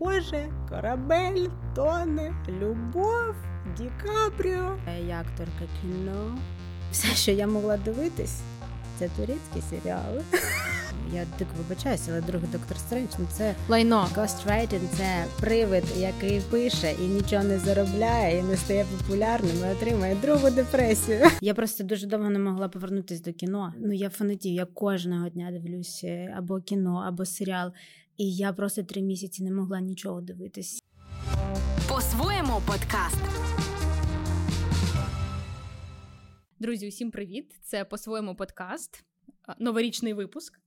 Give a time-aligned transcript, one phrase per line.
[0.00, 3.34] Боже, корабель, тоне, любов,
[3.76, 4.78] Ді Капріо.
[5.06, 6.38] Я акторка кіно.
[6.92, 8.40] Все, що я могла дивитись,
[8.98, 10.22] це турецькі серіали.
[11.14, 14.08] Я дико вибачаюся, але другий доктор Стрендж, ну це лайно.
[14.14, 20.14] Ghostwriting– це привид, який пише і нічого не заробляє, і не стає популярним, і отримує
[20.14, 21.26] другу депресію.
[21.40, 23.74] Я просто дуже довго не могла повернутися до кіно.
[23.78, 27.72] Ну я фанатів, я кожного дня дивлюся е, або кіно, або серіал.
[28.20, 30.82] І я просто три місяці не могла нічого дивитись.
[31.88, 33.22] По-своєму подкаст.
[36.58, 37.54] Друзі, усім привіт!
[37.62, 39.04] Це по-своєму подкаст,
[39.58, 40.60] новорічний випуск.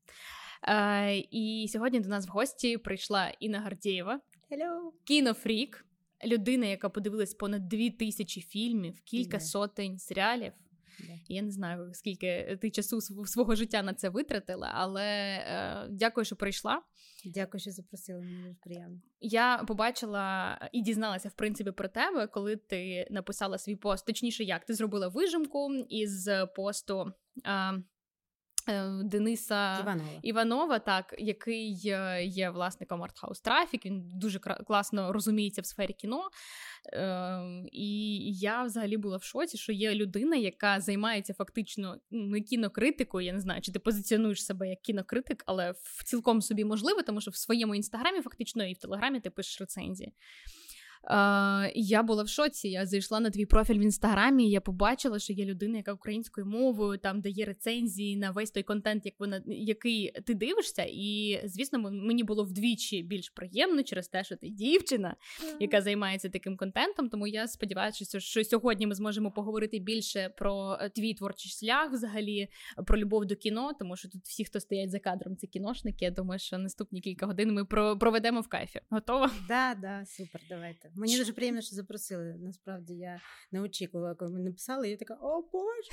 [1.31, 4.19] І сьогодні до нас в гості прийшла Інна Гардієва,
[4.51, 4.91] Hello.
[5.03, 5.85] кінофрік,
[6.25, 9.41] людина, яка подивилась понад дві тисячі фільмів, кілька yeah.
[9.41, 10.53] сотень серіалів.
[10.99, 11.17] Yeah.
[11.27, 16.35] Я не знаю, скільки ти часу свого життя на це витратила, але е, дякую, що
[16.35, 16.81] прийшла.
[17.25, 18.21] Дякую, що запросили.
[18.21, 19.01] Мені дуже приємно.
[19.19, 24.05] Я побачила і дізналася в принципі про тебе, коли ти написала свій пост.
[24.05, 27.13] Точніше, як ти зробила вижимку із посту.
[27.45, 27.83] Е, Е,
[29.03, 31.73] Дениса Іванова, Іванова, так який
[32.23, 33.85] є власником Артхаус Трафік.
[33.85, 36.29] Він дуже класно розуміється в сфері кіно.
[36.93, 37.39] Е,
[37.71, 43.25] І я взагалі була в шоці, що є людина, яка займається фактично не кінокритикою.
[43.25, 47.21] Я не знаю, чи ти позиціонуєш себе як кінокритик, але в цілком собі можливо, тому
[47.21, 50.13] що в своєму інстаграмі, фактично, і в телеграмі ти пишеш рецензії.
[51.03, 52.67] Uh, я була в шоці.
[52.69, 54.47] Я зайшла на твій профіль в інстаграмі.
[54.47, 58.63] і Я побачила, що є людина, яка українською мовою там дає рецензії на весь той
[58.63, 60.85] контент, як вона який ти дивишся.
[60.89, 65.15] І звісно, мені було вдвічі більш приємно через те, що ти дівчина,
[65.59, 67.09] яка займається таким контентом.
[67.09, 72.47] Тому я сподіваюся, що сьогодні ми зможемо поговорити більше про е, твій творчий шлях, взагалі
[72.87, 76.05] про любов до кіно, тому що тут всі, хто стоять за кадром, це кіношники.
[76.05, 78.81] Я думаю, що наступні кілька годин ми проведемо в кайфі.
[78.89, 79.31] Готова?
[79.47, 80.89] Да, да, супер, давайте.
[80.95, 82.35] Мені дуже приємно, що запросили.
[82.39, 84.89] Насправді я не очікувала, коли ми написали.
[84.89, 85.89] Я така, о Боже.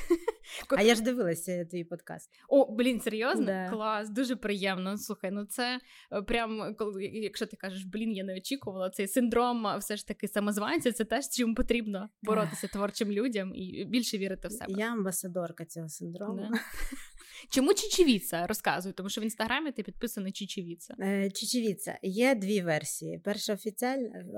[0.78, 2.30] А я ж дивилася твій подкаст.
[2.48, 3.46] О, блін, серйозно?
[3.46, 3.70] Да.
[3.70, 4.98] Клас, дуже приємно.
[4.98, 5.80] Слухай, ну це
[6.12, 10.28] е, прям коли, якщо ти кажеш, блін, я не очікувала, цей синдром все ж таки
[10.28, 14.72] самозванця, це теж чим потрібно боротися творчим людям і більше вірити в себе.
[14.78, 16.48] Я амбасадорка цього синдрому.
[16.50, 16.58] Да.
[17.48, 18.46] Чому Чечевіца?
[18.46, 20.94] Розказуй, тому що в інстаграмі ти підписана Чечевіца.
[21.00, 21.98] Е, Чечевіца.
[22.02, 23.58] Є дві версії: перша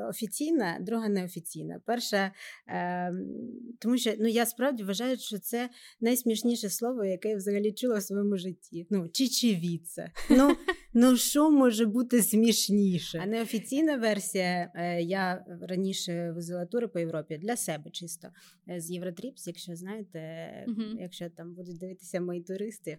[0.08, 1.80] офіційна, друга неофіційна.
[1.86, 2.32] Перша,
[2.68, 3.12] е,
[3.78, 5.70] тому що ну я справді вважаю, що це
[6.00, 8.86] найсмішніше слово, яке я взагалі чула в своєму житті.
[8.90, 10.10] Ну, Чечевіца.
[10.30, 10.56] Ну,
[10.94, 13.20] ну що може бути смішніше?
[13.22, 14.72] А неофіційна версія.
[14.74, 18.28] Е, я раніше возила тури по Європі для себе чисто
[18.68, 20.18] е, з Євротріпс, якщо знаєте,
[20.68, 22.98] uh якщо там будуть дивитися мої туристи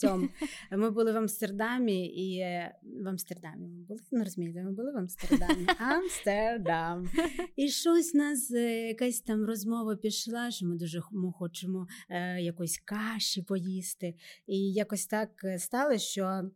[0.00, 0.28] цьому.
[0.70, 2.74] Ми були в Амстердамі і е,
[3.04, 5.66] в Амстердамі ми були, ну розумієте, ми були в Амстердамі.
[5.78, 7.08] Амстердам.
[7.56, 13.42] І щось нас якась там розмова пішла, що ми дуже ми хочемо е, якоїсь каші
[13.42, 14.14] поїсти.
[14.46, 16.50] І якось так стало, що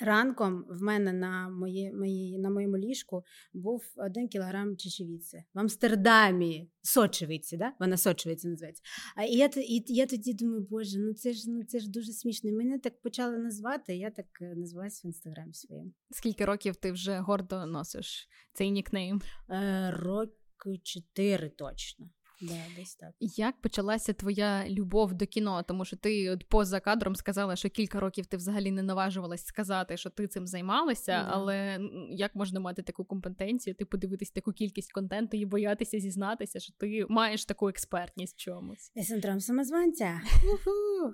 [0.00, 6.70] Ранком в мене на мої, мої, на моєму ліжку був один кілограм чечевіці в Амстердамі.
[6.82, 7.72] Сочевиці, да?
[7.80, 8.82] вона сочевиці називається.
[9.16, 12.12] А і я і я тоді думаю, боже, ну це ж ну це ж дуже
[12.12, 12.50] смішно.
[12.50, 15.92] І мене так почали назвати, я так е, називаюся в інстаграмі своєму.
[16.10, 19.20] Скільки років ти вже гордо носиш цей нікнейм?
[19.50, 22.10] Е, Роки чотири точно.
[22.40, 23.10] Да, десь так.
[23.20, 25.62] Як почалася твоя любов до кіно?
[25.62, 29.96] Тому що ти от поза кадром сказала, що кілька років ти взагалі не наважувалась сказати,
[29.96, 31.28] що ти цим займалася, да.
[31.30, 31.80] але
[32.10, 37.06] як можна мати таку компетенцію, ти подивитись таку кількість контенту і боятися зізнатися, що ти
[37.08, 38.92] маєш таку експертність в чомусь?
[39.02, 40.20] Синдром самозванця.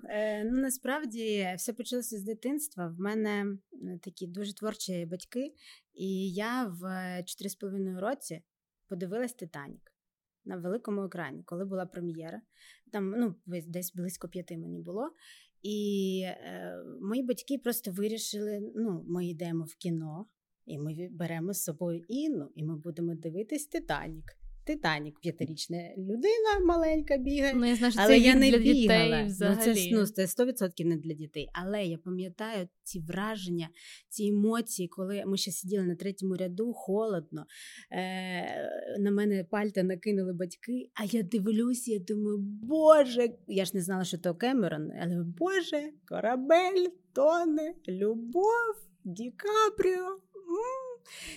[0.08, 2.88] Е, ну насправді все почалося з дитинства.
[2.88, 3.58] В мене
[4.02, 5.54] такі дуже творчі батьки,
[5.94, 8.42] і я в 4,5 році
[8.88, 9.91] подивилась Титанік
[10.44, 12.42] на великому екрані, коли була прем'єра.
[12.92, 15.10] Там ну, десь близько п'яти мені було.
[15.62, 20.26] І е, мої батьки просто вирішили: ну, ми йдемо в кіно,
[20.64, 24.41] і ми беремо з собою Інну, і ми будемо дивитись Титанік.
[24.64, 27.54] Титанік, п'ятирічна людина маленька бігає.
[27.54, 29.22] Ну, я знаю, що але це я не для бігала.
[29.22, 31.48] Дітей Ну, це ну, це 100% не для дітей.
[31.52, 33.68] Але я пам'ятаю ці враження,
[34.08, 37.46] ці емоції, коли ми ще сиділи на третьому ряду, холодно.
[37.92, 43.82] Е- На мене пальта накинули батьки, а я дивлюся, я думаю, Боже, я ж не
[43.82, 48.74] знала, що то Кемерон, але Боже, корабель, тоне, любов,
[49.04, 50.18] Ді Капріо.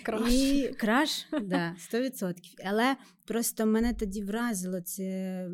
[0.03, 0.33] Краш.
[0.33, 2.33] І краш, да, 100%.
[2.65, 2.95] Але
[3.25, 5.49] просто мене тоді вразило це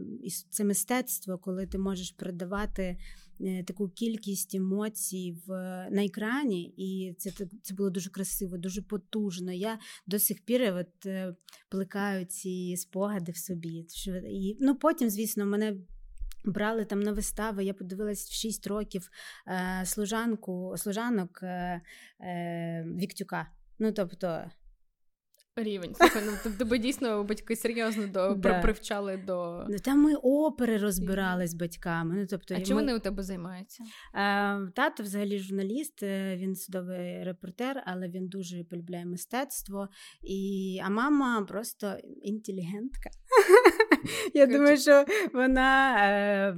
[0.50, 2.98] це мистецтво, коли ти можеш передавати
[3.42, 5.50] е, таку кількість емоцій в
[5.92, 7.32] на екрані, і це
[7.64, 9.52] це було дуже красиво, дуже потужно.
[9.52, 11.36] Я до сих пір от, е,
[11.70, 13.86] плекаю ці спогади в собі.
[14.30, 15.78] І, ну, Потім, звісно, мене.
[16.46, 19.10] Брали там на вистави, я подивилась в 6 років
[19.48, 21.82] е, служанку, служанок е,
[22.22, 23.48] е, Віктюка.
[23.82, 24.46] Ну, тобто,
[25.56, 25.96] Рівень.
[25.96, 28.62] Слухай, ну тебе дійсно батьки серйозно до да.
[28.62, 29.66] привчали до.
[29.70, 32.16] Ну, Там ми опери розбирали з батьками.
[32.16, 32.66] Ну, тобто, А ми...
[32.66, 33.84] чим вони у тебе займаються?
[34.16, 39.90] Е, Тато взагалі журналіст, е, він судовий репортер, але він дуже полюбляє мистецтво.
[40.22, 40.80] І...
[40.86, 43.10] А мама просто інтелігентка.
[44.34, 46.56] Я думаю, що вона е,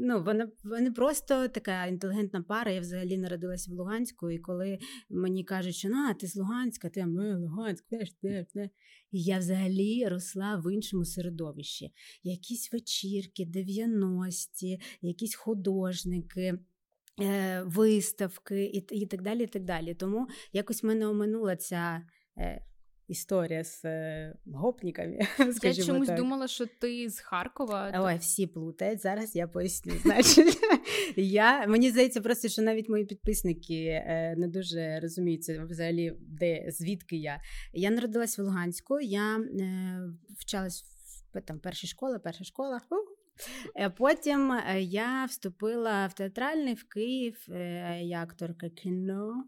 [0.00, 2.70] ну, вона, вона просто така інтелігентна пара.
[2.70, 4.78] Я взагалі народилася в Луганську, і коли
[5.10, 8.68] мені кажуть, що ну, ти з Луганська, ти ми Луганськ, теж, теж, теж.
[9.10, 11.92] І я взагалі росла в іншому середовищі.
[12.22, 16.58] Якісь вечірки, 90-ті, якісь художники.
[17.20, 19.42] Е, виставки і і так далі.
[19.42, 19.94] і так далі.
[19.94, 22.02] Тому якось мене оминула ця
[22.38, 22.64] е,
[23.08, 25.18] історія з е, гопниками.
[25.62, 26.18] Я чомусь так.
[26.18, 27.92] думала, що ти з Харкова.
[27.94, 29.00] Ой, всі плутають.
[29.00, 29.92] Зараз я поясню.
[30.02, 30.58] Значить,
[31.16, 37.16] я, Мені здається, просто що навіть мої підписники е, не дуже розуміються взагалі, де звідки
[37.16, 37.40] я.
[37.72, 40.00] Я народилась в Луганську, я е,
[40.38, 40.84] вчалась
[41.34, 42.80] в там першій школі, перша школа.
[43.96, 47.46] Потім я вступила в театральний в Київ,
[48.00, 49.44] я акторка кіно.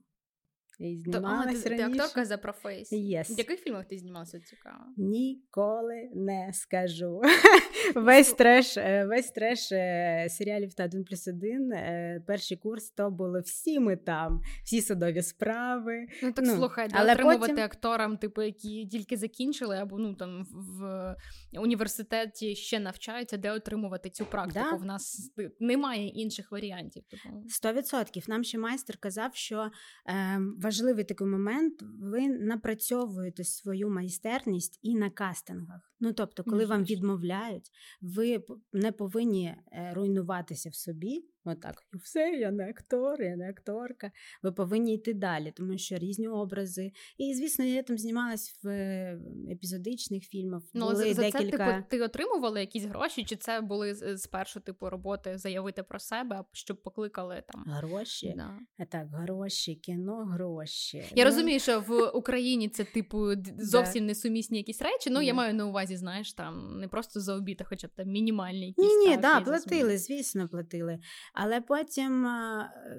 [0.78, 3.17] І знімалась ти, ти акторка за професій.
[3.17, 3.34] Yes.
[3.34, 4.84] В яких фільмах ти знімалася цікаво?
[4.96, 7.20] Ніколи не скажу.
[7.94, 11.73] весь треш е, весь треш е, серіалів та один плюс один.
[11.73, 16.06] Е, перший курс то було всі ми там, всі судові справи.
[16.23, 17.64] Ну так ну, слухай, але отримувати потім...
[17.64, 21.17] акторам, типу, які тільки закінчили, або ну там в
[21.58, 24.67] університеті ще навчаються, де отримувати цю практику.
[24.70, 24.76] Да?
[24.76, 27.05] В нас немає інших варіантів.
[27.05, 27.44] Типу.
[27.49, 28.25] Сто відсотків.
[28.28, 29.70] Нам ще майстер казав, що.
[30.08, 35.92] Е, важливий такий момент, ви напрацьовуєте свою майстерність і на кастингах.
[36.00, 37.70] Ну тобто, коли вам відмовляють,
[38.00, 41.25] ви не повинні е, руйнуватися в собі.
[41.48, 44.10] Отак, і все, я не актор, я не акторка.
[44.43, 46.93] Ви повинні йти далі, тому що різні образи.
[47.19, 49.20] І, звісно, я там знімалась в е,
[49.50, 50.62] епізодичних фільмах.
[50.75, 51.56] Ну, були за декілька...
[51.56, 56.44] це типу, ти отримувала якісь гроші, чи це були спершу типу роботи заявити про себе,
[56.52, 58.34] щоб покликали там гроші?
[58.37, 58.87] Да.
[58.87, 61.04] Так, гроші, кіно, гроші.
[61.14, 61.31] Я ну...
[61.31, 63.28] розумію, що в Україні це типу
[63.58, 65.10] зовсім несумісні якісь речі.
[65.10, 68.08] Ну я маю на увазі, знаєш, там не просто за обід, а хоча б там
[68.08, 68.84] мінімальні якісь.
[68.84, 70.98] Ні, ні, да, платили, звісно, платили.
[71.34, 72.26] Але потім,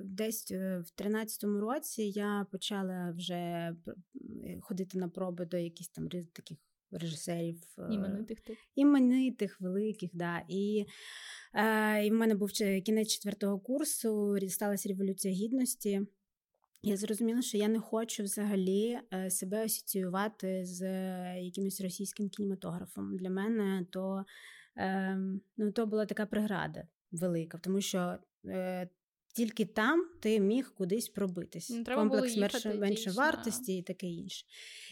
[0.04, 3.76] десь е, в 13-му році, я почала вже е,
[4.62, 6.58] ходити на проби до якихось там таких
[6.92, 8.58] режисерів е, іменитих тих.
[8.76, 10.44] іменитих, великих, да.
[10.48, 10.86] І
[11.54, 12.52] е, і в мене був
[12.86, 16.02] кінець четвертого курсу, сталася революція гідності.
[16.88, 19.00] Я зрозуміла, що я не хочу взагалі
[19.30, 20.82] себе асоціювати з
[21.42, 23.18] якимось російським кінематографом.
[23.18, 24.26] Для мене то
[24.78, 25.18] е,
[25.58, 28.90] ну, то була така преграда велика, тому що е,
[29.34, 31.70] тільки там ти міг кудись пробитись.
[31.70, 34.46] Ну, Комплекс менше, менше вартості і таке інше.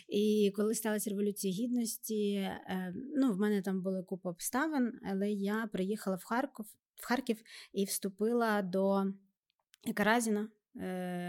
[0.10, 5.70] І коли сталася революція гідності, е, ну, в мене там була купа обставин, але я
[5.72, 6.66] приїхала в Харків,
[6.96, 7.38] в Харків
[7.74, 9.06] і вступила до
[9.94, 10.48] Каразіна е,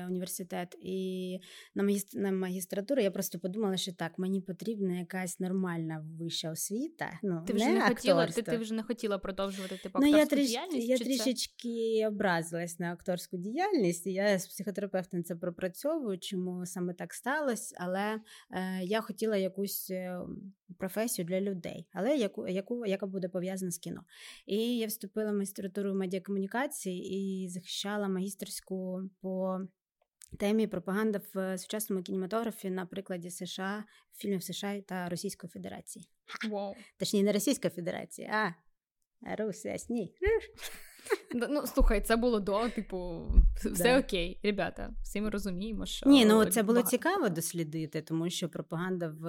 [0.08, 1.40] університет, і
[1.74, 7.18] на магістр, на магістратуру я просто подумала, що так, мені потрібна якась нормальна вища освіта.
[7.22, 10.26] Ну, Ти вже не, не хотіла, ти, ти вже не хотіла продовжувати типу, ну, я
[10.26, 10.88] тріш, діяльність?
[10.88, 12.08] Я трішечки це?
[12.08, 18.20] образилась на акторську діяльність, і я з психотерапевтом це пропрацьовую, чому саме так сталося, але
[18.50, 20.20] е, я хотіла якусь е,
[20.78, 24.00] професію для людей, але яку, яку, яка буде пов'язана з кіно.
[24.46, 29.35] І я вступила в магістратуру медіакомунікації і захищала магістерську по
[30.38, 33.84] темі пропаганда в сучасному кінематографі на прикладі США,
[34.16, 36.08] фільмів США та Російської Федерації.
[36.50, 36.74] Wow.
[36.98, 38.54] Точніше, не Російська Федерація,
[39.22, 40.14] а Русія, ні.
[41.50, 43.22] Ну, слухай, це було до, типу,
[43.56, 43.98] все да.
[43.98, 46.90] окей, ребята, всі ми розуміємо, що ні, ну це було багато.
[46.90, 49.22] цікаво дослідити, тому що пропаганда в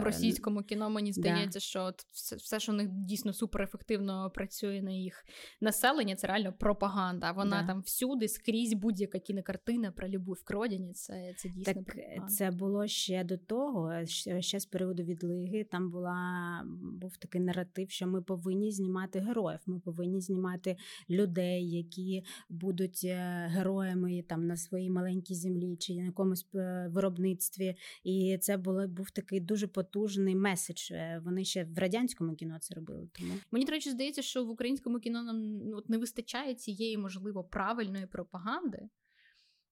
[0.00, 1.60] в російському кіно мені здається, да.
[1.60, 5.24] що все, все, що у них дійсно суперефективно працює на їх
[5.60, 7.32] населення, це реально пропаганда.
[7.32, 7.66] Вона да.
[7.66, 12.26] там всюди скрізь будь-яка кінокартина про любов к родині, Це це дійсно так, пропаганда.
[12.26, 13.92] Це було ще до того,
[14.40, 15.64] ще з періоду відлиги.
[15.64, 20.76] Там була був такий наратив, що ми повинні знімати героїв, ми повинні знімати
[21.10, 26.88] людей людей, які будуть е, героями там на своїй маленькій землі чи на якомусь е,
[26.92, 27.76] виробництві.
[28.04, 30.92] І це було був такий дуже потужний меседж.
[31.24, 33.08] Вони ще в радянському кіно це робили.
[33.12, 36.98] Тому мені до речі, здається, що в українському кіно нам ну, от не вистачає цієї,
[36.98, 38.88] можливо, правильної пропаганди.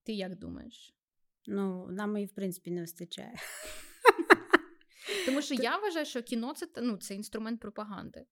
[0.05, 0.95] Ти як думаєш?
[1.47, 3.35] Ну, нам і в принципі не вистачає.
[5.27, 8.27] Тому що я вважаю, що кіно це ну, це інструмент пропаганди.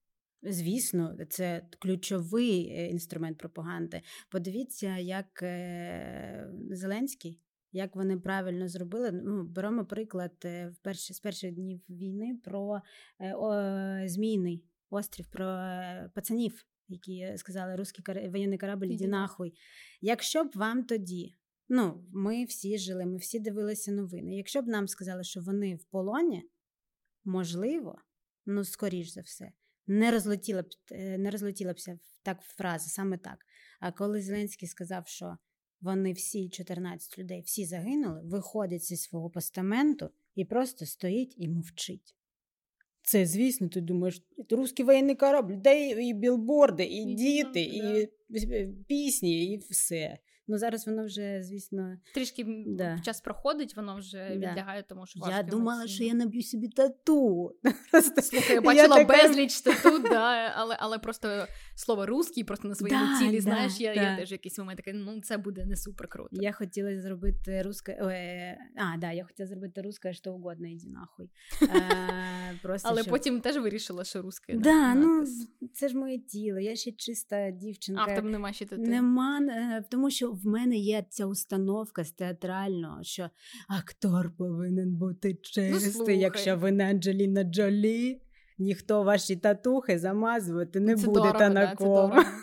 [0.46, 4.02] Звісно, це ключовий е, інструмент пропаганди.
[4.30, 7.40] Подивіться, як е, Зеленський,
[7.72, 9.12] як вони правильно зробили.
[9.12, 12.82] Ну, Беремо приклад е, в перші, з перших днів війни про
[13.20, 13.52] о,
[14.06, 15.44] Змійний острів, про
[16.14, 19.54] пацанів, які сказали, русський воєнний корабль, іди нахуй.
[20.00, 21.34] Якщо б вам тоді,
[21.68, 24.36] ну, ми всі жили, ми всі дивилися новини.
[24.36, 26.42] Якщо б нам сказали, що вони в полоні,
[27.24, 27.98] можливо,
[28.46, 29.52] ну, скоріш за все
[29.86, 31.76] не розлетіла б е, не розлетіла б
[32.22, 33.46] так фраза, саме так.
[33.80, 35.36] А коли Зеленський сказав, що
[35.80, 42.14] вони всі 14 людей всі загинули, виходить зі свого постаменту і просто стоїть і мовчить.
[43.02, 48.08] Це, звісно, ти думаєш, русський воєнний корабль, де і білборди, і, і діти, і
[48.86, 50.18] пісні, і все.
[50.48, 52.98] Ну зараз воно вже, звісно, трішки да.
[53.04, 54.34] час проходить, воно вже да.
[54.34, 55.36] відлягає, тому що важко.
[55.36, 57.52] Я думала, що я наб'ю собі тату.
[58.22, 63.06] Слухай, я бачила я безліч тату, да, але але просто слово русський просто на своєму
[63.06, 63.40] да, тілі.
[63.40, 66.28] Знаєш, я я теж якийсь момент такий, ну це буде не супер круто.
[66.32, 67.92] Я хотіла зробити русське.
[68.76, 71.30] А, да, я хотіла зробити русське, що угодно, іди нахуй.
[71.62, 73.10] Е, просто Але щоб...
[73.10, 74.54] потім теж вирішила, що русське.
[74.54, 75.24] Да, ну
[75.72, 78.04] це ж моє тіло, я ще чиста дівчинка.
[78.08, 78.82] А в тебе нема ще тату?
[78.82, 83.30] Нема, е, тому що в мене є ця установка з театрального, що
[83.68, 88.20] актор повинен бути ну, чистий, ну, якщо ви не Анджеліна Джолі,
[88.58, 92.22] ніхто ваші татухи замазувати не це буде дорого, та на кого.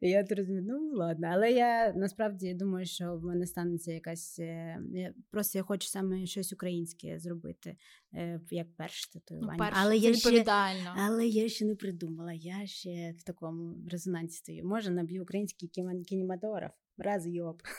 [0.00, 4.38] Я розумію, ну ладно, але я насправді думаю, що в мене станеться якась.
[4.38, 7.76] Е, просто я хочу саме щось українське зробити,
[8.14, 9.70] е, як перше ну, татуювання.
[9.70, 10.44] Ну, але я ще,
[10.96, 12.32] але я ще не придумала.
[12.32, 14.64] Я ще в такому резонансі стою.
[14.64, 15.68] Може, наб'ю український
[16.08, 16.72] кінематограф.
[17.00, 17.62] Раз йоп.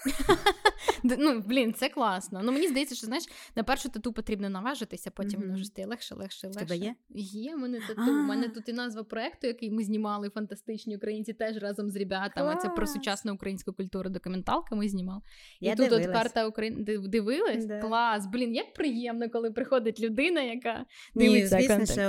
[1.04, 2.42] Ну, блін, це класно.
[2.44, 3.24] Ну, мені здається, що знаєш,
[3.56, 6.60] на першу тату потрібно наважитися, потім воно вже стає легше, легше, легше.
[6.60, 6.96] Тебе є?
[7.16, 8.12] Є, в мене тату.
[8.12, 12.58] У мене тут і назва проекту, який ми знімали, фантастичні українці, теж разом з ребятами.
[12.62, 15.22] Це про сучасну українську культуру документалка ми знімали.
[15.60, 17.66] І тут от карта України дивилась.
[17.82, 18.28] Клас.
[18.28, 20.86] Блін, як приємно, коли приходить людина, яка
[21.16, 21.58] дивиться.
[21.58, 22.02] Ні, звісно, що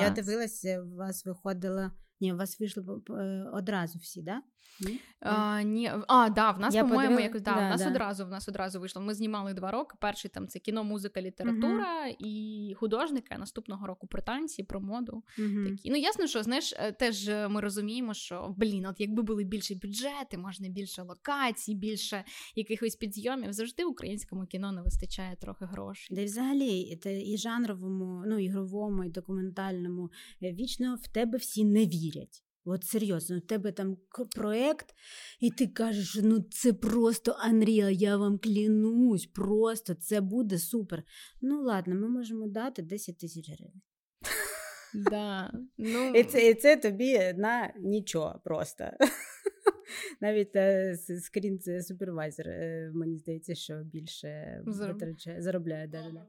[0.00, 1.92] я дивилася, у вас виходила.
[2.20, 4.42] Ні, у вас вийшло е, одразу всі, да?
[4.80, 5.00] Ні?
[5.20, 5.92] А, ні.
[6.08, 7.26] а, да, в нас, Я по-моєму, подивила...
[7.26, 7.88] якось да, да, в нас да.
[7.88, 9.02] одразу в нас одразу вийшло.
[9.02, 9.96] Ми знімали два роки.
[10.00, 13.28] Перший там це кіно, музика, література uh і художники.
[13.30, 15.22] А наступного року про танці, про моду.
[15.38, 15.90] uh Такі.
[15.90, 19.74] Ну, ясно, що знаєш, е, теж е, ми розуміємо, що блін, от якби були більші
[19.74, 23.52] бюджети, можна більше локацій, більше якихось підйомів.
[23.52, 26.16] Завжди українському кіно не вистачає трохи грошей.
[26.16, 30.10] Де взагалі і жанровому, ну ігровому, і документальному
[30.42, 32.45] вічно в тебе всі не вірять.
[32.68, 33.96] От серйозно, у тебе там
[34.36, 34.94] проєкт,
[35.40, 41.02] і ти кажеш, ну це просто Unreal, я вам клянусь, просто це буде супер.
[41.42, 43.82] Ну, ладно, ми можемо дати 10 тисяч гривень.
[45.10, 46.10] Да, ну...
[46.14, 48.84] І це і це тобі на нічого просто.
[50.20, 54.62] Навіть е, скрін супервайзер, е, мені здається, що більше
[55.38, 55.86] заробляє.
[55.86, 56.26] Да, да.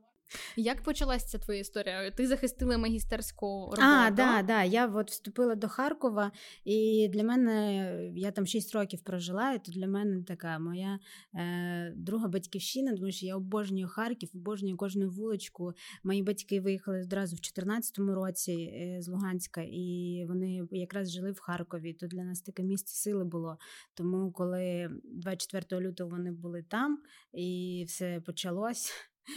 [0.56, 2.12] Як почалася твоя історія?
[2.12, 3.82] Ти захистила магістерську роботу?
[3.82, 4.64] А, да, да.
[4.64, 6.32] Я от вступила до Харкова,
[6.66, 11.00] і для мене я там 6 років прожила, і то для мене така моя
[11.36, 15.74] е, друга батьківщина, тому що я обожнюю Харків, обожнюю кожну вуличку.
[16.04, 21.40] Мої батьки виїхали одразу в 2014 році е, з Луганська, і вони якраз жили в
[21.40, 21.94] Харкові.
[21.94, 23.58] То для нас таке місце сили було.
[23.94, 27.00] Тому коли 24 лютого вони були там
[27.34, 28.94] і все почалось.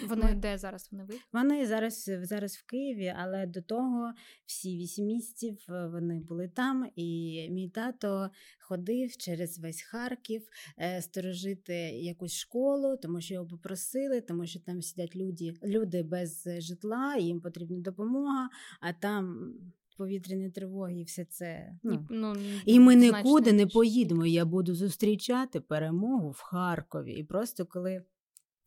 [0.09, 0.35] Вони Ми...
[0.35, 1.15] де зараз вони ви?
[1.33, 4.13] Вони зараз зараз в Києві, але до того
[4.47, 8.31] всі вісім місяців е, вони були там, і мій тато
[8.61, 14.83] ходив через весь Харків е, сторожити якусь школу, тому що його попросили, тому що там
[14.83, 18.49] сидять люди, люди без житла, їм потрібна допомога,
[18.81, 19.55] а там.
[19.99, 21.73] Повітряні тривоги, і все це.
[21.83, 22.07] Ну.
[22.11, 24.27] ну І ми нікуди не поїдемо.
[24.27, 27.13] Я буду зустрічати перемогу в Харкові.
[27.13, 28.03] І просто коли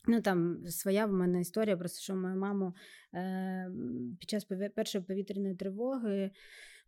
[0.08, 2.74] Ну, там своя в мене історія, просто що мою маму
[3.14, 3.72] е,
[4.20, 6.32] під час першої повітряної тривоги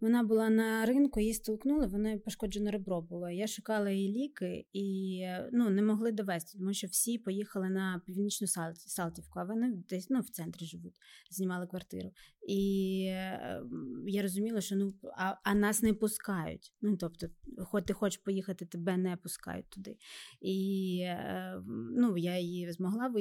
[0.02, 3.30] Вона була на ринку, її столкнули, вона пошкоджено ребро було.
[3.30, 5.22] Я шукала її ліки і
[5.52, 10.20] ну, не могли довести, тому що всі поїхали на північну Салтівку, а вони десь ну,
[10.20, 10.96] в центрі живуть,
[11.32, 12.12] знімали квартиру.
[12.48, 16.74] І ем, я розуміла, що ну, а, а нас не пускають.
[16.82, 19.98] Ну, тобто, хоч ти хочеш поїхати, тебе не пускають туди.
[20.42, 23.14] І ем, ну, я її змогла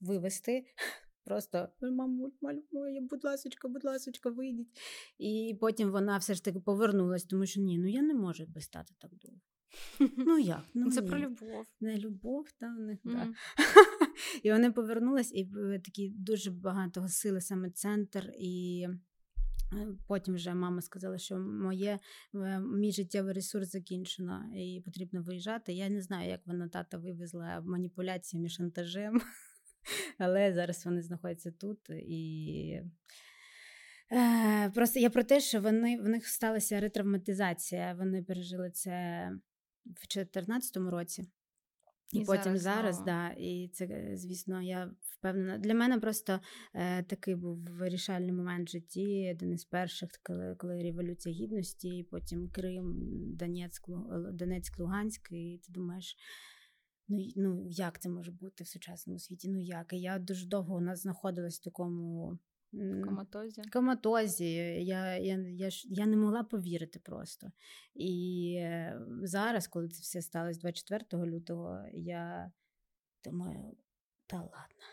[0.00, 0.64] вивезти.
[1.24, 2.30] Просто мамуль,
[2.72, 4.80] моя, будь ласочка, будь ласочка, вийдіть.
[5.18, 8.60] І потім вона все ж таки повернулась, тому що ні, ну я не можу би
[8.60, 9.40] стати так довго.
[10.16, 10.62] Ну як?
[10.74, 11.08] Ну, Це ні.
[11.08, 11.66] про любов.
[11.80, 13.12] Не любов, та в них, mm.
[13.12, 13.28] да.
[14.42, 18.32] І вони повернулись, і е, такі дуже багато сили саме центр.
[18.38, 18.86] І
[19.72, 21.98] е, потім вже мама сказала, що моє,
[22.34, 25.72] е, мій життєвий ресурс закінчено і потрібно виїжджати.
[25.72, 29.20] Я не знаю, як вона тата вивезла маніпуляціями, шантажем.
[30.18, 32.80] Але зараз вони знаходяться тут і.
[34.12, 37.94] Е, просто я про те, що вони в них сталася ретравматизація.
[37.94, 38.90] Вони пережили це
[39.86, 41.24] в 2014 році,
[42.12, 45.58] і, і потім зараз, зараз да, і це, звісно, я впевнена.
[45.58, 46.40] Для мене просто
[46.74, 52.48] е, такий був вирішальний момент в житті, один із перших, коли коли революція гідності, потім
[52.48, 52.94] Крим,
[53.36, 53.84] Донецьк,
[54.32, 56.16] Донецьк, Луганськ, і ти думаєш.
[57.12, 59.48] Ну ну як це може бути в сучасному світі?
[59.48, 59.92] Ну як?
[59.92, 62.38] І я дуже довго у нас знаходилась в такому
[63.04, 63.62] коматозі.
[63.72, 64.48] коматозі.
[64.84, 67.52] Я я, я, я не могла повірити просто.
[67.94, 72.52] І е, зараз, коли це все сталося 24 лютого, я
[73.24, 73.76] думаю,
[74.26, 74.52] та ладно.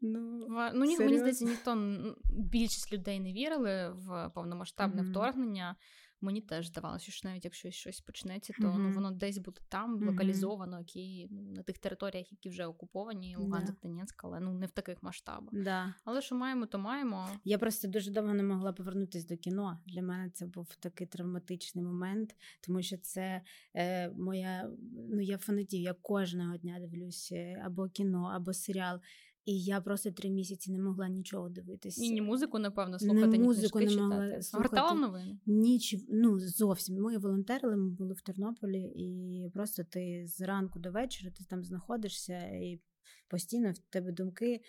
[0.00, 1.98] Ну, ну ні, Мені здається, ніхто
[2.30, 5.10] більшість людей не вірили в повномасштабне mm-hmm.
[5.10, 5.76] вторгнення.
[6.20, 8.78] Мені теж здавалося, що навіть якщо щось почнеться, то mm-hmm.
[8.78, 13.72] ну воно десь буде там локалізовано, які ну на тих територіях, які вже окуповані, Луганськ,
[13.72, 13.82] yeah.
[13.82, 15.48] Донецьк, але ну не в таких масштабах.
[15.52, 15.94] Да.
[16.04, 17.28] Але що маємо, то маємо.
[17.44, 19.80] Я просто дуже довго не могла повернутися до кіно.
[19.86, 23.42] Для мене це був такий травматичний момент, тому що це
[23.74, 24.70] е, моя.
[25.10, 29.00] Ну я фанатів, я кожного дня дивлюся або кіно, або серіал.
[29.46, 32.04] І я просто три місяці не могла нічого дивитися.
[32.04, 34.68] І ні музику, напевно, слухати, не ні музику не могла слухати.
[34.68, 35.38] Гортала новини?
[35.46, 36.96] Ніч, ну зовсім.
[36.96, 42.38] Ми волонтерили, ми були в Тернополі, і просто ти зранку до вечора ти там знаходишся,
[42.38, 42.80] і
[43.28, 44.60] постійно в тебе думки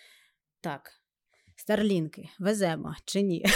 [0.60, 0.90] так.
[1.56, 3.44] Старлінки веземо чи ні?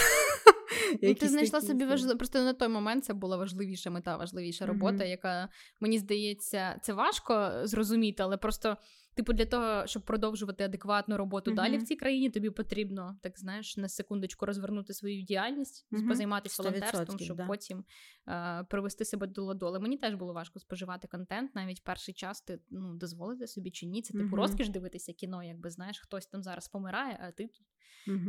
[1.03, 2.19] Ну, Ти знайшла собі важливо.
[2.19, 5.09] Просто на той момент це була важливіша мета, важливіша робота, mm-hmm.
[5.09, 5.49] яка
[5.81, 8.77] мені здається, це важко зрозуміти, але просто
[9.15, 11.55] Типу, для того, щоб продовжувати адекватну роботу uh-huh.
[11.55, 16.09] далі в цій країні, тобі потрібно так знаєш на секундочку розвернути свою діяльність, uh-huh.
[16.09, 17.47] позайматися волонтерством, щоб да.
[17.47, 17.85] потім
[18.29, 19.81] е- привести себе до ладоли.
[19.81, 21.55] Мені теж було важко споживати контент.
[21.55, 24.03] Навіть перший час ти ну дозволити собі чи ні.
[24.03, 24.35] Це типу uh-huh.
[24.35, 27.67] розкіш дивитися кіно, якби знаєш, хтось там зараз помирає, а ти тут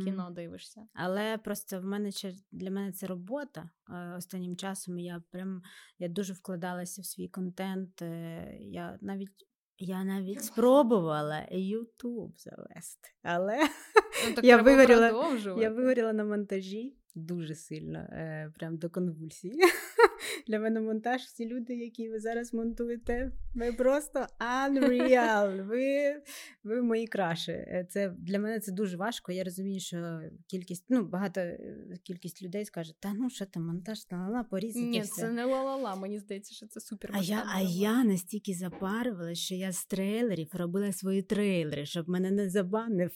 [0.04, 0.86] кіно дивишся.
[0.94, 2.10] Але просто в мене
[2.52, 3.70] для мене це робота.
[4.16, 5.62] Останнім часом я прям
[5.98, 8.02] я дуже вкладалася в свій контент.
[8.02, 9.46] Е, я навіть
[9.78, 13.58] я навіть спробувала Ютуб завести, але
[14.28, 19.60] ну, так я вигоріла я вигоріла на монтажі дуже сильно, е, прям до конвульсії.
[20.48, 25.66] Для мене монтаж всі люди, які ви зараз монтуєте, ви просто unreal.
[25.66, 26.16] Ви
[26.64, 27.52] ви мої краші.
[27.52, 29.32] Е, це Для мене це дуже важко.
[29.32, 34.04] Я розумію, що кількість, ну, багато е, кількість людей скаже, та ну що там, монтаж,
[34.04, 34.86] та ла порізати.
[34.86, 35.20] Ні, все.
[35.20, 37.10] це не ла-ла-ла, мені здається, що це супер.
[37.14, 42.30] А я а я настільки запарювалася, що я з трейлерів робила свої трейлери, щоб мене
[42.30, 43.10] не забанив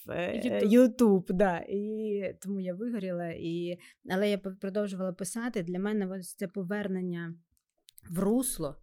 [0.62, 1.26] Ютуб.
[1.28, 1.58] Да.
[1.68, 3.28] І тому я вигоріла.
[3.28, 3.78] І...
[4.10, 5.62] Але я продовжувала писати.
[5.62, 6.87] Для мене це повернення
[8.10, 8.76] в русло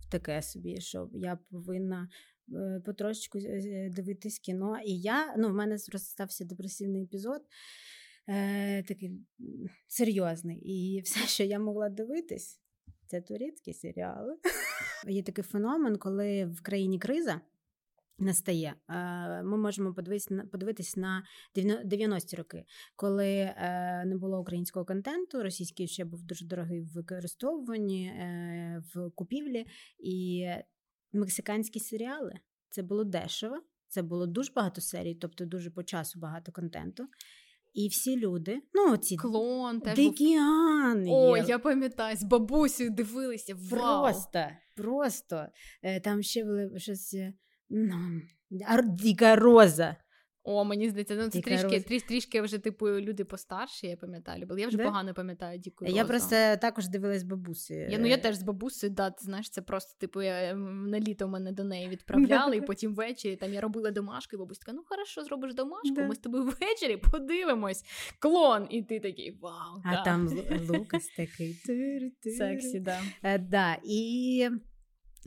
[0.00, 2.08] в таке собі, що я повинна
[2.52, 4.78] е, потрошечку е, дивитись кіно.
[4.84, 7.42] І я, ну, в мене стався депресивний епізод.
[8.28, 9.12] Е, Такий
[9.86, 10.58] серйозний.
[10.58, 12.60] І все, що я могла дивитись,
[13.06, 14.36] це турецькі серіали.
[15.08, 17.40] Є такий феномен, коли в країні криза
[18.18, 18.74] настає.
[19.44, 19.94] Ми можемо
[20.52, 21.24] подивитися на
[21.84, 22.64] 90-ті роки,
[22.96, 29.10] коли е, не було українського контенту, російський ще був дуже дорогий в використовуванні е, в
[29.10, 29.66] купівлі,
[29.98, 30.46] і
[31.12, 32.32] мексиканські серіали
[32.70, 33.56] це було дешево,
[33.88, 37.08] це було дуже багато серій, тобто дуже по часу багато контенту.
[37.74, 43.54] І всі люди, ну ці клон теж Дикіан О, я пам'ятаю, з бабусею дивилися.
[43.70, 44.02] Вау!
[44.02, 45.46] Просто, просто.
[45.82, 47.16] Е, там ще були щось.
[47.70, 48.20] Ну,
[48.84, 49.96] Діка Роза.
[50.50, 54.42] О, мені здається, ну це Яка трішки, тріш, трішки вже, типу, люди постарші, я пам'ятаю,
[54.42, 54.60] любила.
[54.60, 54.84] Я вже Да?
[54.84, 57.74] погано пам'ятаю діку Я просто також дивилась бабусі.
[57.74, 61.28] Я, ну я теж з бабусею, да, ти знаєш, це просто типу я, на літо
[61.28, 64.82] мене до неї відправляли, і потім ввечері там я робила домашку, і бабуся така, ну
[64.86, 66.06] хорошо, зробиш домашку, Да.
[66.06, 67.84] ми з тобою ввечері подивимось.
[68.18, 69.82] Клон, і ти такий вау.
[69.84, 70.02] А да.
[70.02, 70.28] там
[70.68, 71.54] Лукас такий.
[72.38, 73.00] сексі, да.
[73.22, 73.76] Е, да.
[73.84, 74.48] І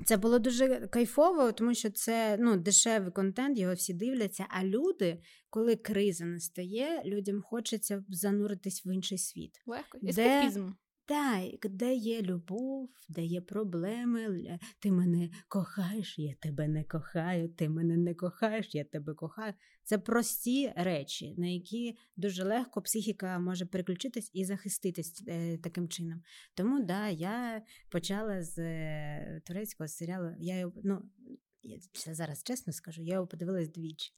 [0.06, 4.46] це було дуже кайфово, тому що це ну, дешевий контент, його всі дивляться.
[4.50, 9.62] А люди, коли криза настає, людям хочеться зануритись в інший світ.
[9.66, 9.98] Легко.
[10.08, 10.70] Ескапізм.
[11.12, 17.70] Так, де є любов, де є проблеми, ти мене кохаєш, я тебе не кохаю, ти
[17.70, 19.54] мене не кохаєш, я тебе кохаю.
[19.84, 26.22] Це прості речі, на які дуже легко психіка може переключитись і захиститись е, таким чином.
[26.54, 30.32] Тому да, я почала з е, турецького серіалу.
[30.40, 31.02] Я його, ну,
[31.64, 31.80] я
[32.14, 34.14] зараз чесно скажу, я його подивилась двічі.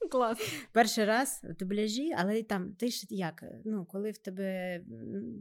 [0.10, 0.38] Клас.
[0.72, 3.44] Перший раз в дубляжі, але там ти ж як?
[3.64, 4.80] Ну, коли в тебе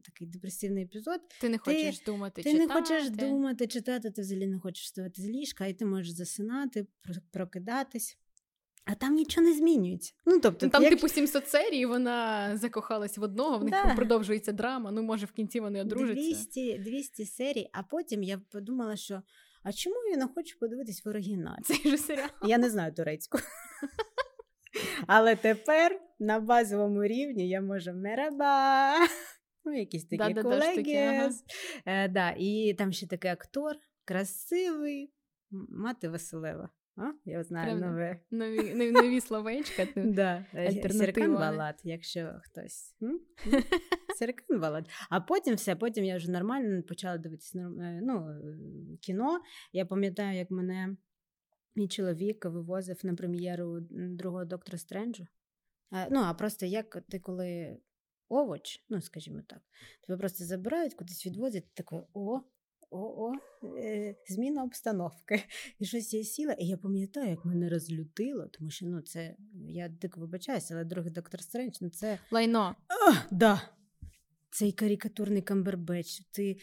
[0.06, 2.68] такий депресивний епізод, Ти не Ти- хочеш думати, ти читати.
[2.68, 6.88] не хочеш думати, читати, ти взагалі не хочеш вставати з ліжка, і ти можеш засинати,
[7.32, 8.18] прокидатись.
[8.90, 10.14] А там нічого не змінюється.
[10.26, 10.92] Ну, тобто, Ну, там, як...
[10.92, 13.96] типу, 700 серій, вона закохалась в одного, в них Да.
[13.96, 14.92] продовжується драма.
[14.92, 16.14] Ну, може, в кінці вони одружаться.
[16.24, 19.22] 200, 200 серій, а потім я подумала, що
[19.64, 21.62] а чому я не хочу подивитись в оригіналі?
[21.64, 22.30] Цей же серіал.
[22.44, 23.38] Я не знаю турецьку.
[25.08, 28.94] Але тепер на базовому рівні я можу мераба.
[29.66, 31.30] Ну, якісь такі Да-да-да, штуки, ага.
[31.86, 35.14] Е, да, і там ще такий актор, красивий,
[35.70, 36.70] мати Василева.
[36.98, 37.12] А?
[37.26, 38.20] Я знаю Прям нове.
[38.32, 39.88] Нові, нові, нові словечка.
[39.96, 40.46] Да.
[40.54, 41.34] е, Серкан?
[41.34, 42.96] Балат, якщо хтось.
[44.18, 44.86] Серкан Балат.
[45.10, 48.28] А потім все, потім я вже нормально почала дивитися е, ну,
[49.02, 49.40] кіно.
[49.74, 50.98] Я пам'ятаю, як мене
[51.78, 55.28] мій чоловік вивозив на прем'єру другого доктора Стренджу.
[55.94, 57.78] Е, Ну, а просто як ти коли
[58.30, 59.62] овоч, ну, скажімо так,
[60.08, 62.40] тебе просто забирають, кудись відвозять, ти такий, о,
[62.90, 63.34] о, о,
[63.78, 65.44] е, зміна обстановки.
[65.80, 69.36] І щось я сіла, і я пам'ятаю, як мене розлютило, тому що ну, це,
[69.68, 72.20] я дико вибачаюся, але другий доктор Стрендж, ну це.
[72.32, 72.76] Лайно.
[72.88, 73.62] А, да.
[74.50, 76.22] Цей карикатурний камбербеч.
[76.32, 76.58] Ти.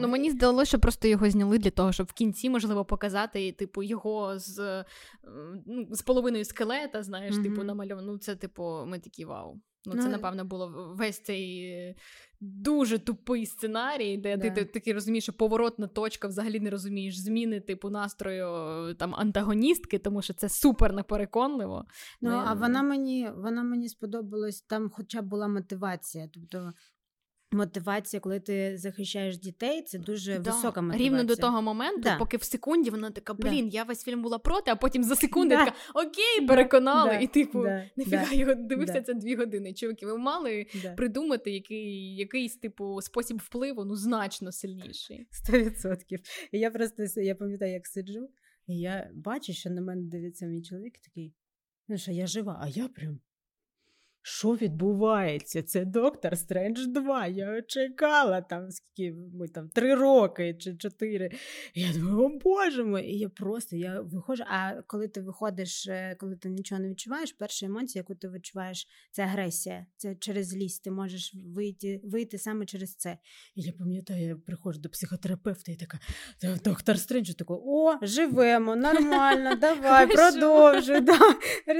[0.00, 3.82] Ну мені здалося, що просто його зняли для того, щоб в кінці можливо показати, типу,
[3.82, 4.84] його з, е,
[5.66, 7.44] ну, з половиною скелета, знаєш, Мгм.
[7.44, 8.12] типу, намальовано.
[8.12, 9.60] Ну, це, типу, ми такі вау.
[9.86, 11.94] Ну, Ну, це, напевно, було весь цей
[12.40, 14.54] дуже тупий сценарій, де ти, Да.
[14.54, 18.46] ти такий розумієш, що поворотна точка взагалі не розумієш зміни, типу, настрою
[18.94, 21.84] там антагоністки, тому що це супер непереконливо.
[22.20, 26.28] Ну, Ну, а вона мені, вона мені сподобалась, там хоча б була мотивація.
[26.34, 26.72] Тобто
[27.52, 31.08] мотивація, коли ти захищаєш дітей, це дуже Да, висока мотивація.
[31.08, 32.18] Рівно до того моменту, Да.
[32.18, 33.48] поки в секунді вона така, Да.
[33.50, 35.64] блін, я весь фільм була проти, а потім за секунду Да.
[35.64, 37.10] така окей, переконали.
[37.10, 39.02] Да, І типу, да, нафіга да, його дивився да.
[39.02, 39.74] це дві години.
[39.74, 40.92] Чуваки, ви мали Да.
[40.94, 45.26] придумати який, якийсь типу спосіб впливу, ну значно сильніший.
[45.30, 46.20] Сто відсотків.
[46.52, 48.28] Я просто я пам'ятаю, як сиджу,
[48.66, 51.34] і я бачу, що на мене дивиться мій чоловік такий,
[51.88, 53.20] ну що я жива, а я прям.
[54.28, 55.62] Що відбувається?
[55.62, 57.26] Це доктор Стрендж 2.
[57.26, 61.30] Я чекала там скільки ми там три роки чи чотири.
[61.74, 63.06] Я думаю, о боже мой!
[63.06, 64.44] І я просто я виходжу.
[64.46, 68.88] А коли ти виходиш, е, коли ти нічого не відчуваєш, перша емоція, яку ти відчуваєш,
[69.10, 69.86] це агресія.
[69.96, 70.84] Це через злість.
[70.84, 73.18] Ти можеш вийти, вийти саме через це.
[73.54, 75.98] І я пам'ятаю, я приходжу до психотерапевта і така,
[76.64, 81.00] доктор Стрендж, такий, о, живемо, нормально, давай, продовжуй.
[81.00, 81.18] Да.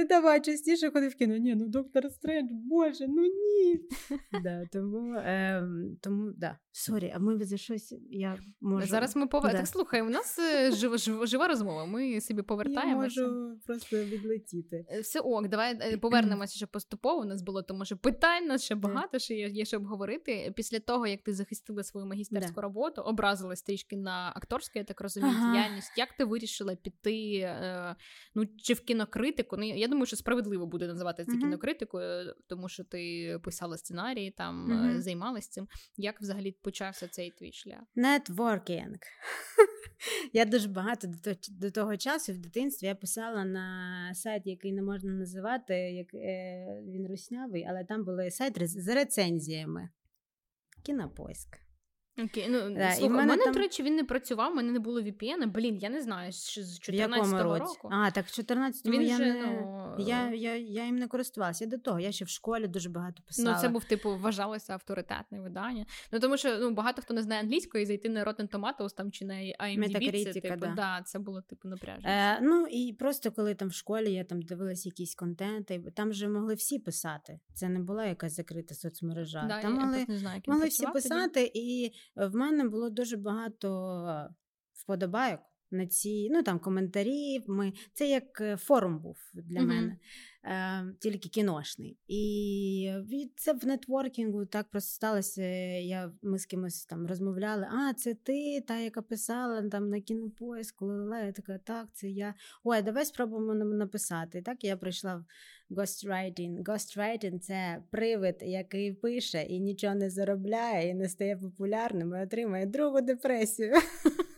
[0.09, 1.37] Давай частіше ходи в кіно.
[1.37, 3.79] Ні, ну доктор Стрендж, боже, ну ні.
[4.43, 5.63] Да, тому, е,
[6.01, 6.57] тому, да.
[6.79, 8.87] Sorry, а ми за щось, я можу.
[8.87, 9.51] Зараз ми повер...
[9.51, 9.57] Да.
[9.57, 11.85] Так слухай, у нас е, жива, жива, розмова.
[11.85, 13.21] Ми собі я повертаємося.
[13.21, 14.85] можу просто відлетіти.
[14.89, 17.21] Е, Все ок, давай е, повернемося ще поступово.
[17.21, 20.53] У нас було тому, що питань нас ще багато, ще є, є що обговорити.
[20.55, 22.61] Після того, як ти захистила свою магістерську Да.
[22.61, 25.53] роботу, образилась трішки на акторську, я так розумію, Ага.
[25.53, 25.91] діяльність.
[25.97, 27.35] Як ти вирішила піти?
[27.35, 27.95] Е,
[28.35, 29.57] ну чи в кінокритику?
[29.57, 31.41] Ну я думаю, що справедливо буде називати це Мгм.
[31.41, 35.67] кінокритикою, тому що ти писала сценарії, там е, займалась цим.
[35.97, 37.81] Як взагалі почався цей твій шлях?
[37.95, 38.99] Нетворкінг.
[40.33, 41.07] Я дуже багато
[41.49, 46.83] до того, часу в дитинстві я писала на сайт, який не можна називати, як е,
[46.87, 49.89] він руснявий, але там були сайт з рецензіями.
[50.83, 51.68] Кінопоиск.
[52.23, 53.53] Окей, ну да, слухай, і в мене, мене там...
[53.53, 55.47] до речі, він не працював, у мене не було VPN.
[55.47, 57.89] Блін, я не знаю, що з 14-го року.
[57.91, 59.41] А, так 14-го він я, же, не...
[59.41, 59.95] ну...
[59.99, 61.63] я, я, я їм не користувалася.
[61.63, 63.55] Я до того, я ще в школі дуже багато писала.
[63.55, 65.85] Ну, це був, типу, вважалося авторитетне видання.
[66.11, 69.11] Ну, тому що ну, багато хто не знає англійської, і зайти на Rotten Tomatoes там
[69.11, 70.73] чи на IMDb, це, типу, да.
[70.75, 71.01] да.
[71.05, 72.09] це було, типу, напряжено.
[72.09, 76.27] Е, Ну, і просто коли там в школі я там дивилася якісь контенти, там вже
[76.27, 77.39] могли всі писати.
[77.53, 79.45] Це не була якась закрита соцмережа.
[79.47, 81.51] Да, там я могли, не знаю, могли всі писати, тоді.
[81.53, 84.29] і в мене було дуже багато
[84.73, 85.39] вподобайок
[85.71, 87.43] на ці ну там коментарі.
[87.47, 89.65] Ми це як е, форум був для mm-hmm.
[89.65, 89.97] мене,
[90.43, 91.97] е, тільки кіношний.
[92.07, 92.93] І
[93.35, 95.43] це в нетворкінгу так просто сталося.
[95.79, 97.67] Я ми з кимось там розмовляли.
[97.71, 102.33] А, це ти, та, яка писала там на кінопоиску, я така, так, це я.
[102.63, 104.41] Ой, давай спробуємо написати.
[104.41, 105.25] Так я прийшла в
[105.79, 106.63] ghostwriting.
[106.63, 112.65] Ghostwriting– це привид, який пише і нічого не заробляє, і не стає популярним, і отримає
[112.65, 113.73] другу депресію.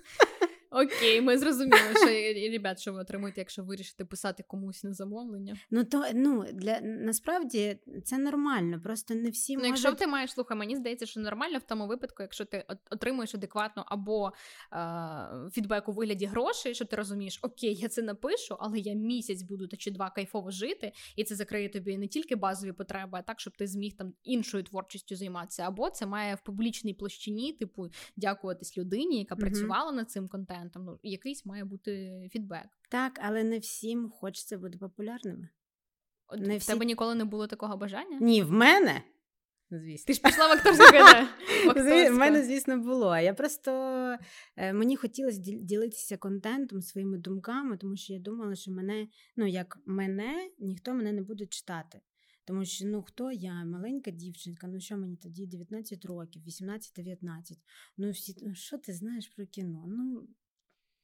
[0.73, 5.57] Окей, ми зрозуміли, що ребят, що ви отримуєте, якщо вирішите писати комусь на замовлення.
[5.71, 9.83] Ну то ну для насправді це нормально, просто не всі ну, можуть...
[9.83, 13.85] Якщо ти маєш слухай, мені здається, що нормально в тому випадку, якщо ти отримуєш адекватно
[13.87, 14.31] або
[14.73, 19.41] е, фідбек у вигляді грошей, що ти розумієш, окей, я це напишу, але я місяць
[19.41, 23.21] буду та чи два кайфово жити, і це закриє тобі не тільки базові потреби, а
[23.21, 25.63] так, щоб ти зміг там іншою творчістю займатися.
[25.67, 30.85] Або це має в публічній площині, типу, дякуватись людині, яка працювала над цим контентом контентом.
[30.85, 32.67] Ну, якийсь має бути фідбек.
[32.89, 35.49] Так, але не всім хочеться бути популярними.
[36.27, 36.71] От не В всі...
[36.71, 38.17] тебе ніколи не було такого бажання?
[38.21, 39.03] Ні, в мене.
[39.71, 40.05] Звісно.
[40.07, 40.83] Ти ж пішла в акторську
[42.13, 43.17] В мене, звісно, було.
[43.17, 43.71] Я просто
[44.55, 49.79] е, мені хотілося ділитися контентом, своїми думками, тому що я думала, що мене, ну як
[49.85, 52.01] мене, ніхто мене не буде читати.
[52.45, 57.57] Тому що ну хто я, маленька дівчинка, ну що мені тоді 19 років, 18-19.
[57.97, 59.85] Ну всі, ну що ти знаєш про кіно?
[59.87, 60.27] Ну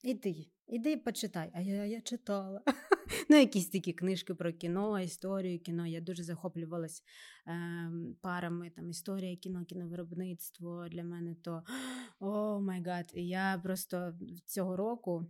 [0.07, 1.51] Іди, іди почитай.
[1.53, 2.61] А я я читала.
[3.29, 5.87] ну, якісь такі книжки про кіно, історію кіно.
[5.87, 7.03] Я дуже захоплювалась
[7.47, 7.91] е,
[8.21, 11.63] парами там історія кіно, кіновиробництво для мене то
[12.19, 13.11] oh my god.
[13.15, 14.13] І я просто
[14.45, 15.25] цього року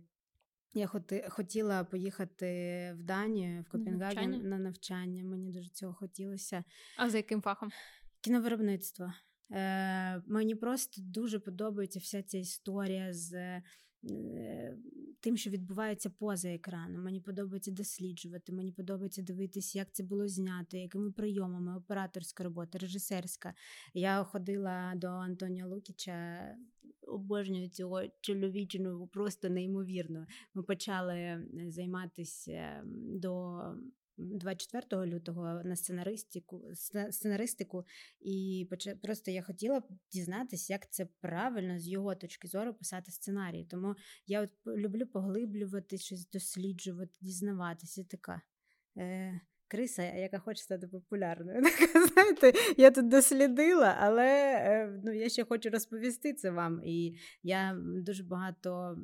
[0.74, 2.46] я хоти, хотіла поїхати
[2.98, 5.24] в Данію, в Копенгаген на, на навчання.
[5.24, 6.64] Мені дуже цього хотілося.
[6.96, 7.70] А за яким фахом?
[8.20, 9.12] Кіновиробництво.
[9.50, 13.62] Е, Мені просто дуже подобається вся ця історія з.
[14.04, 14.76] Е,
[15.20, 17.02] тим, що відбувається поза екраном.
[17.02, 23.54] Мені подобається досліджувати, мені подобається дивитися, як це було знято, якими прийомами, операторська робота, режисерська.
[23.94, 26.54] Я ходила до Антоніо Лукіча,
[27.06, 30.26] обожнюю цього чоловічину просто неймовірно.
[30.54, 33.60] Ми почали е, займатися до
[34.18, 36.62] 24 лютого на сценаристику
[37.10, 37.84] сценаристику,
[38.20, 38.68] і
[39.02, 43.64] просто я хотіла дізнатися, як це правильно з його точки зору писати сценарій.
[43.70, 43.94] Тому
[44.26, 48.04] я от люблю поглиблювати щось, досліджувати, дізнаватися.
[48.04, 48.42] Така
[48.96, 51.62] е, криса, яка хоче стати популярною.
[52.12, 56.80] Знаєте, я тут дослідила, але е, ну, я ще хочу розповісти це вам.
[56.84, 58.96] І я дуже багато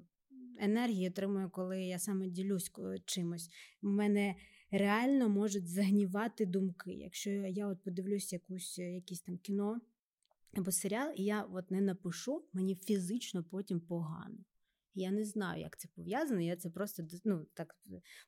[0.61, 2.73] енергії отримую, коли я саме ділюсь
[3.05, 3.51] чимось.
[3.83, 4.35] У мене
[4.79, 6.93] реально можуть загнівати думки.
[6.93, 9.81] Якщо я от подивлюсь якусь е, якісь там кіно
[10.57, 14.39] або серіал, і я от не напишу, мені фізично потім погано.
[14.95, 16.41] Я не знаю, як це пов'язано.
[16.41, 17.77] Я це просто ну, так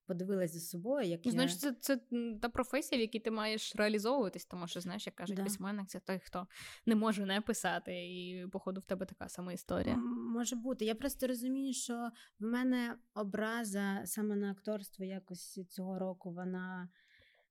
[0.07, 1.07] подивилася за собою.
[1.09, 1.33] Як ну, я...
[1.33, 2.01] Значить, це це
[2.43, 5.43] та професія, в якій ти маєш реалізовуватись, тому що знаєш, як кажуть, да.
[5.43, 6.47] письменник це той, хто
[6.87, 9.97] не може не писати, і походу в тебе така сама історія.
[9.97, 10.85] Може бути.
[10.85, 16.89] Я просто розумію, що в мене образа саме на акторство якось цього року вона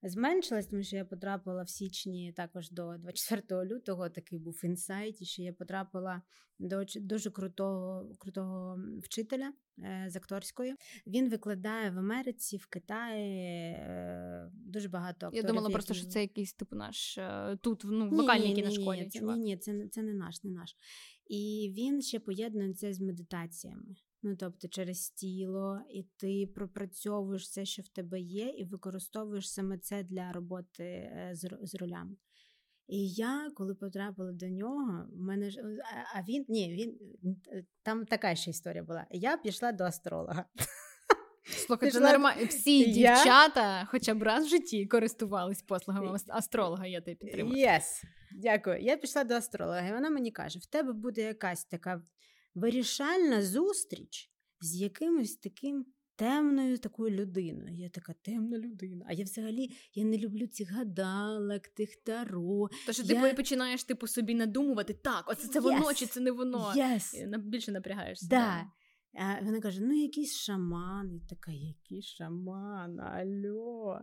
[0.09, 4.09] зменшилась, тому що я потрапила в січні також до 24 лютого.
[4.09, 6.21] Такий був інсайт, і що я потрапила
[6.59, 10.75] до дуже крутого крутого вчителя е, з акторської.
[11.07, 15.43] Він викладає в Америці, в Китаї е, дуже багато акторів.
[15.43, 19.09] Я думала просто, що це якийсь типу наш е, тут ну, в локальній кіношколі.
[19.13, 20.75] Ні, ні, ні, це, це не наш, не наш.
[21.27, 23.95] І він ще поєднує це з медитаціями.
[24.27, 29.77] Ну, тобто через тіло, і ти пропрацьовуєш все, що в тебе є, і використовуєш саме
[29.77, 32.15] це для роботи е, з, з ролями.
[32.87, 35.61] І я, коли потрапила до нього, в мене ж
[36.15, 36.97] а він ні, він
[37.83, 39.05] там така ще історія була.
[39.11, 40.45] Я пішла до астролога.
[41.67, 42.45] Слухай, це нормально.
[42.45, 42.85] Всі я...
[43.15, 47.65] дівчата, хоча б раз в житті користувались послугами астролога, я тебе підтримую.
[47.65, 48.03] Yes.
[48.31, 48.79] Дякую.
[48.79, 52.01] Я пішла до астролога, і вона мені каже: в тебе буде якась така
[52.55, 57.75] вирішальна зустріч з якимось таким темною такою людиною.
[57.75, 59.05] Я така темна людина.
[59.09, 62.69] А я взагалі я не люблю цих гадалок, тих таро.
[62.85, 63.21] Тож я...
[63.29, 65.95] ти починаєш типу собі надумувати, так, оце це воно yes.
[65.95, 66.73] чи це не воно.
[66.75, 67.37] Yes.
[67.37, 68.27] Більше напрягаєшся.
[68.27, 68.71] Да.
[69.41, 71.15] Вона каже: ну, якийсь шаман.
[71.15, 73.99] І така, який шаман, альо.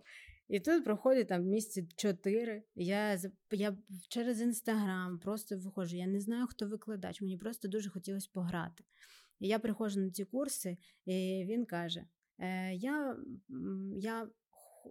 [0.53, 2.63] І тут проходить там місяці чотири.
[2.75, 3.19] Я
[3.51, 3.77] я
[4.09, 5.97] через інстаграм просто виходжу.
[5.97, 7.21] Я не знаю, хто викладач.
[7.21, 8.85] Мені просто дуже хотілося пограти.
[9.41, 12.05] І я приходжу на ці курси, і він каже:
[12.39, 13.17] е, я,
[13.97, 14.29] я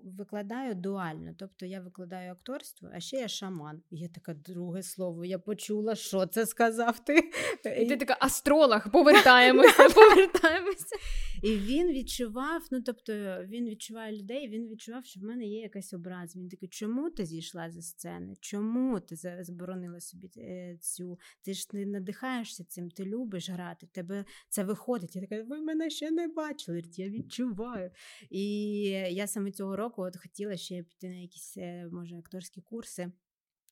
[0.03, 3.81] викладаю дуально, тобто я викладаю акторство, а ще я шаман.
[3.89, 5.25] І я така друге слово.
[5.25, 7.31] Я почула, що це сказав ти.
[7.79, 10.95] І Ти така астролог, повертаємося, повертаємося.
[11.43, 13.13] І він відчував, ну тобто
[13.45, 16.35] він відчуває людей, він відчував, що в мене є якась образ.
[16.35, 18.35] Він такий, чому ти зійшла зі сцени?
[18.39, 21.19] Чому ти заборонила собі е, цю?
[21.41, 25.15] Ти ж не надихаєшся цим, ти любиш грати, тебе це виходить.
[25.15, 27.91] Я така, ви мене ще не бачили, я відчуваю.
[28.29, 33.11] І я саме цього року от хотіла ще піти на якісь, е, може, акторські курси.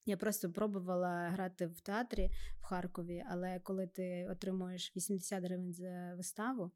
[0.05, 6.13] Я просто пробувала грати в театрі в Харкові, але коли ти отримуєш 80 гривень за
[6.15, 6.71] виставу,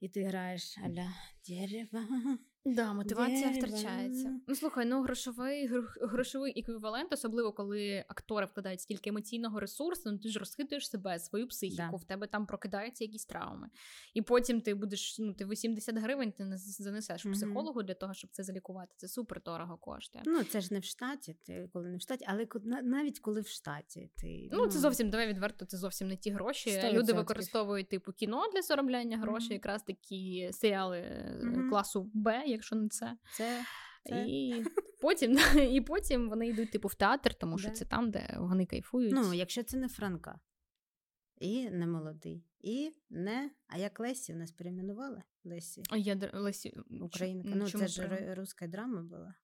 [0.00, 1.12] і ти граєш аля
[1.48, 2.08] дерева,
[2.64, 3.66] Да, мотивація Дерева.
[3.66, 4.40] втрачається.
[4.46, 5.70] Ну слухай, ну грошовий
[6.02, 11.48] грошовий еквівалент, особливо коли актори вкладають стільки емоційного ресурсу, ну ти ж розхитуєш себе, свою
[11.48, 11.96] психіку, да.
[11.96, 13.68] в тебе там прокидаються якісь травми.
[14.14, 18.14] І потім ти будеш, ну ти 80 гривень ти не занесеш mm психологу для того,
[18.14, 18.94] щоб це залікувати.
[18.96, 20.24] Це супер дорого коштує.
[20.26, 22.46] Ну це ж не в штаті, ти коли не в штаті, але
[22.82, 25.64] навіть коли в штаті, ти ну, ну це зовсім давай відверто.
[25.64, 26.70] Це зовсім не ті гроші.
[26.70, 26.92] 100%.
[26.92, 30.98] Люди використовують типу кіно для заробляння грошей, mm якраз такі серіали
[31.42, 33.16] mm класу Б якщо не це.
[33.32, 33.64] Це.
[34.04, 34.24] Це...
[34.28, 34.64] І
[35.00, 35.38] потім
[35.70, 37.74] і потім вони йдуть типу в театр, тому що да.
[37.74, 39.12] це там, де вони кайфують.
[39.14, 40.40] Ну, якщо це не Франка,
[41.40, 43.50] і не молодий, і не.
[43.66, 45.22] А як Лесі у нас перейменували?
[45.44, 45.82] Лесі?
[45.96, 47.52] Я Лесі Українка.
[47.54, 49.34] Ну, це ж руська драма була.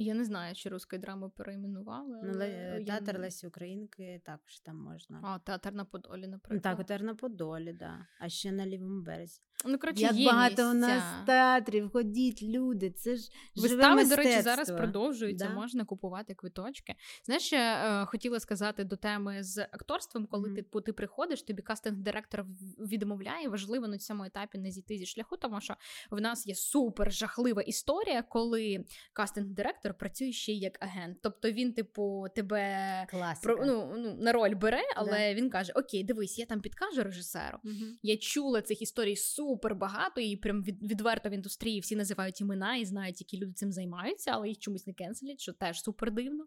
[0.00, 2.20] Я не знаю, чи русської драми перейменували.
[2.22, 3.20] Ну, але Театр я...
[3.20, 5.20] Лесі Українки також там можна.
[5.22, 6.62] А, театр на Подолі, наприклад.
[6.62, 8.06] Так, театр на Подолі, да.
[8.18, 9.40] А ще на лівому березі.
[9.64, 10.70] Ну, коротше, Як є багато місця.
[10.70, 12.90] у нас театрів, ходіть, люди.
[12.90, 15.54] Це ж Вистави, до речі, зараз продовжуються, да?
[15.54, 16.94] можна купувати квиточки.
[17.24, 20.54] Знаєш, я е, хотіла сказати до теми з акторством, коли mm-hmm.
[20.54, 22.44] ти, типу, ти приходиш, тобі кастинг-директор
[22.78, 23.48] відмовляє.
[23.48, 25.74] Важливо на цьому етапі не зійти зі шляху, тому що
[26.10, 31.18] в нас є супер жахлива історія, коли кастинг-директор працює ще як агент.
[31.22, 33.06] Тобто він, типу, тебе
[33.42, 35.34] про, ну, ну, на роль бере, але да.
[35.34, 37.58] він каже: Окей, дивись, я там підкажу режисеру.
[37.64, 37.94] Mm-hmm.
[38.02, 42.40] Я чула цих історій супер супер багато, і прям від, відверто в індустрії всі називають
[42.40, 46.10] імена і знають, які люди цим займаються, але їх чомусь не кенселять, що теж супер
[46.10, 46.46] дивно.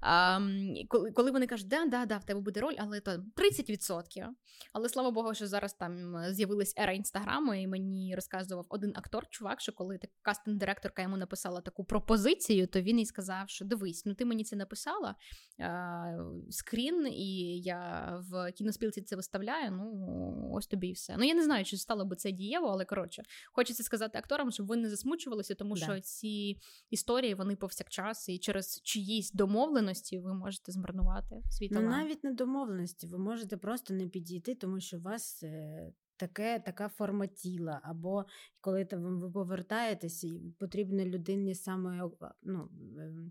[0.00, 0.40] А,
[0.88, 4.26] коли коли вони кажуть, да, да, да, в тебе буде роль, але то 30%.
[4.72, 9.60] Але слава Богу, що зараз там з'явилась ера інстаграму, і мені розказував один актор, чувак,
[9.60, 14.14] що коли так кастинг-директорка йому написала таку пропозицію, то він їй сказав, що дивись, ну
[14.14, 15.14] ти мені це написала
[15.60, 16.18] а,
[16.50, 19.70] скрін, і я в кіноспілці це виставляю.
[19.70, 21.16] Ну ось тобі і все.
[21.18, 24.66] Ну я не знаю, чи стало би це дієво, але коротше, хочеться сказати акторам, щоб
[24.66, 25.80] ви не засмучувалися, тому да.
[25.80, 26.58] що ці
[26.90, 31.88] історії вони повсякчас і через чиїсь домовленості ви можете змарнувати свій талант.
[31.90, 35.42] Ну, навіть не домовленості, ви можете просто не підійти, тому що у вас.
[35.42, 38.24] Е, таке, така форма тіла, або
[38.60, 40.26] коли там ви повертаєтесь,
[40.58, 42.10] потрібно людині саме
[42.42, 43.30] ну, ем,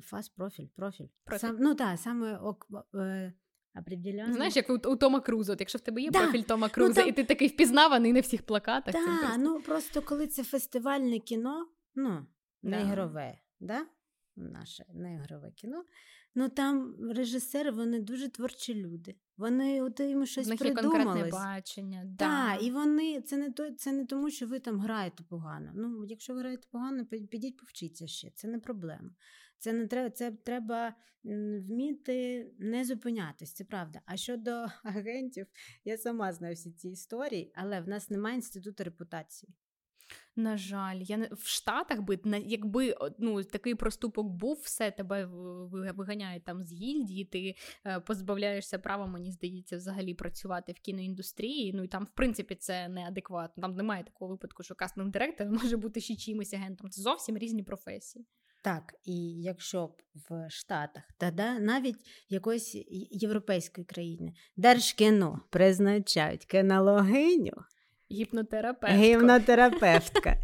[0.00, 1.08] фас профіль, профіль.
[1.24, 1.40] профіль.
[1.40, 2.40] Сам, ну так, саме
[2.94, 3.32] е,
[3.80, 4.34] определенно.
[4.34, 6.22] Знаєш, як у, у Тома Крузо, от якщо в тебе є да.
[6.22, 7.08] профіль Тома Круза, ну, там...
[7.08, 8.94] і ти такий впізнаваний на всіх плакатах.
[8.94, 9.38] Так, просто...
[9.38, 12.26] ну просто коли це фестивальне кіно, ну,
[12.62, 13.86] не ігрове, да?
[14.36, 15.84] наше не ігрове кіно.
[16.34, 19.14] Ну там режисери, вони дуже творчі люди.
[19.36, 20.98] Вони от їм щось них придумали.
[20.98, 22.02] є конкретне бачення.
[22.04, 22.24] Да.
[22.24, 25.72] Так, і вони це не то, це не тому, що ви там граєте погано.
[25.74, 28.30] Ну, якщо ви граєте погано, підіть повчіться ще.
[28.30, 29.10] Це не проблема.
[29.58, 34.00] Це не треба, це треба вміти не зупинятись, це правда.
[34.06, 34.50] А щодо
[34.84, 35.46] агентів,
[35.84, 39.54] я сама знаю всі ці історії, але в нас немає інституту репутації.
[40.36, 45.24] На жаль, я не в Штатах би якби ну такий проступок був, все тебе
[45.94, 47.54] виганяють там з гільдії, ти
[47.86, 51.72] е, позбавляєшся права, мені здається, взагалі працювати в кіноіндустрії.
[51.72, 53.60] Ну і там, в принципі, це неадекватно.
[53.60, 56.90] Там немає такого випадку, що кастинг директор може бути ще чимось агентом.
[56.90, 58.26] Це зовсім різні професії.
[58.64, 61.96] Так, і якщо б в Штатах, та да, навіть
[62.28, 62.74] якоїсь
[63.10, 67.52] європейської країни держкіно призначають кінологиню,
[68.10, 68.96] гіпнотерапевтка.
[69.02, 70.36] Гіпнотерапевтка.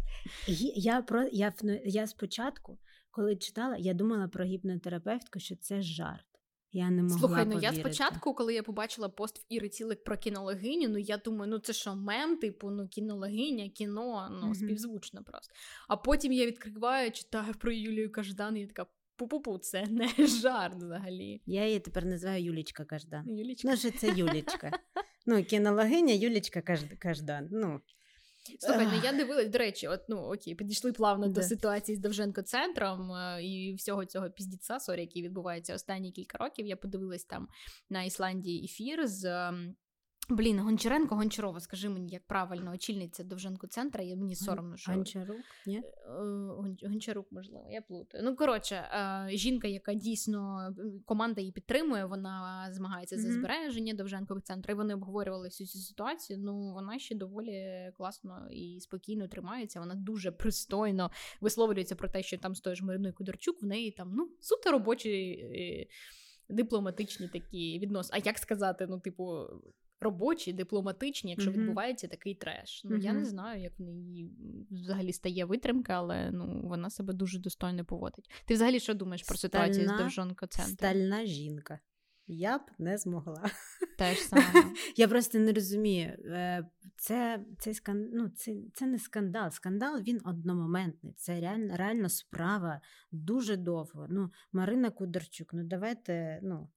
[0.75, 1.53] Я, про, я,
[1.85, 2.77] я спочатку,
[3.11, 6.25] коли читала, я думала про гіпнотерапевтку, що це жарт.
[6.73, 7.75] Я не могла Слухай, ну повірити.
[7.75, 11.59] я спочатку, коли я побачила пост в Іри Цілик про кінологиню, ну я думаю, ну
[11.59, 14.55] це що, мем, типу, ну кінологиня, кіно, ну Мгм.
[14.55, 15.53] співзвучно просто.
[15.87, 18.85] А потім я відкриваю, читаю про Юлію Каждан, і я така
[19.17, 21.41] пу-пу-пу, це не жарт взагалі.
[21.45, 23.29] Я її тепер називаю Юлічка Каждан.
[23.29, 23.67] Юлічка.
[23.71, 24.71] Ну, що це Юлічка.
[25.25, 27.47] Ну, кінологиня Юлічка Кажд- Каждан.
[27.51, 27.81] Ну,
[28.59, 32.41] Слухай, ну я дивилась, до речі, от ну окей, підійшли плавно до ситуації з Довженко
[32.41, 36.65] центром е, і всього цього піздіца, sorry, який відбувається останні кілька років.
[36.65, 37.47] Я подивилась там
[37.89, 39.51] на Ісландії ефір з.
[40.31, 45.37] Блін, Гончаренко, Гончарова, скажи мені, як правильно, очільниця Довженко центра, і мені соромно, що Гончарук,
[45.65, 45.77] ні?
[45.77, 48.23] Е, Гончарук, можливо, я плутаю.
[48.23, 50.69] Ну, коротше, е, жінка, яка дійсно
[51.05, 56.39] команда її підтримує, вона змагається за збереження Довженкових центру, і вони обговорювали всю цю ситуацію.
[56.39, 59.79] Ну, вона ще доволі класно і спокійно тримається.
[59.79, 63.91] Вона дуже пристойно висловлюється про те, що там з тою ж Мариною Кудорчук, в неї
[63.91, 65.87] там ну, суто робочі е,
[66.49, 68.21] дипломатичні такі відносини.
[68.23, 69.47] А як сказати, ну, типу.
[70.01, 71.59] Робочі, дипломатичні, якщо Мгм.
[71.59, 72.81] відбувається такий треш.
[72.85, 74.31] Ну я не знаю, як в неї
[74.71, 78.31] взагалі стає витримка, але ну вона себе дуже достойно поводить.
[78.45, 80.73] Ти взагалі що думаєш про ситуацію з Стальна- Довжонко центром?
[80.75, 81.79] Стальна жінка.
[82.27, 83.49] Я б не змогла.
[83.97, 84.43] Теж саме.
[84.97, 86.07] Я просто не розумію.
[86.09, 88.09] е, Це, це, скан...
[88.13, 89.49] ну, це, це не скандал.
[89.51, 91.13] Скандал він одномоментний.
[91.13, 92.81] Це реально, реально справа
[93.11, 94.07] дуже довго.
[94.09, 96.69] Ну, Марина Кударчук, ну давайте, ну.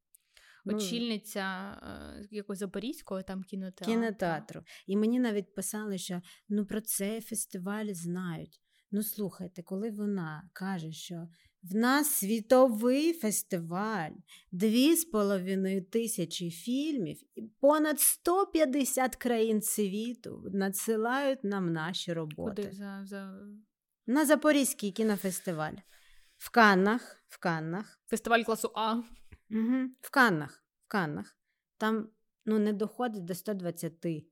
[0.65, 3.95] Ну, Очільниця е, якогось запорізького там кінотеатру.
[3.95, 4.63] кінотеатру.
[4.87, 8.61] І мені навіть писали, що ну про цей фестиваль знають.
[8.91, 11.29] Ну, слухайте, коли вона каже, що
[11.63, 14.11] в нас світовий фестиваль,
[14.53, 22.63] дві з половиною тисячі фільмів, і понад 150 країн світу надсилають нам наші роботи.
[22.63, 23.39] Куди за, за...
[24.07, 25.75] На Запорізький кінофестиваль.
[26.37, 29.03] В Каннах, в Каннах, фестиваль класу А.
[29.51, 29.91] угу.
[30.01, 31.37] в Каннах, в Каннах.
[31.79, 32.09] Там
[32.45, 34.27] ну, не доходить до 120.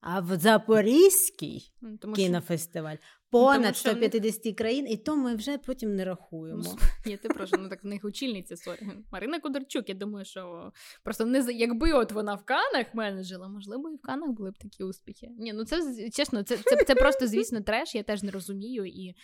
[0.00, 2.96] А в Запорізький Ну, Тому що кінофестиваль
[3.32, 6.62] понад тому що в них- країн, і то ми вже потім не рахуємо.
[6.64, 6.76] Ну,
[7.06, 8.88] Ні, ти прошу, ну так в них очільниця sorry.
[9.12, 10.72] Марина Кударчук, я думаю, що
[11.02, 14.84] просто не якби от вона в Канах менеджила, можливо, і в Канах були б такі
[14.84, 15.28] успіхи.
[15.38, 18.86] Ні, ну це чесно, це, це, це просто, звісно, треш, я теж не розумію.
[18.86, 19.14] І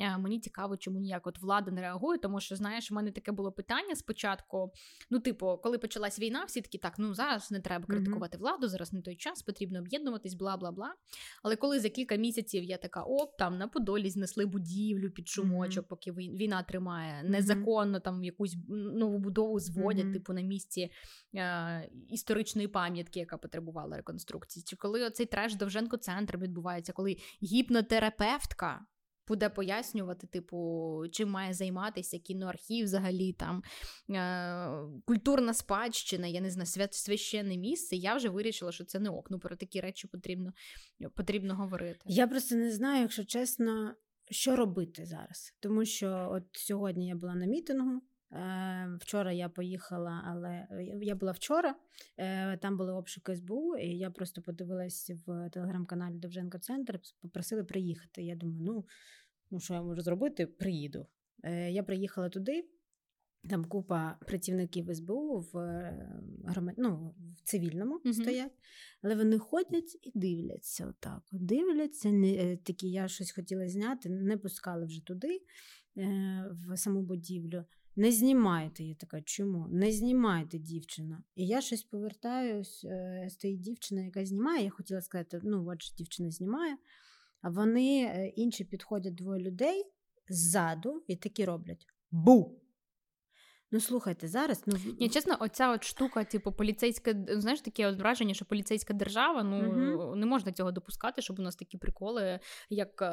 [0.00, 3.32] е, мені цікаво, чому ніяк от влада не реагує, тому що, знаєш, у мене таке
[3.32, 4.72] було питання спочатку.
[5.10, 8.92] Ну, типу, коли почалась війна, всі такі так, ну зараз не треба критикувати владу, зараз
[8.92, 10.94] не той час, потрібно об'єднуватись, бла бла бла.
[11.42, 15.88] Але коли за кілька місяців я така, оп, там на Подолі знесли будівлю під шумочок,
[15.88, 20.12] поки вій- війна тримає, незаконно там якусь нову будову зводять, Мгм.
[20.12, 20.90] типу, на місці
[21.34, 24.64] е, історичної пам'ятки, яка потребувала реконструкції.
[24.66, 28.86] Чи коли оцей треш Довженко центр відбувається, коли гіпнотерапевтка.
[29.28, 33.62] Буде пояснювати, типу, чим має займатися кіноархів, взагалі там
[34.10, 37.96] е- культурна спадщина, я не знаю, свят священне місце.
[37.96, 39.30] Я вже вирішила, що це не ок.
[39.30, 40.52] Ну про такі речі потрібно,
[41.14, 42.00] потрібно говорити.
[42.06, 43.94] Я просто не знаю, якщо чесно,
[44.30, 45.54] що робити зараз.
[45.60, 48.02] Тому що от сьогодні я була на мітингу.
[48.34, 50.66] Е, Вчора я поїхала, але
[51.02, 51.74] я була вчора.
[52.18, 58.22] е, Там були обшуки СБУ, і я просто подивилась в телеграм-каналі Довженко Центр, попросили приїхати.
[58.22, 58.84] Я думаю, ну,
[59.50, 60.46] ну що я можу зробити?
[60.46, 61.06] Приїду.
[61.44, 62.68] Е, Я приїхала туди.
[63.50, 66.08] Там купа працівників СБУ в, е,
[66.44, 66.74] громад...
[66.78, 68.14] ну, в цивільному Мгм.
[68.14, 68.52] стоять,
[69.02, 71.22] але вони ходять і дивляться отак.
[71.32, 75.40] Дивляться, не, е, такі я щось хотіла зняти, не пускали вже туди,
[75.98, 77.64] е, в саму будівлю.
[77.96, 78.84] Не знімайте.
[78.84, 79.68] Я така, чому?
[79.68, 81.22] Не знімайте, дівчина.
[81.34, 84.64] І я щось повертаюсь, е, стоїть дівчина, яка знімає.
[84.64, 86.76] Я хотіла сказати, ну, от ж дівчина знімає.
[87.40, 89.84] А вони е, інші підходять двоє людей
[90.28, 92.63] ззаду і такі роблять бу.
[93.74, 94.62] Ну, слухайте, зараз.
[94.66, 99.42] Ну, Ні, чесно, оця от штука, типу, поліцейська, знаєш, таке от враження, що поліцейська держава,
[99.42, 100.20] ну Мгм.
[100.20, 103.06] не можна цього допускати, щоб у нас такі приколи, як е,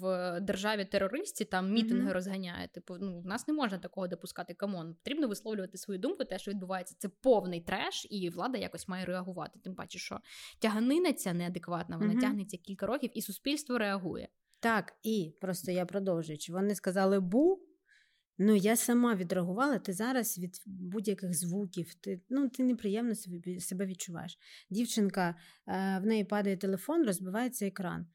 [0.00, 2.12] в державі терористі там мітинги Мгм.
[2.12, 2.68] розганяє.
[2.68, 4.54] Типу, ну в нас не можна такого допускати.
[4.54, 6.24] Come on, потрібно висловлювати свою думку.
[6.24, 9.58] Те, що відбувається, це повний треш, і влада якось має реагувати.
[9.64, 10.20] Тим паче, що
[10.58, 12.20] тяганина ця неадекватна, вона Мгм.
[12.20, 14.28] тягнеться кілька років, і суспільство реагує.
[14.60, 16.52] Так, і просто я продовжуючи.
[16.52, 17.60] Вони сказали бу.
[18.38, 23.86] Ну, я сама відреагувала, ти зараз від будь-яких звуків, ти, ну, ти неприємно себе, себе
[23.86, 24.38] відчуваєш.
[24.70, 25.28] Дівчинка,
[25.68, 28.06] е, в неї падає телефон, розбивається екран.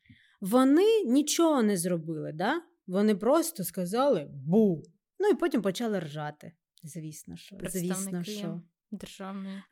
[0.42, 2.62] Вони нічого не зробили, да?
[2.90, 4.84] вони просто сказали бу.
[5.20, 6.52] Ну і потім почали ржати.
[6.84, 7.58] Звісно, що.
[7.64, 8.62] Звісно, що.
[8.92, 9.64] державної.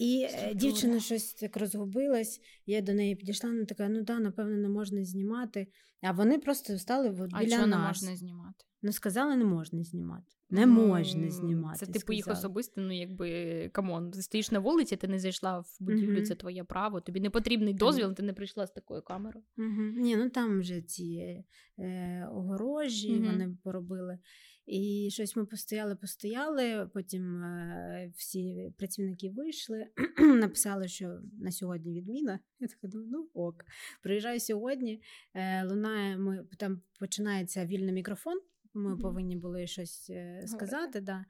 [0.00, 0.54] Е, І Структура.
[0.54, 5.04] дівчина щось так розгубилась, я до неї підійшла, вона така, ну да, напевно, не можна
[5.04, 5.66] знімати.
[6.02, 7.80] А вони просто стали от біля а чого нас.
[7.80, 8.64] не можна знімати?
[8.82, 10.32] Ну, сказали, не можна знімати.
[10.50, 11.86] Не можна знімати.
[11.86, 14.10] Це типу їх особисто, ну якби come on.
[14.10, 16.22] Ти стоїш на вулиці, ти не зайшла в будівлю, mm-hmm.
[16.22, 17.00] це твоє право.
[17.00, 18.14] Тобі не потрібний дозвіл, mm-hmm.
[18.14, 19.44] ти не прийшла з такою камерою.
[19.58, 19.92] Mm-hmm.
[19.96, 21.44] Ні, ну там вже ці
[21.78, 24.18] е, огорожі вони поробили.
[24.66, 26.90] І щось ми постояли, постояли.
[26.94, 29.86] Потім е, всі працівники вийшли,
[30.18, 32.40] написали, що на сьогодні відміна.
[32.60, 33.64] Я така думаю, ну ок.
[34.02, 35.02] Приїжджаю сьогодні,
[35.34, 38.40] е, лунає, ми там починається вільний мікрофон.
[38.74, 41.00] Ми повинні були щось е, сказати.
[41.00, 41.24] Да.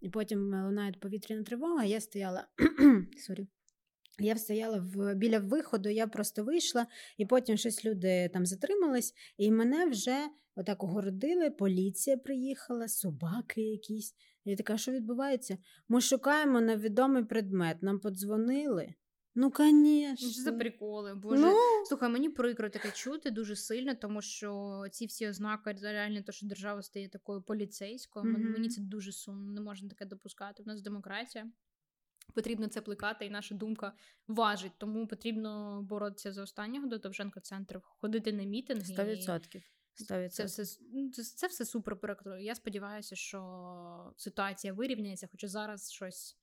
[0.00, 1.84] І потім лунає повітряна тривога.
[1.84, 2.46] Я стояла.
[3.18, 3.46] Sorry.
[4.18, 9.50] Я стояла в, біля виходу, я просто вийшла, і потім щось люди там затримались, і
[9.50, 14.14] мене вже отак огородили, поліція приїхала, собаки якісь.
[14.44, 15.58] Я така, що відбувається?
[15.88, 18.94] Ми шукаємо невідомий предмет, нам подзвонили.
[19.38, 20.30] Ну, звісно.
[20.30, 21.14] Що за приколи?
[21.14, 21.54] Боже, ну...
[21.88, 26.46] слухай, мені прикро таке чути дуже сильно, тому що ці всі ознаки реально то, що
[26.46, 28.24] держава стає такою поліцейською.
[28.24, 28.52] Mm-hmm.
[28.52, 30.62] Мені це дуже сумно, не можна таке допускати.
[30.62, 31.50] У нас демократія.
[32.34, 33.92] Потрібно це плекати, і наша думка
[34.28, 34.72] важить.
[34.78, 38.94] Тому потрібно боротися за останнього до Довженко центрів, ходити на мітинги.
[38.94, 39.62] 100%.
[39.96, 40.28] 100%.
[40.28, 42.38] Це все ну, це, це все супер прикро.
[42.38, 46.36] Я сподіваюся, що ситуація вирівняється, хоча зараз щось.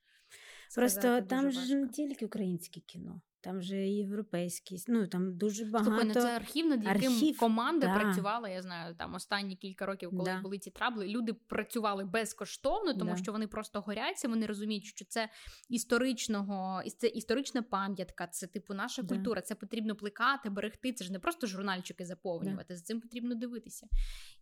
[0.75, 3.21] Просто там ж не тільки українське кіно.
[3.43, 5.91] Там же і європейський, ну там дуже багато.
[5.91, 7.99] Слухай, ну це архів, над яким архів, команда да.
[7.99, 8.49] працювала.
[8.49, 10.41] Я знаю, там останні кілька років, коли да.
[10.41, 13.17] були ці трабли, люди працювали безкоштовно, тому да.
[13.17, 14.27] що вони просто горяться.
[14.27, 15.29] Вони розуміють, що це
[15.69, 19.41] історичного, це історична пам'ятка, це типу наша культура.
[19.41, 20.93] Це потрібно плекати, берегти.
[20.93, 22.75] Це ж не просто журнальчики заповнювати.
[22.75, 23.87] За цим потрібно дивитися.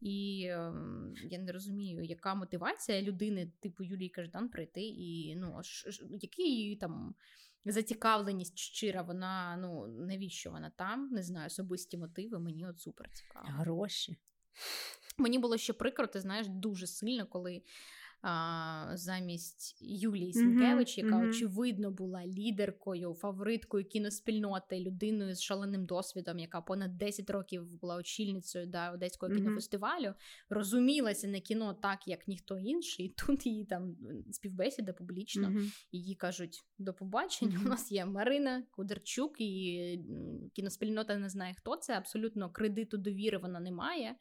[0.02, 0.74] І е,
[1.30, 5.62] я не розумію, яка мотивація людини, типу Юлії Каждан, прийти і ну
[6.10, 7.16] який там
[7.66, 11.10] зацікавленість щира, вона ну навіщо вона там?
[11.12, 12.40] Не знаю, особисті мотиви.
[12.40, 13.46] Мені от супер цікаво.
[13.50, 14.18] Гроші.
[15.18, 17.62] Мені було ще прикро, ти знаєш, дуже сильно, коли
[18.22, 21.30] а, замість Юлії Сінкевич, яка mm-hmm.
[21.30, 28.66] очевидно була лідеркою, фавориткою кіноспільноти, людиною з шаленим досвідом, яка понад 10 років була очільницею
[28.68, 29.36] да, Одеського mm-hmm.
[29.36, 30.14] кінофестивалю,
[30.50, 33.06] розумілася на кіно так, як ніхто інший.
[33.06, 33.96] І тут її там
[34.32, 35.88] співбесіда публічно, mm-hmm.
[35.92, 37.60] її кажуть до побачення.
[37.66, 40.00] У нас є Марина Кудерчук, і
[40.54, 41.98] кіноспільнота не знає, хто це.
[41.98, 44.16] Абсолютно кредиту довіри вона не має.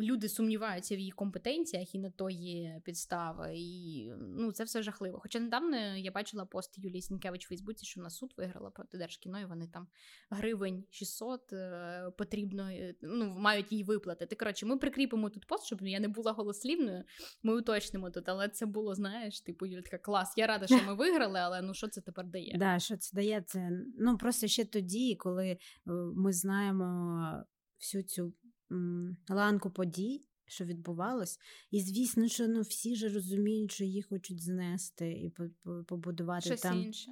[0.00, 3.48] Люди сумніваються в її компетенціях і на то є підстава.
[3.52, 5.18] І ну, це все жахливо.
[5.22, 9.40] Хоча недавно я бачила пост Юлії Сінкевич у Фейсбуці, що на суд виграла проти Держкіно,
[9.40, 9.88] і вони там
[10.30, 14.36] гривень 600 е, потрібно е, ну, мають їй виплатити.
[14.36, 17.04] Коротше, ми прикріпимо тут пост, щоб я не була голослівною.
[17.42, 20.34] Ми уточнимо тут, але це було, знаєш, типу, Юля така клас.
[20.36, 22.56] Я рада, що ми виграли, але ну що це тепер дає?
[22.58, 23.42] Да, що це дає?
[23.46, 25.58] Це ну просто ще тоді, коли е,
[26.14, 27.44] ми знаємо
[27.78, 28.32] всю цю
[29.28, 31.38] ланку подій, що відбувалось.
[31.70, 35.32] І звісно, що ну, всі ж розуміють, що їх хочуть знести і
[35.86, 36.82] побудувати Щось там.
[36.82, 37.10] інше.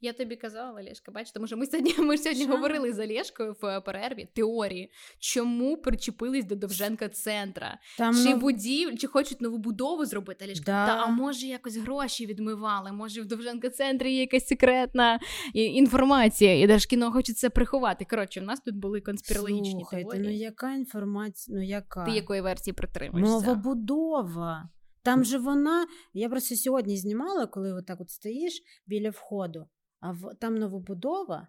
[0.00, 3.80] Я тобі казала, Олешка, бачите, тому що ми сьогодні ми сьогодні говорили з Олешкою в
[3.80, 8.36] перерві теорії, чому причепились до Довженка центра, Там, чи ну...
[8.36, 10.64] будів, чи хочуть нову будову зробити Олешка?
[10.64, 10.86] Да.
[10.86, 12.92] Та а може якось гроші відмивали?
[12.92, 15.20] Може в Довженка центрі є якась секретна
[15.54, 18.06] інформація, і Держкіно хоче це приховати.
[18.10, 20.28] Коротше, в нас тут були конспірологічні Слухайте, теорії.
[20.28, 21.56] Ну яка інформація?
[21.56, 23.32] Ну яка ти якої версії притримуєшся?
[23.32, 24.68] Нова будова.
[25.06, 29.66] Там же вона, я просто сьогодні знімала, коли отак от стоїш біля входу,
[30.00, 31.48] а в, там новобудова,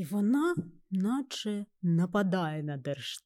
[0.00, 0.54] і вона,
[0.90, 3.24] наче, нападає на Держ...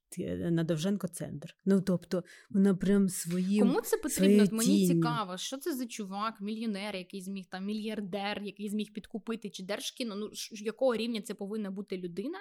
[0.51, 1.57] на Довженко центр.
[1.65, 4.57] Ну, тобто, вона прям своїм Кому це потрібно?
[4.57, 9.63] Мені цікаво, що це за чувак, мільйонер, який зміг там, мільярдер, який зміг підкупити, чи
[9.63, 10.17] держкіно.
[10.17, 12.39] Ну, якого рівня це повинна бути людина,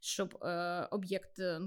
[0.00, 1.60] щоб е, об'єкт е,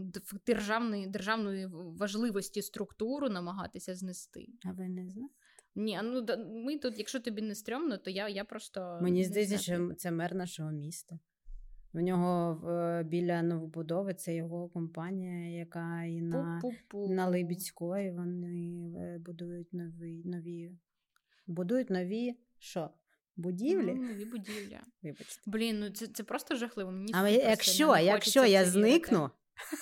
[0.48, 4.48] державної державної важливості структуру намагатися знести?
[4.66, 5.36] А ви не знаєте?
[5.76, 6.26] Ні, ну
[6.66, 9.00] ми тут, якщо тобі не стрьомно, то я я просто.
[9.02, 11.20] Мені здається, що це мер нашого міста.
[11.96, 16.62] В нього е, біля новобудови це його компанія, яка і на
[16.94, 20.72] на Либіцької вони е, будують нові нові
[21.48, 22.90] будують нові що?
[23.36, 23.94] Будівлі?
[23.96, 24.80] Ну, нові будівлі.
[25.04, 25.42] Вибачте.
[25.46, 26.92] Блін, ну це це просто жахливо.
[26.92, 29.30] Мені Але якщо якщо я зникну,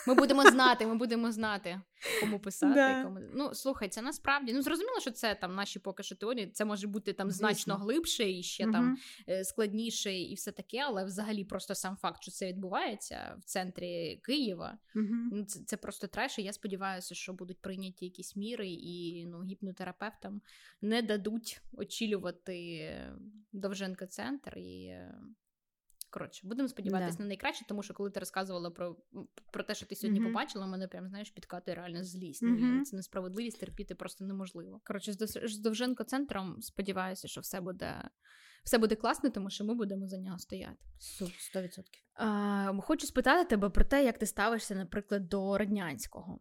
[0.08, 1.82] Ми будемо знати, ми будемо знати,
[2.20, 2.74] кому писати.
[2.74, 3.04] Да.
[3.04, 3.20] Кому...
[3.34, 6.48] Ну, слухай, це насправді ну зрозуміло, що це там наші поки що теорії.
[6.48, 7.48] Це може бути там Звісно.
[7.48, 8.74] значно глибше і ще Мгм.
[8.74, 8.98] там
[9.30, 14.20] е, складніше, і все таке, але взагалі просто сам факт, що це відбувається в центрі
[14.24, 14.78] Києва.
[15.32, 16.40] Ну, це, це просто треш.
[16.40, 20.42] І я сподіваюся, що будуть прийняті якісь міри, і ну, гіпнотерапевтам
[20.82, 22.90] не дадуть очілювати
[23.52, 24.58] Довженко центр.
[24.58, 25.16] І е,
[26.14, 27.24] коротше, будемо сподіватися Да.
[27.24, 28.96] на найкраще, тому що коли ти розказувала про,
[29.52, 30.30] про те, що ти сьогодні Мгм.
[30.30, 32.44] побачила, мене прям знаєш підкатує реально злість.
[32.44, 32.78] Мгм.
[32.78, 34.82] Ну, Це несправедливість терпіти просто неможливо.
[34.84, 38.10] Коротше, з Довженко центром сподіваюся, що все буде.
[38.64, 40.78] Все буде класно, тому що ми будемо за нього стояти.
[41.00, 41.32] Су-
[42.18, 42.82] 100%.
[42.82, 46.40] Хочу спитати тебе про те, як ти ставишся, наприклад, до Роднянського.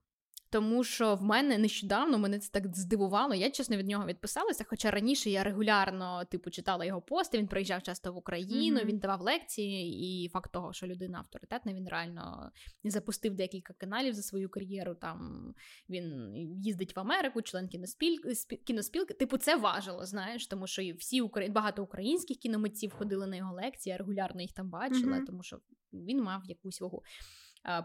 [0.52, 3.34] Тому що в мене нещодавно мене це так здивувало.
[3.34, 4.64] Я чесно від нього відписалася.
[4.68, 7.38] Хоча раніше я регулярно типу читала його пости.
[7.38, 8.88] Він приїжджав часто в Україну, Мгм.
[8.88, 12.50] він давав лекції, і факт того, що людина авторитетна, він реально
[12.84, 14.94] запустив декілька каналів за свою кар'єру.
[14.94, 15.46] Там
[15.88, 16.32] він
[16.62, 19.14] їздить в Америку, член кіноспілки, спі- кіноспілки.
[19.14, 21.48] Типу, це важило, знаєш, тому що всі укра...
[21.48, 25.26] багато українських кіномитців ходили на його лекції, я регулярно їх там бачила, Мгм.
[25.26, 25.60] тому що
[25.92, 27.02] він мав якусь вагу.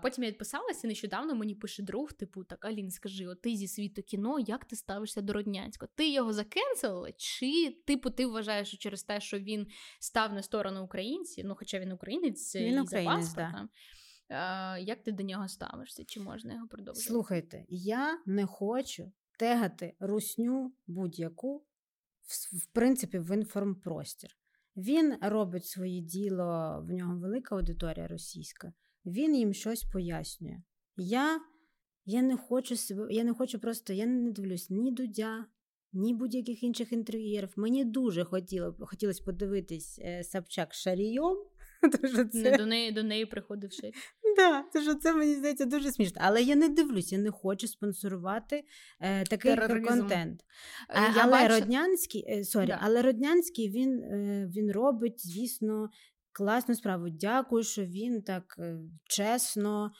[0.02, 3.68] Потім я відписалася, і нещодавно мені пише друг, типу, так, Алін, скажи, от ти зі
[3.68, 5.90] світу кіно, як ти ставишся до Роднянського?
[5.96, 7.12] Ти його закенселила?
[7.18, 9.68] Чи, типу, ти вважаєш, що через те, що він
[10.00, 13.70] став на сторону українців, ну, хоча він українець Він і за паспортом,
[14.30, 16.06] а, як ти до нього ставишся?
[16.06, 17.10] Чи можна його продовжувати?
[17.10, 21.58] Слухайте, я не хочу тегати русню будь-яку,
[22.22, 24.30] в, в принципі, в інформпростір.
[24.76, 28.74] Він робить своє діло, в нього велика аудиторія російська,
[29.08, 30.62] він їм щось пояснює.
[30.98, 31.40] Я,
[32.06, 35.46] я не хочу себе, я не хочу просто, я не дивлюсь ні Дудя,
[35.94, 37.50] ні будь-яких інших інтерв'єрів.
[37.56, 41.38] Мені дуже хотіло, хотілося подивитись е, Собчак Шарійом.
[42.32, 42.52] це...
[42.52, 43.92] Не до неї до неї приходив ще.
[44.38, 46.22] Да, що це мені здається дуже смішно.
[46.24, 48.64] Але я не дивлюсь, я не хочу спонсорувати
[49.00, 49.88] е, такий Тероризм.
[49.88, 50.42] контент.
[50.42, 50.46] Е,
[50.90, 52.80] А, я але бачу- Роднянський, е, sorry, Да.
[52.82, 55.90] але Роднянський він, е, він робить, звісно,
[56.38, 57.10] класну справу.
[57.10, 59.92] Дякую, що він так е, чесно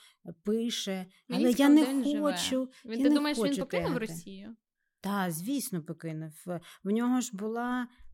[0.44, 1.06] пише.
[1.28, 2.10] Мені але я не хочу.
[2.10, 2.32] живе.
[2.32, 2.68] хочу.
[2.84, 4.06] Він, я ти не думаєш, він покинув тегати.
[4.06, 4.56] Росію?
[5.00, 6.32] Так, звісно, покинув.
[6.84, 8.07] В нього ж була е,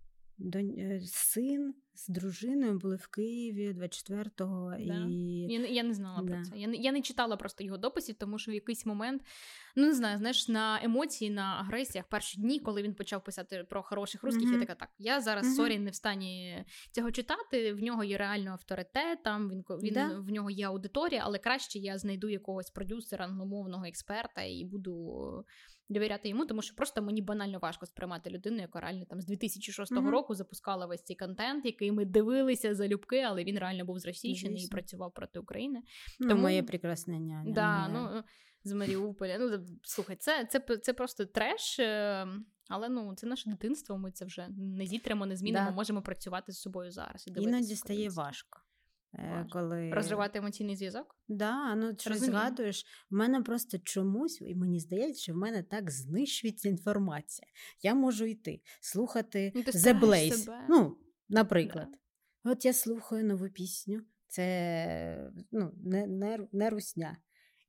[1.07, 4.70] син з дружиною, були в Києві 24-го.
[4.78, 5.07] Да.
[5.11, 5.47] І...
[5.53, 6.35] Я, не- я не знала Да.
[6.35, 6.59] про це.
[6.59, 9.22] Я не, я не читала просто його дописів, тому що в якийсь момент,
[9.76, 13.82] ну не знаю, знаєш, на емоції, на агресіях, перші дні, коли він почав писати про
[13.82, 14.53] хороших русських, Мгм.
[14.55, 15.55] я така, так, я зараз Мгм.
[15.55, 17.72] sorry не в стані цього читати.
[17.72, 20.18] В нього є реально авторитет, там він, він Да.
[20.18, 25.45] в нього є аудиторія, але краще я знайду якогось продюсера, англомовного експерта і буду.
[25.89, 29.93] Довіряти йому, тому що просто мені банально важко сприймати людину, яка реально там з 2006
[29.93, 30.09] Мгм.
[30.11, 34.68] року запускала весь цей контент, який ми дивилися залюбки, але він реально був зросійщений і
[34.68, 35.82] працював проти України.
[36.20, 37.53] Ну, Тому- моє прекрасне няня.
[37.55, 38.22] Да, ну
[38.64, 39.37] з Маріуполя.
[39.41, 41.78] Ну слухай, це, це, це просто треш.
[41.78, 42.26] е,
[42.68, 43.99] Але ну це наше дитинство.
[43.99, 45.66] Ми це вже не зітримо, не змінимо.
[45.70, 45.74] Да.
[45.76, 47.26] Можемо працювати з собою зараз.
[47.28, 48.61] І Іноді стає важко.
[49.18, 49.90] Е, Коли...
[49.90, 51.16] розривати емоційний зв'язок.
[51.28, 52.32] Да, ну Розумію.
[52.32, 52.84] згадуєш.
[53.10, 57.48] В мене просто чомусь, і мені здається, що в мене так знищується інформація.
[57.82, 60.32] Я можу йти, слухати Ну, The Blaze.
[60.32, 60.66] себе.
[60.68, 60.98] Ну,
[61.28, 61.88] наприклад.
[62.44, 67.16] От я слухаю нову пісню, це ну, не, не, не русня.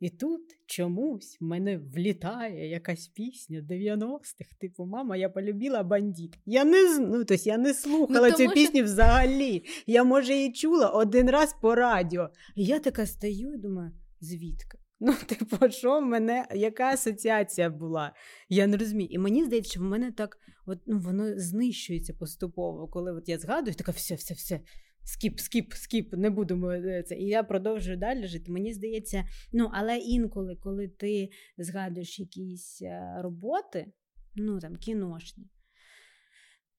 [0.06, 6.38] І тут чомусь в мене влітає якась пісня 90-х, типу, мама, я полюбила бандит.
[6.46, 9.64] Я не ну, тобто я не слухала Ну, цю що- пісню взагалі.
[9.88, 12.30] Я, може, її чула один раз по радіо.
[12.56, 13.92] І я така стою і думаю,
[14.22, 14.78] звідки?
[15.00, 18.14] Ну, типу, що в мене, яка асоціація була?
[18.50, 19.10] Я не розумію.
[19.12, 23.40] І мені здається, що в мене так, от, ну, воно знищується поступово, коли от я
[23.40, 24.60] згадую, така все, все, все.
[25.08, 27.16] Скіп, скіп, скіп, не будемо е, це.
[27.16, 28.52] І я продовжую далі жити.
[28.52, 33.94] Мені здається, ну, але інколи, коли ти згадуєш якісь е, роботи,
[34.36, 35.50] ну там кіношні,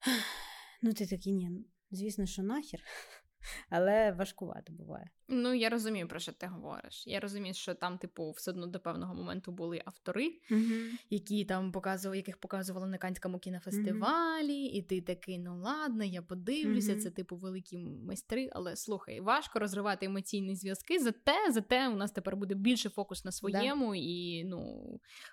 [0.83, 2.79] ну ти такий, ні, звісно, що нахер,
[3.69, 5.09] але важкувато буває.
[5.29, 7.03] Ну я розумію, про що ти говориш.
[7.07, 10.31] Я розумію, що там, типу, все одно до певного моменту були автори,
[11.09, 16.91] які там показували, яких показували на Канському кінофестивалі, і ти такий, ну ладно, я подивлюся,
[16.91, 17.01] Мгм.
[17.01, 18.49] це типу великі майстри.
[18.51, 20.99] Але слухай, важко розривати емоційні зв'язки.
[20.99, 24.85] Зате, зате у нас тепер буде більше фокус на своєму, і ну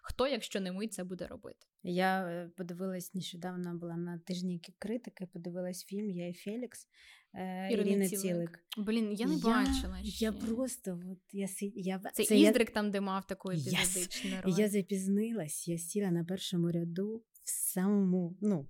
[0.03, 1.67] хто, якщо не ми, це буде робити.
[1.83, 6.89] Я е, подивилась нещодавно була на тижні критики, подивилась фільм Я і Фелікс
[7.35, 8.65] е, Ірини Цілик.
[8.79, 9.84] Блін, я не бачила.
[10.03, 14.41] Я просто от, я, я, Це, це я- Іздрик там, де мав таку епізодичну І
[14.41, 14.55] роль.
[14.59, 18.69] Я запізнилась, я сіла на першому ряду в самому, ну,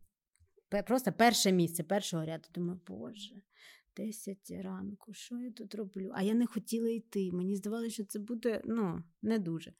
[0.86, 2.48] просто перше місце першого ряду.
[2.54, 3.34] Думаю, боже,
[3.96, 6.10] 10 ранку, що я тут роблю?
[6.14, 7.32] А я не хотіла йти.
[7.32, 9.72] Мені здавалося, що це буде ну, не дуже.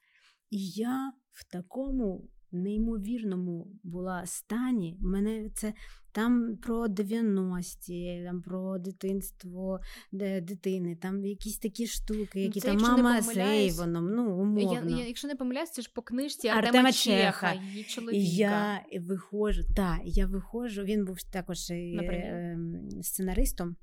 [0.49, 4.97] І я в такому неймовірному була стані.
[5.01, 5.73] Мене це
[6.11, 9.79] там про 90-ті, там про дитинство
[10.11, 14.89] де, дитини, там якісь такі штуки, які це, там мама з Рейвоном, ну умовно.
[14.89, 18.17] Я, я, Якщо не помиляюсь, це ж по книжці Артема, Артема Чеха, її чоловіка.
[18.17, 22.57] І я виходжу, так, я виходжу, він був також е,
[23.01, 23.75] сценаристом.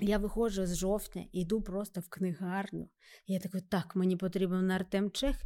[0.00, 2.88] Я виходжу з жовтня і йду просто в книгарню.
[3.26, 5.36] Я такий, так, мені потрібен Артем Чех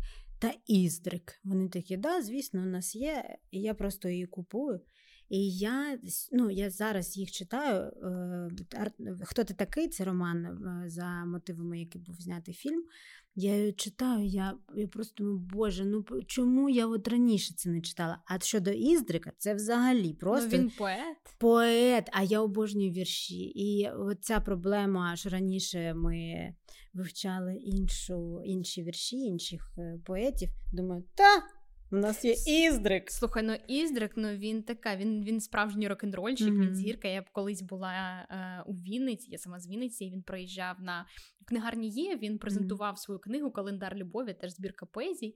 [0.43, 1.41] та Іздрик.
[1.45, 4.81] Вони такі, да, звісно, у нас є, і я просто її купую.
[5.29, 5.99] І я
[6.33, 7.93] ну, я зараз їх читаю.
[9.25, 9.89] Хто ти такий?
[9.89, 12.85] Це роман е, за мотивами, який був знятий фільм.
[13.35, 18.19] Я читаю, я я просто думаю, Боже, ну чому я от раніше це не читала?
[18.27, 21.17] А щодо Іздрика, це взагалі ну, просто Ну, він поет.
[21.39, 23.53] Поет, а я обожнюю вірші.
[23.55, 26.55] І ця проблема, що раніше ми
[26.95, 30.49] вивчали іншу, інші вірші, інших е, поетів.
[30.73, 31.43] Думаю, та.
[31.93, 33.11] У нас є Іздрик.
[33.11, 36.67] Слухай, ну Іздрик, ну він така, він він справжній рок-н-рольчик, mm-hmm.
[36.67, 37.09] він зірка.
[37.09, 41.07] Я колись була е, у Вінниці, я сама з Вінниці, і він приїжджав на
[41.45, 42.17] книгарні є.
[42.17, 42.99] Він презентував mm-hmm.
[42.99, 45.35] свою книгу Календар любові, теж збірка поезій.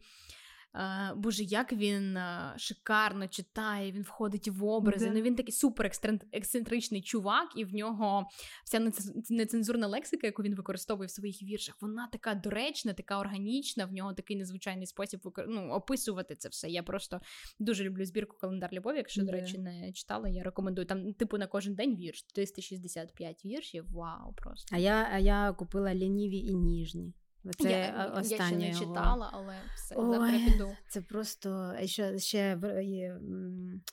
[1.17, 2.19] Боже, як він
[2.57, 5.07] шикарно читає, він входить в образи.
[5.07, 5.13] Yeah.
[5.15, 5.91] Ну він такий супер
[6.33, 8.29] ексцентричний чувак, і в нього
[8.65, 8.93] вся
[9.31, 13.85] нецензурна лексика, яку він використовує в своїх віршах, вона така доречна, така органічна.
[13.87, 16.69] В нього такий незвичайний спосіб ну, описувати це все.
[16.69, 17.21] Я просто
[17.59, 18.97] дуже люблю збірку календар любові.
[18.97, 19.27] Якщо, yeah.
[19.27, 20.87] до речі, не читала, я рекомендую.
[20.87, 23.85] Там, типу, на кожен день вірш 365 віршів.
[23.93, 24.77] Вау, просто.
[24.77, 27.13] А я, а я купила лініві і ніжні.
[27.59, 30.77] Це я, останнє я ще не читала, але все завтра піду.
[30.89, 32.55] Це просто ще ще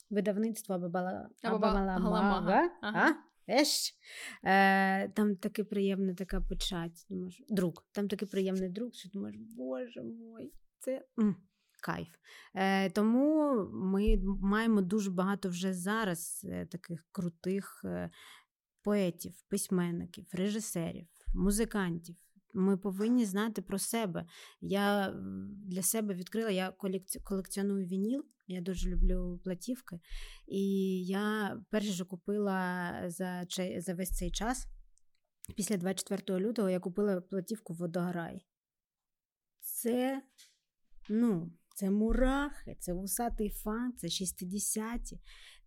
[0.10, 2.70] видавництво Абабаламага.
[2.82, 3.16] Ага.
[3.50, 3.94] Еш.
[4.44, 7.06] Е, Там таке приємна така печать.
[7.10, 7.74] Думаєш, друг.
[7.92, 11.36] Там такий приємний друг, що думаєш, боже мой, це м,
[11.82, 12.08] кайф.
[12.56, 18.10] Е, Тому ми маємо дуже багато вже зараз е, таких крутих е,
[18.84, 22.16] поетів, письменників, режисерів, музикантів.
[22.54, 24.26] Ми повинні знати про себе.
[24.62, 25.14] Я
[25.66, 26.74] для себе відкрила, я
[27.24, 30.00] колекціоную вініл, я дуже люблю платівки.
[30.48, 30.62] І
[31.06, 33.46] я перше купила за
[33.78, 34.68] за весь цей час.
[35.56, 38.46] Після 24 лютого я купила платівку Водограй.
[39.60, 40.22] Це,
[41.10, 45.20] ну, це мурахи, це вусатий фан, це 60-ті.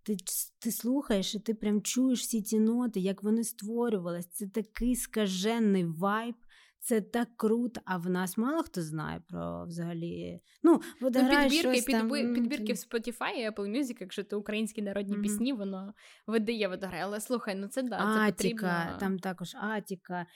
[0.02, 0.16] Ти
[0.58, 4.28] ти слухаєш, і ти прям чуєш всі ці ноти, як вони створювалися.
[4.32, 6.34] Це такий скажений вайб.
[6.86, 10.40] Це так круто, а в нас мало хто знає про взагалі.
[10.62, 12.10] Ну, ну підбірки, там...
[12.10, 15.22] підбірки в Spotify і Apple Music, якщо ти українські народні mm-hmm.
[15.22, 15.94] пісні, воно
[16.26, 17.00] видає водограй.
[17.00, 18.98] Але слухай, ну це да, це Атіка, потрібно.
[19.00, 20.26] там також Атіка.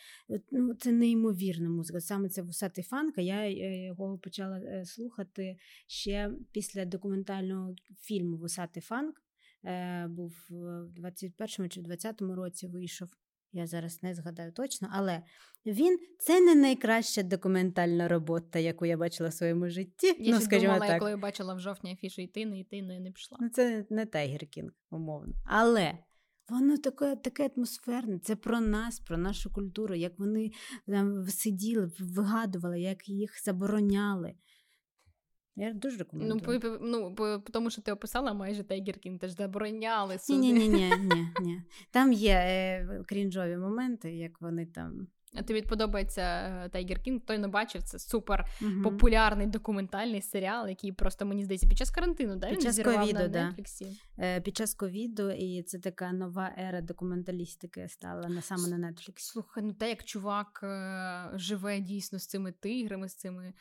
[0.51, 2.01] Ну, Це неймовірна музика.
[2.01, 3.21] Саме це вусатий фанка.
[3.21, 3.49] Я
[3.87, 9.23] його почала е, слухати ще після документального фільму Вусатий фанк.
[9.65, 10.55] Е, був в
[11.01, 13.09] 21-му чи 20-му році вийшов.
[13.53, 15.23] Я зараз не згадаю точно, але
[15.67, 20.17] він це не найкраща документальна робота, яку я бачила в своєму житті.
[20.19, 20.99] Я ну, скажімо думала, так.
[20.99, 23.39] коли бачила в жовтні афішу йти, не йти, не, не пішла.
[23.41, 25.35] Ну, Це не Tiger King, умовно.
[25.45, 25.99] Але
[26.49, 28.19] воно таке таке атмосферне.
[28.19, 30.51] Це про нас, про нашу культуру, як вони
[30.87, 34.35] там сиділи, вигадували, як їх забороняли.
[35.61, 36.41] Я дуже рекомендую.
[36.47, 40.39] Ну, по, ну, по, тому що ти описала майже Tiger King, теж забороняли суди.
[40.39, 41.63] Ні, ні, ні, ні, ні.
[41.91, 47.49] Там є е, крінжові моменти, як вони там а тобі подобається Tiger King, той не
[47.49, 48.47] бачив, це супер
[48.85, 52.51] популярний документальний серіал, який просто мені здається під час карантину, да?
[52.51, 53.55] Під час ковіду, да.
[54.19, 59.33] Е, Під час ковіду, і це така нова ера документалістики стала на саме на Нетфліксі.
[59.33, 63.53] Слухай, ну те, як чувак е- живе дійсно з цими тиграми, з цими е-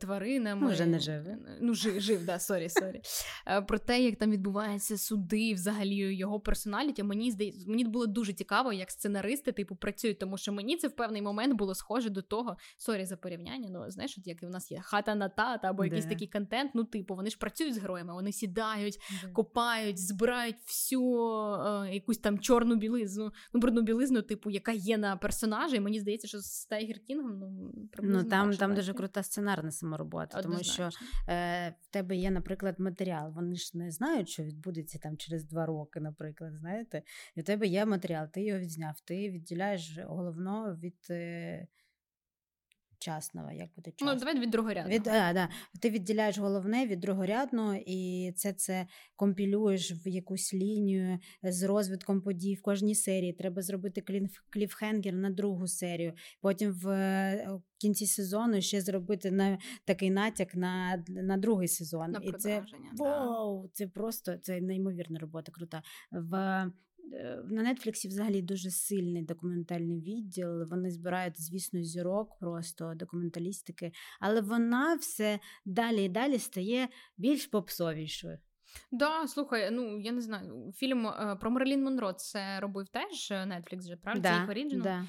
[0.00, 0.66] тваринами.
[0.66, 1.38] Ну, вже не живе.
[1.60, 3.00] Ну, жив, жив, да, sorry, sorry.
[3.46, 8.32] Е, про те, як там відбуваються суди, взагалі його personality, мені здається, мені було дуже
[8.32, 12.22] цікаво, як сценаристи типу працюють, тому що мені це в певний момент було схоже до
[12.22, 13.68] того, sorry за порівняння.
[13.70, 16.70] Ну знаєш, от як у нас є хата на тата або якийсь такий контент.
[16.74, 19.32] Ну, типу, вони ж працюють з героями, вони сідають, yeah.
[19.32, 25.16] копають, збирають всю е, якусь там чорну білизну, ну брудну білизну, типу, яка є на
[25.16, 25.76] персонажі.
[25.76, 29.22] І мені здається, що з Tiger King ом ну Ну там там дуже крута
[29.52, 30.90] сценарна саморобота, тому що
[31.28, 33.32] е, в тебе є, наприклад, матеріал.
[33.32, 36.52] Вони ж не знають, що відбудеться там через два роки, наприклад.
[36.54, 37.02] Знаєте,
[37.34, 41.06] і в тебе є матеріал, ти його відзняв, ти відділяєш головно від.
[41.10, 41.66] Е,
[43.02, 44.98] частного, як буде Ну, давай від другорядного.
[44.98, 45.48] Від, а, да.
[45.80, 48.86] Ти відділяєш головне від другорядного, і це це
[49.16, 53.32] компілюєш в якусь лінію з розвитком подій в кожній серії.
[53.32, 56.12] Треба зробити клінф, кліфхенгер на другу серію.
[56.40, 62.10] Потім в е, кінці сезону ще зробити на такий натяк на, на другий сезон.
[62.10, 63.04] На і це да.
[63.04, 65.82] вау, це просто це неймовірна робота, крута.
[66.10, 66.72] В е,
[67.44, 70.64] на Нетфліксі взагалі дуже сильний документальний відділ.
[70.64, 78.38] Вони збирають, звісно, зірок, просто документалістики, але вона все далі і далі стає більш попсовішою.
[78.92, 83.72] Да, слухай, ну я не знаю, фільм е, про Мерлін Монро це робив теж Нетфлікс
[83.72, 84.20] Netflix же, правда?
[84.20, 85.06] Да, да.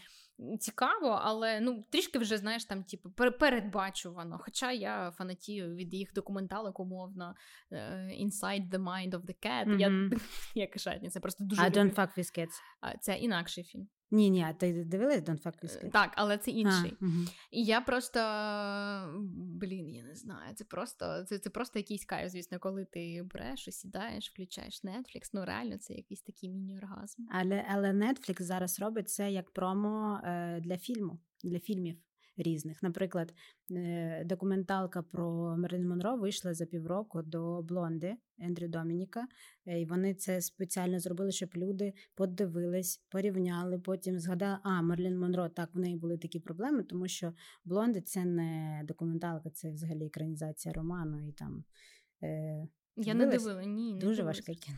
[0.59, 4.39] Цікаво, але ну трішки вже знаєш там, типу, пер- передбачувано.
[4.41, 7.35] Хоча я фанатію від їх документалок, умовно
[7.71, 7.77] е,
[8.21, 9.79] Inside the Mind of the Cat.
[9.79, 10.19] Я, Мгм.
[10.55, 11.79] я кишатня, це просто дуже А люблю.
[11.79, 12.51] Don't Fuck With Cats?
[13.01, 13.87] Це інакший фільм.
[14.13, 16.97] Ні, ні, а ти дивилась Don't Fuck With Е, Так, але це інший.
[17.01, 17.13] А, угу.
[17.51, 18.19] І я просто
[19.33, 20.55] блін, я не знаю.
[20.55, 25.29] Це просто це, це просто якийсь кайф, звісно, коли ти береш, сідаєш, включаєш Netflix.
[25.33, 27.21] Ну реально, це якийсь такий міні-оргазм.
[27.31, 31.97] Але, але Netflix зараз робить це як промо е, для фільму, для фільмів
[32.37, 32.83] різних.
[32.83, 33.33] Наприклад,
[33.71, 39.27] е, документалка про Мерлін Монро вийшла за півроку до Блонди Ендрю Домініка.
[39.67, 45.49] Е, І вони це спеціально зробили, щоб люди подивились, порівняли, потім згадали, а Мерлін Монро,
[45.49, 47.33] так в неї були такі проблеми, тому що
[47.65, 51.63] Блонди це не документалка, це взагалі екранізація роману і там.
[52.23, 54.37] Е, Я не дивила, ні, не Дуже дивилась.
[54.37, 54.77] важке кіно.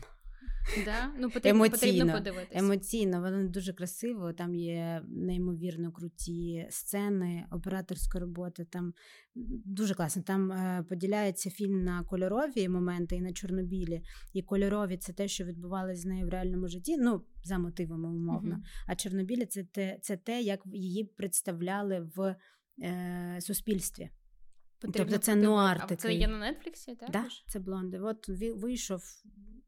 [0.84, 1.12] Да?
[1.18, 2.12] Ну, потрібно, потрібно Емоційно.
[2.12, 2.58] подивитися.
[2.58, 4.32] Емоційно, воно дуже красиво.
[4.32, 8.64] Там є неймовірно круті сцени, операторська робота.
[8.64, 8.94] Там
[9.64, 10.22] дуже класно.
[10.22, 14.02] Там е, поділяється фільм на кольорові моменти і на чорнобілі.
[14.32, 16.96] І кольорові це те, що відбувалося з нею в реальному житті.
[16.96, 18.50] Ну, за мотивами умовно.
[18.50, 18.62] Мгм.
[18.86, 22.36] А чорнобілі це те, це те, як її представляли в
[22.82, 24.10] е, суспільстві.
[24.80, 25.34] Потрібно тобто це подивитися.
[25.36, 27.10] нуар А це є на Нетфліксі, так?
[27.10, 28.00] Да, це блонди.
[28.00, 29.02] От вийшов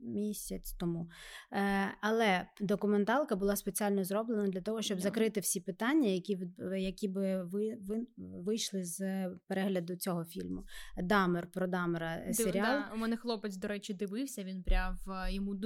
[0.00, 1.10] місяць тому.
[1.52, 6.38] Е, але документалка була спеціально зроблена для того, щоб закрити всі питання, які
[6.78, 10.64] які би ви, ви вийшли з перегляду цього фільму.
[11.02, 12.80] Дамер про Дамера е, Див- серіал.
[12.88, 14.44] Да, у мене хлопець, до речі, дивився.
[14.44, 15.56] Він прям е, йому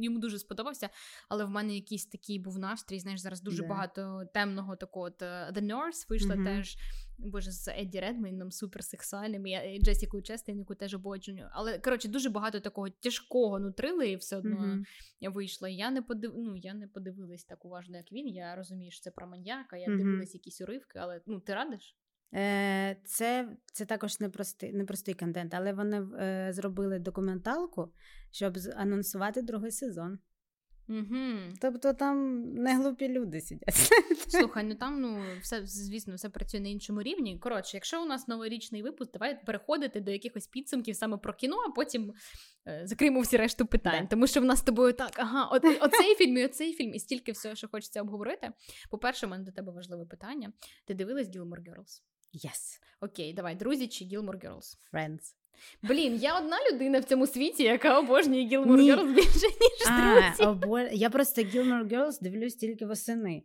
[0.00, 0.88] йому дуже сподобався.
[1.28, 2.98] Але в мене якийсь такий був настрій.
[3.00, 3.68] Знаєш, зараз дуже Да.
[3.68, 5.02] багато темного такого.
[5.02, 6.44] От, The Nurse вийшла Мгм.
[6.44, 6.76] теж.
[7.18, 9.46] Боже, з Едді Редмейном суперсексуальним.
[9.46, 11.48] Я і Джесікою Честейн, яку теж ободжую.
[11.52, 14.84] Але коротше, дуже багато такого тяжкого ну, трилерів все одно Мгм.
[15.20, 15.68] вийшло.
[15.68, 16.32] Я не подив...
[16.36, 18.28] ну, я не подивилась так уважно, як він.
[18.28, 19.76] Я розумію, що це про маньяка.
[19.76, 19.98] Я Мгм.
[19.98, 21.96] дивилась якісь уривки, але ну ти радиш?
[22.34, 27.92] Е, Це, це також непростий, непростий контент, але вони е, зробили документалку,
[28.30, 30.18] щоб анонсувати другий сезон.
[30.88, 31.16] Угу.
[31.60, 33.92] Тобто там не глупі люди сидять.
[34.28, 37.38] Слухай, ну там ну все звісно, все працює на іншому рівні.
[37.38, 41.70] Коротше, якщо у нас новорічний випуск, давай переходити до якихось підсумків саме про кіно, а
[41.70, 42.12] потім
[42.66, 44.02] е, закриємо всі решту питань.
[44.02, 44.06] Да.
[44.06, 46.98] Тому що в нас з тобою так, ага, от, оцей фільм і оцей фільм, і
[46.98, 48.50] стільки всього, що хочеться обговорити.
[48.90, 50.52] По-перше, у мене до тебе важливе питання.
[50.84, 52.02] Ти дивилась Gilmore Girls?
[52.34, 54.76] Yes, Окей, давай, друзі чи Gilmore Girls?
[54.92, 55.34] friends.
[55.82, 58.92] Блін, я одна людина в цьому світі, яка обожнює Gilmore Ні.
[58.92, 60.42] Girls більше, ніж А, друзі.
[60.50, 60.78] обо...
[60.80, 63.42] Я просто Gilmore Girls дивлюсь тільки восени.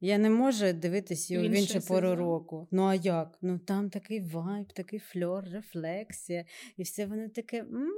[0.00, 2.68] Я не можу дивитись його в іншу пору року.
[2.70, 3.38] Ну а як?
[3.42, 6.44] Ну там такий вайб, такий фльор, рефлексія,
[6.76, 7.58] і все воно таке.
[7.58, 7.92] м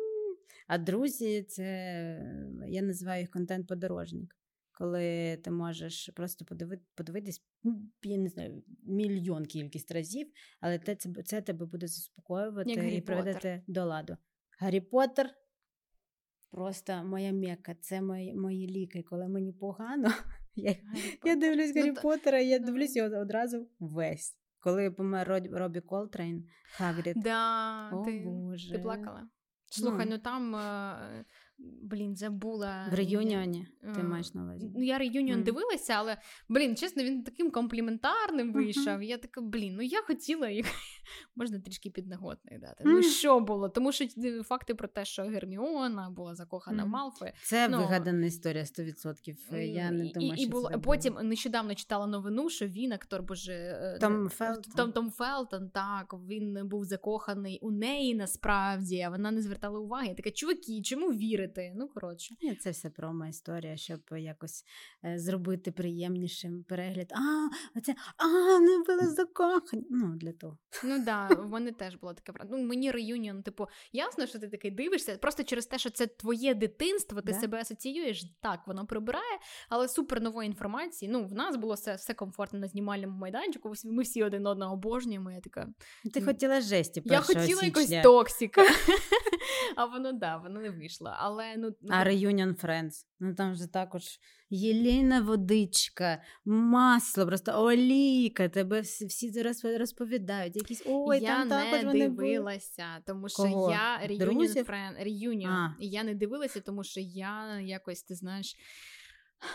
[0.67, 1.65] А друзі, це
[2.69, 4.37] я називаю їх контент-подорожник.
[4.79, 6.79] Коли ти можеш просто подиви...
[6.95, 7.43] подивитись,
[8.03, 13.01] я не знаю, мільйон кількість разів, але те, це, це тебе буде заспокоювати Як і
[13.01, 14.17] приведати до ладу.
[14.59, 15.31] Гаррі Поттер
[16.51, 19.03] просто моя мека, це мої, мої ліки.
[19.03, 20.09] Коли мені погано,
[20.55, 20.77] я,
[21.25, 24.39] я дивлюсь Ну, Гаррі та- Поттера, я дивлюсь його одразу весь.
[24.61, 27.17] Коли помер Роб- Робі Колтрейн, Хагрід.
[27.17, 28.73] Да, О, ти, Боже.
[28.73, 29.29] ти плакала.
[29.71, 30.13] Слухай, Ну.
[30.13, 31.25] ну там, е,
[31.59, 32.89] блін, забула.
[32.91, 34.71] В reunion і ти маєш на увазі.
[34.77, 35.43] Ну, я reunion mm.
[35.43, 36.17] дивилася, але
[36.49, 39.03] блін, чесно, він таким компліментарним вийшов.
[39.03, 40.67] Я така, блін, ну я хотіла їх
[41.37, 42.85] можна трішки піднеготних дати.
[42.87, 43.69] Ну що було?
[43.69, 47.33] Тому що е, факти про те, що Герміона була закохана в Мгм.
[47.43, 49.57] Це ну, вигадана історія 100%.
[49.57, 51.25] Я не думаю, і, що і було, це потім було.
[51.25, 54.75] нещодавно читала новину, що він, актор боже е, Том е, Фелтон.
[54.77, 60.09] Том, Том Фелтон, так він був закоханий у неї насправді, а вона не звертала уваги.
[60.09, 61.73] Я така, чуваки, чому вірити?
[61.77, 62.35] Ну, коротше.
[62.43, 64.65] Ні, Це все промо історія, щоб якось
[65.05, 67.13] е, зробити приємнішим перегляд.
[67.13, 67.49] А,
[67.79, 69.87] оце, а, вони були закохані.
[69.91, 70.59] Ну, для того.
[70.85, 74.71] Ну да, в мене теж було таке Ну, Мені реюніон, типу, ясно, що ти такий
[74.71, 77.39] дивишся, просто через те, що це твоє дитинство, ти да?
[77.39, 79.39] себе асоціюєш, так, воно прибирає,
[79.69, 81.11] але супер нової інформації.
[81.11, 83.73] Ну, в нас було все все комфортно на знімальному майданчику.
[83.85, 85.31] Ми всі один одного обожнюємо.
[85.31, 85.69] Я така.
[86.15, 87.03] Ти хотіла жесті.
[87.05, 88.63] Я хотіла якось токсика.
[89.77, 91.13] А воно да, воно не вийшло.
[91.19, 93.05] Але ну а Reunion Friends.
[93.21, 94.03] Ну там же також
[94.51, 98.49] Єліна водичка, масло, просто олійка.
[98.49, 99.43] Тебе всі всі
[99.79, 100.57] розповідають.
[100.57, 103.71] Якісь ой, я там не також дивилася, тому що Кого?
[103.71, 104.01] я
[105.03, 105.71] Reunion.
[105.81, 108.57] І я не дивилася, тому що я якось ти знаєш.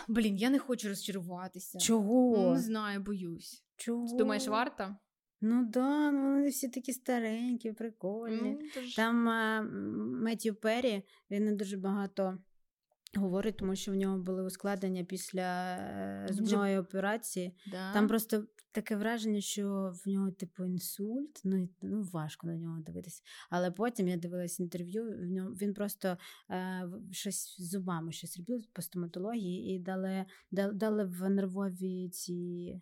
[0.08, 1.78] Блін, я не хочу розчаруватися.
[1.78, 2.36] Чого?
[2.38, 3.64] Ну, Не знаю, боюсь.
[3.76, 4.08] Чого?
[4.08, 4.96] Ти думаєш, варто?
[5.40, 8.50] Ну да, ну вони всі такі старенькі, прикольні.
[8.50, 8.94] Mm, тож...
[8.94, 9.62] Там а,
[10.22, 12.38] Меттью Перрі, він не дуже багато
[13.16, 17.56] говорить, тому що в нього були ускладнення після е, зубної операції.
[17.66, 17.92] Да.
[17.92, 21.40] Там просто таке враження, що в нього, типу, інсульт.
[21.44, 23.22] Ну ну важко на нього дивитися.
[23.50, 25.04] Але потім я дивилась інтерв'ю.
[25.04, 26.16] В ньому він просто
[26.50, 32.80] е, щось з зубами щось робив по стоматології і дали, дали, дали в нервові ці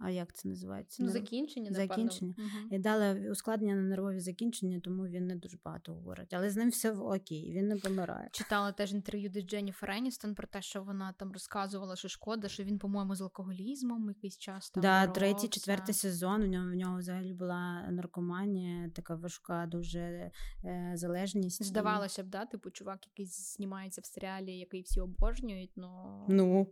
[0.00, 1.02] а як це називається?
[1.02, 2.34] Ну, закінчення, закінчення.
[2.38, 2.68] Угу.
[2.70, 6.34] І дали ускладнення на нервові закінчення, тому він не дуже багато говорить.
[6.34, 8.28] Але з ним все в окей, він не помирає.
[8.32, 12.64] Читала теж інтерв'ю де Дженніфер Еністон про те, що вона там розказувала, що шкода, що
[12.64, 14.82] він, по-моєму, з алкоголізмом якийсь час там.
[14.82, 16.42] Да, третій, четвертий сезон.
[16.42, 20.30] У нього в нього взагалі була наркоманія, така важка, дуже
[20.64, 21.62] е, залежність.
[21.62, 26.26] Здавалося б, да, типу чувак, який знімається в серіалі, який всі обожнюють, но...
[26.28, 26.66] ну.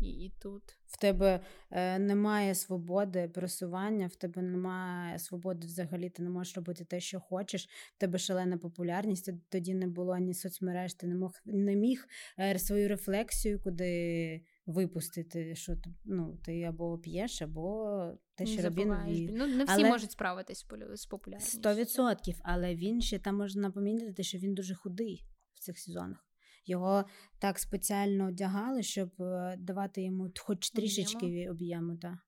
[0.00, 1.40] І, і тут в тебе
[1.70, 7.20] е, немає свободи пересування, в тебе немає свободи взагалі, ти не можеш робити те, що
[7.20, 7.68] хочеш.
[7.96, 9.30] В тебе шалена популярність.
[9.48, 15.54] Тоді не було ні соцмереж, ти не мог не міг е, свою рефлексію куди випустити,
[15.54, 18.88] що ну, ти або п'єш, або те, що робін
[19.32, 19.88] Ну, Не всі але...
[19.88, 21.58] можуть справитись з популярністю.
[21.58, 25.24] Сто відсотків, але він ще там можна помітити, що він дуже худий
[25.54, 26.27] в цих сезонах.
[26.68, 27.04] Його
[27.38, 31.96] так спеціально одягали, щоб е, давати йому хоч трішечки об'єму.
[31.96, 32.18] Та.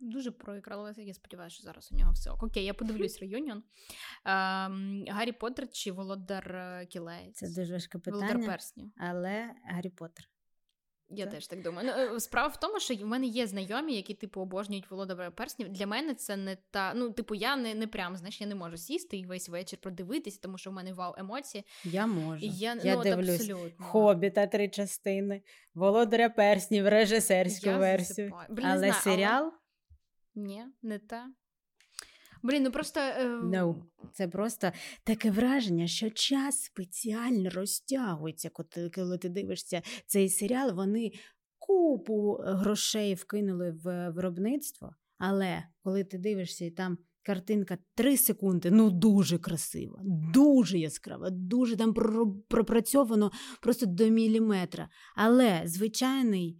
[0.00, 2.30] Дуже проіграла, я сподіваюся, що зараз у нього все.
[2.30, 3.62] Окей, я подивлюсь реюніон.
[4.24, 7.36] Ем, Гаррі Поттер чи Володар Кілець?
[7.36, 8.26] Це дуже важке питання.
[8.26, 8.92] Володар персню.
[8.96, 10.29] Але Гаррі Поттер.
[11.10, 11.30] Я це?
[11.30, 11.92] теж так думаю.
[11.96, 15.68] Ну, е, Справа в тому, що в мене є знайомі, які типу обожнюють володаря перснів.
[15.68, 16.94] Для мене це не та.
[16.94, 20.38] Ну, типу, я не не прям знаєш, я не можу сісти і весь вечір продивитися,
[20.42, 21.64] тому що в мене вау емоції.
[21.84, 22.46] Я можу.
[22.46, 23.86] Я я ну, дивлюсь абсолютно.
[23.86, 25.42] Хобіта три частини,
[25.74, 28.32] володаря перснів, режисерську я версію.
[28.48, 29.42] Блін, але знаю, серіал?
[29.42, 29.52] Але...
[30.34, 31.26] Ні, не та.
[32.42, 33.40] Блін, ну просто е...
[33.44, 33.74] no.
[34.12, 34.72] це просто
[35.04, 38.50] таке враження, що час спеціально розтягується,
[38.94, 40.74] коли ти дивишся цей серіал.
[40.74, 41.12] Вони
[41.58, 46.98] купу грошей вкинули в виробництво, але коли ти дивишся і там.
[47.22, 50.00] Картинка 3 секунди, ну дуже красива,
[50.34, 51.94] дуже яскрава, дуже там
[52.48, 53.30] пропрацьовано
[53.62, 54.88] просто до міліметра.
[55.16, 56.58] Але звичайний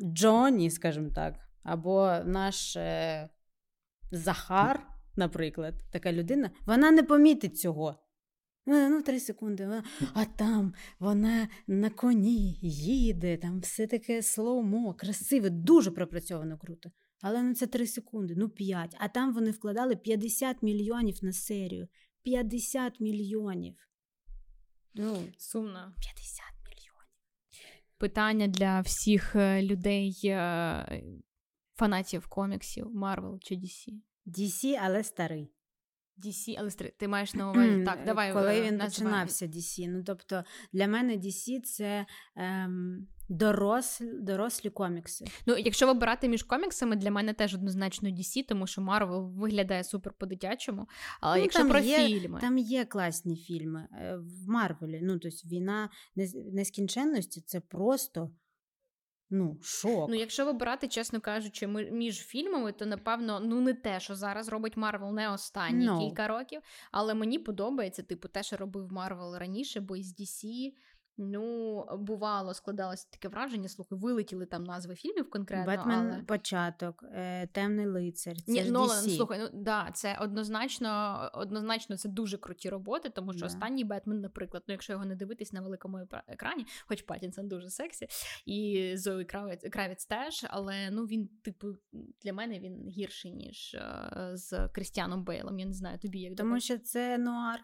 [0.00, 3.28] Джонні, скажімо так, або наш е,
[4.10, 4.86] Захар,
[5.18, 7.96] наприклад, така людина, вона не помітить цього.
[8.66, 14.94] Ну, ну три секунди, вона, а там вона на коні їде, там все таке слоумо,
[14.94, 16.90] красиве, дуже пропрацьовано круто.
[17.20, 18.96] Але ну це три секунди, ну п'ять.
[18.98, 21.88] А там вони вкладали 50 мільйонів на серію.
[22.22, 23.88] 50 мільйонів.
[24.94, 25.94] Ну, Сумно.
[26.00, 27.08] 50 мільйонів.
[27.98, 31.02] Питання для всіх е, людей, е,
[31.76, 34.07] фанатів коміксів Марвел чи DC.
[34.28, 35.52] DC, але старий.
[36.24, 36.92] DC, але старий.
[36.98, 37.84] Ти маєш на увазі.
[37.84, 38.32] Так, давай.
[38.32, 39.88] Коли е, він починався DC.
[39.88, 42.06] Ну, тобто, для мене DC це.
[42.36, 43.06] Ем...
[43.30, 45.24] Дорослі дорослі комікси.
[45.46, 50.12] Ну, якщо вибирати між коміксами, для мене теж однозначно DC, тому що Марвел виглядає супер
[50.12, 50.88] по-дитячому.
[51.20, 52.40] Але ну, якщо про є, фільми.
[52.40, 55.00] Там є класні фільми е, в Марвелі.
[55.02, 55.90] Ну, тобто війна
[56.52, 58.30] нескінченності це просто
[59.30, 60.08] Ну, шок.
[60.08, 64.76] Ну, якщо вибирати, чесно кажучи, між фільмами, то напевно ну не те, що зараз робить
[64.76, 65.98] Марвел не останні ну.
[65.98, 66.60] кілька років.
[66.90, 70.72] Але мені подобається, типу, те, що робив Марвел раніше, бо із DC
[71.20, 75.76] Ну, бувало, складалося таке враження, слухай, вилетіли там назви фільмів конкретно.
[75.76, 76.22] Бетмен але...
[76.22, 78.40] початок, е, Темний лицар.
[78.40, 79.16] Це Ні, ж Нолан, DC.
[79.16, 83.46] слухай, ну да, це однозначно, однозначно це дуже круті роботи, тому що yeah.
[83.46, 85.98] останній Бетмен, наприклад, ну якщо його не дивитись на великому
[86.28, 88.08] екрані, хоч Паттінсон дуже сексі,
[88.46, 91.68] і Зої Кравець, Кравець теж, але ну він, типу,
[92.22, 95.58] для мене він гірший, ніж е, з Крістіаном Бейлом.
[95.58, 97.60] Я не знаю, тобі як Тому що це нуар.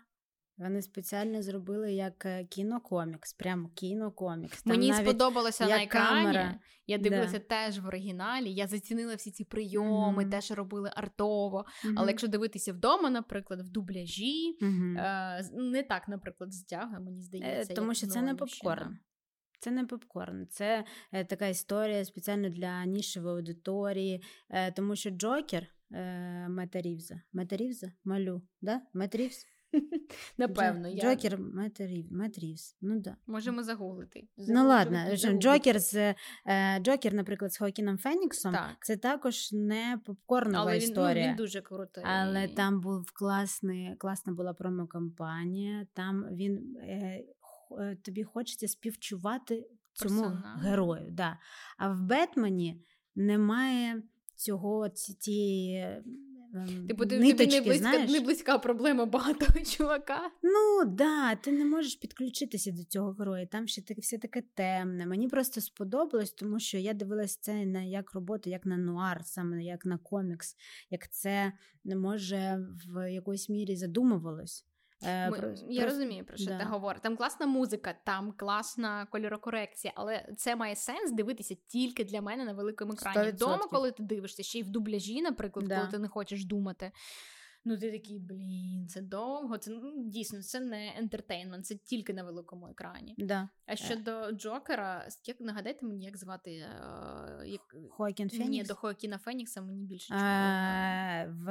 [0.57, 4.63] Вони спеціально зробили як е, кінокомікс, прям кінокомікс.
[4.63, 6.25] Там Мені сподобалося на екрані.
[6.25, 6.61] Камера.
[6.87, 7.45] Я дивилася да.
[7.45, 8.53] теж в оригіналі.
[8.53, 10.31] Я зацінила всі ці прийоми, mm-hmm.
[10.31, 11.59] те, що робили артово.
[11.59, 11.95] Mm-hmm.
[11.97, 14.99] Але якщо дивитися вдома, наприклад, в дубляжі, mm-hmm.
[14.99, 17.73] е- не так, наприклад, зтягує, мені здається.
[17.73, 18.99] Е, тому що це не попкорн.
[19.61, 25.67] Це не попкорн, це е, така історія спеціально для нішевої аудиторії, е, тому що Джокер
[25.93, 27.93] е, Мета Рівза, Мета Рівза?
[28.05, 28.81] малю, да?
[28.95, 29.47] Мет Рівз?
[30.39, 31.03] Напевно, я...
[31.03, 31.39] Джокер
[32.11, 32.77] Мет Рівз.
[32.81, 33.17] Ну да.
[33.27, 34.29] Можемо загуглити.
[34.37, 36.15] Ну ладно, Джокер з
[36.47, 38.53] е, Джокер, наприклад, з Хоакіном Феніксом.
[38.53, 38.77] Так.
[38.81, 41.15] Це також не попкорнова Але історія.
[41.15, 42.05] Він, ну, він дуже крутий.
[42.07, 45.87] Але там був класний, класна була промокампанія.
[45.95, 47.25] Там він е,
[47.79, 50.59] Е, тобі хочеться співчувати цьому Персонал.
[50.59, 51.07] герою.
[51.11, 51.39] Да.
[51.77, 52.83] А в Бетмені
[53.15, 54.03] немає
[54.35, 56.03] цього цієї.
[56.89, 58.11] Типу, ти, Ниточки, тобі не близька, знаєш?
[58.11, 60.31] не близька проблема багатого чувака.
[60.43, 63.47] Ну да, ти не можеш підключитися до цього героя.
[63.47, 65.07] Там ще таке все таке темне.
[65.07, 69.65] Мені просто сподобалось, тому що я дивилася це на як роботу, як на нуар, саме
[69.65, 70.57] як на комікс,
[70.91, 71.53] як це
[71.85, 74.67] може в якоїсь мірі задумувалось.
[75.07, 75.91] Е, Ми, про, я про...
[75.91, 76.59] розумію, про що да.
[76.59, 77.01] ти говориш.
[77.03, 82.53] Там класна музика, там класна кольорокорекція, але це має сенс дивитися тільки для мене на
[82.53, 83.31] великому екрані.
[83.31, 85.77] Вдома, коли ти дивишся, ще й в дубляжі, наприклад, да.
[85.77, 86.93] коли ти не хочеш думати.
[87.65, 89.59] Ну, ти такий, блін, це довго.
[89.59, 93.15] Це ну, дійсно це не ентертейнмент, це тільки на великому екрані.
[93.19, 93.49] Да.
[93.67, 96.53] А щодо Джокера, як нагадайте мені, як звати
[97.47, 97.77] як...
[97.91, 98.49] Хоакін Фенікс?
[98.49, 101.47] Ні, до Хоакіна Фенікса мені більше а, в,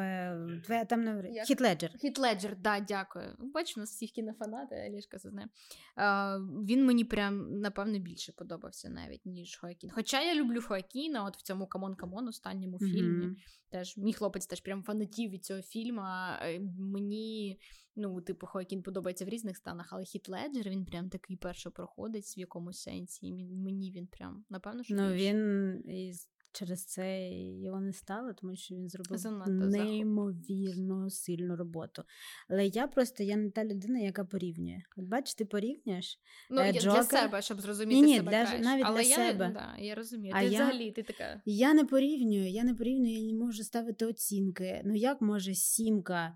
[0.68, 1.92] в там не Хіт Леджер.
[1.98, 3.36] Хіт Леджер, да, дякую.
[3.40, 5.48] Бачу, у нас всіх кінофанати, Алішка це знає.
[5.96, 9.90] А, Він мені прям напевно більше подобався навіть ніж Хоакін.
[9.94, 12.94] Хоча я люблю Хоакіна, от в цьому C'mon C'mon останньому mm-hmm.
[12.94, 13.36] фільмі.
[13.70, 16.03] Теж мій хлопець теж прям фанатів від цього фільму.
[16.42, 17.60] Е, мені,
[17.96, 22.40] ну, типу, Хоакін подобається в різних станах, але Хіт Леджер, він прям такий першопроходець в
[22.40, 23.34] якомусь сенсі.
[23.34, 24.96] Мені він прям, напевно, що.
[24.96, 31.56] Ну, він із через це його не стало, тому що він зробив Занадто неймовірно сильну
[31.56, 32.04] роботу.
[32.50, 34.82] Але я просто я не та людина, яка порівнює.
[34.98, 36.94] От бачиш, ти порівнюєш Ну, е, Джокер...
[36.94, 38.64] Для себе, щоб зрозуміти ні, ні, себе для, краще.
[38.64, 39.52] навіть Але для я, себе.
[39.54, 40.34] Да, я розумію.
[40.38, 41.42] А ти я, взагалі ти така.
[41.46, 44.82] Я не порівнюю, я не порівнюю, я не можу ставити оцінки.
[44.86, 46.36] Ну як може сімка,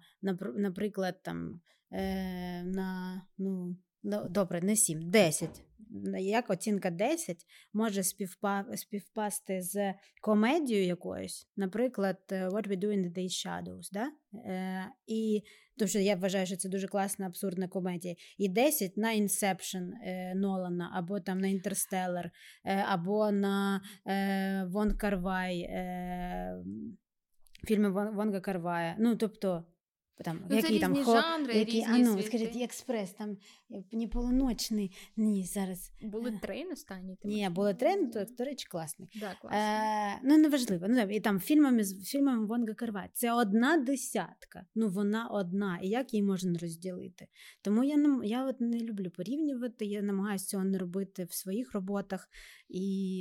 [0.55, 1.61] наприклад, там
[1.91, 3.77] е, на ну.
[4.29, 5.63] Добре, не 7, 10
[6.19, 7.37] як оцінка 10
[7.73, 8.65] може співпа...
[8.75, 13.91] співпасти з комедією якоюсь, наприклад, е, What We Do in the Day Shadows.
[13.91, 14.11] Да?
[14.33, 15.43] Е, і
[15.77, 18.15] тому що я вважаю, що це дуже класна, абсурдна комедія.
[18.37, 22.29] І 10 на Inception е, Нолана, або там на Interstellar,
[22.65, 26.63] е, або на е, Вон Карвай, е,
[27.67, 28.95] фільми Вонга Карвая.
[28.99, 29.65] Ну, тобто.
[30.23, 33.37] Там, ну, які, там, хо, жанри, які, різні а ну, скажіть, експрес, там
[33.91, 34.91] не полуночний.
[35.17, 35.91] Ні, зараз.
[36.01, 37.17] Були трейн останні?
[37.23, 39.09] Ні, були трейн, то, до речі, класний.
[39.15, 39.61] Да, класний.
[39.61, 40.85] Е, ну, неважливо.
[40.89, 43.09] Ну, і там фільмами фільмами Вонга Карвай.
[43.13, 44.65] Це одна десятка.
[44.75, 45.79] Ну, вона одна.
[45.83, 47.27] І як її можна розділити?
[47.61, 51.73] Тому я не, я от не люблю порівнювати, я намагаюся цього не робити в своїх
[51.73, 52.29] роботах.
[52.69, 53.17] І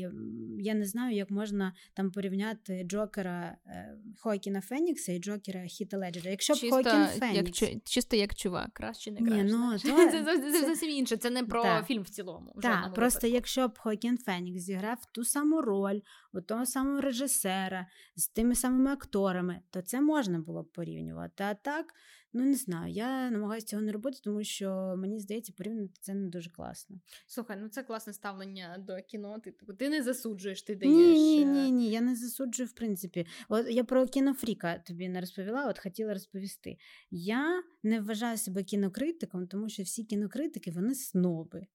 [0.59, 6.31] я не знаю, як можна там порівняти Джокера е, Хоакіна Фенікса і Джокера Хіта Леджера.
[6.31, 6.59] Якщо б
[6.91, 7.63] Фенікс...
[7.63, 9.45] як, чисто як чувак, краще не краще.
[9.45, 10.11] Ні, ну, то...
[10.11, 11.83] Це це зовсім інше, це не про та.
[11.83, 12.55] фільм в цілому.
[12.63, 13.35] Так, просто випадку.
[13.35, 16.01] якщо б Хокін Фенікс зіграв ту саму роль
[16.33, 21.45] у того самого режисера з тими самими акторами, то це можна було б порівнювати.
[21.45, 21.95] А так
[22.39, 26.29] Ну, не знаю, я намагаюся цього не робити, тому що мені здається, порівняти це не
[26.29, 26.97] дуже класно.
[27.27, 29.39] Слухай, ну це класне ставлення до кіно.
[29.39, 30.97] Ти типу, ти не засуджуєш, ти даєш.
[30.97, 33.27] Ні, ні, е, ні, ні, я не засуджую, в принципі.
[33.49, 36.77] От я про кінофріка тобі не розповіла, от хотіла розповісти.
[37.11, 41.67] Я не вважаю себе кінокритиком, тому що всі кінокритики вони сноби.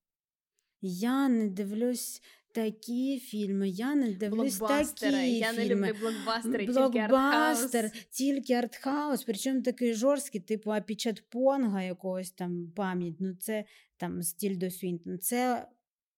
[0.82, 2.22] Я не дивлюсь
[2.54, 3.70] такі фільми.
[3.70, 5.76] Я не дивлюсь такі Я фільми.
[5.76, 8.06] не люблю блокбастери, Блокбастер, тільки артхаус.
[8.10, 13.16] Тільки артхаус, причому такий жорсткий, типу Апічат Понга якогось там пам'ять.
[13.20, 13.66] Ну це
[13.98, 15.20] там стіль до Свінтон.
[15.20, 15.68] Це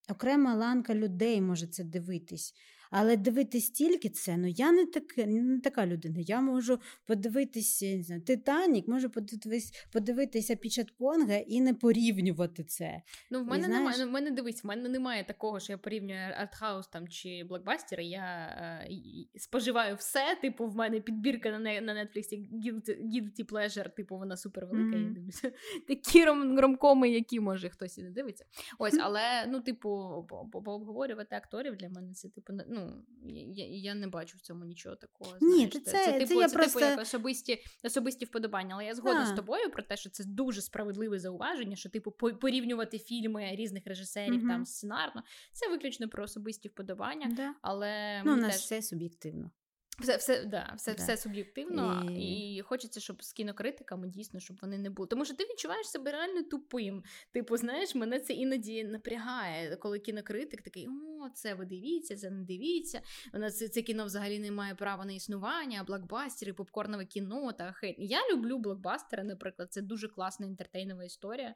[0.10, 2.54] окрема ланка людей може це дивитись.
[2.96, 6.16] Але дивитись тільки це, ну я не так, не така людина.
[6.20, 13.02] Я можу подивитися не знаю, Титанік, можу подивитись, подивитися Пічат Понга і не порівнювати це.
[13.32, 13.80] Ну, в мене знаєш...
[13.80, 17.44] немає, ну, в мене дивись, в мене немає такого, що я порівнюю артхаус там чи
[17.44, 18.06] блокбастери.
[18.06, 18.90] Я е,
[19.36, 20.38] споживаю все.
[20.42, 22.24] Типу, в мене підбірка на на Netflix
[22.66, 24.98] Guilty, Guilty Pleasure, типу, вона супер велика.
[24.98, 25.08] Mm-hmm.
[25.08, 25.52] Я дивлюся.
[25.88, 28.46] Такі ром, ромкоми, які може хтось і не дивиться.
[28.80, 29.90] Ось, але ну, типу,
[30.52, 34.96] пообговорювати акторів для мене це типу, ну ну я я не бачу в цьому нічого
[34.96, 35.38] такого.
[35.42, 35.74] Ні, знаєш.
[35.74, 36.80] це, це, це, це, типу, це, я це просто...
[36.80, 38.76] типу як особисті особисті вподобання.
[38.76, 39.26] Але я згодна а.
[39.26, 44.40] з тобою про те, що це дуже справедливе зауваження, що типу порівнювати фільми різних режисерів
[44.40, 44.48] угу.
[44.48, 45.24] там сценарно.
[45.54, 47.34] Це виключно про особисті вподобання.
[47.36, 47.54] Да.
[47.62, 48.62] Але ну, у нас теж...
[48.62, 49.52] все суб'єктивно.
[50.00, 51.04] Все все, да, все, да.
[51.04, 52.56] все суб'єктивно, і...
[52.56, 55.08] і хочеться, щоб з кінокритиками дійсно, щоб вони не були.
[55.08, 57.04] Тому що ти відчуваєш себе реально тупим.
[57.32, 62.44] Типу, знаєш, мене це іноді напрягає, коли кінокритик такий: о, це ви дивіться, це не
[62.44, 63.02] дивіться.
[63.34, 67.96] Вона це, це кіно взагалі не має права на існування, блокбастери, попкорнове кіно та хейт.
[68.00, 71.56] Я люблю блокбастери, наприклад, це дуже класна інтертейнова історія.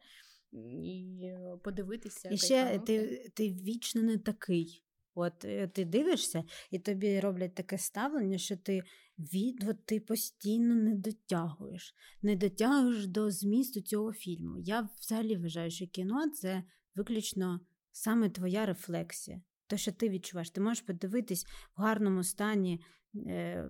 [0.54, 1.34] І
[1.64, 2.30] подивитися.
[2.32, 4.84] І ще ти, ти вічно не такий.
[5.20, 8.84] От е, ти дивишся, і тобі роблять таке ставлення, що ти
[9.18, 14.60] від от ти постійно не дотягуєш, не дотягуєш до змісту цього фільму.
[14.60, 16.64] Я взагалі вважаю, що кіно це
[16.96, 17.60] виключно
[17.92, 19.42] саме твоя рефлексія.
[19.68, 21.46] То, що ти відчуваєш, ти можеш подивитись
[21.78, 22.82] в гарному стані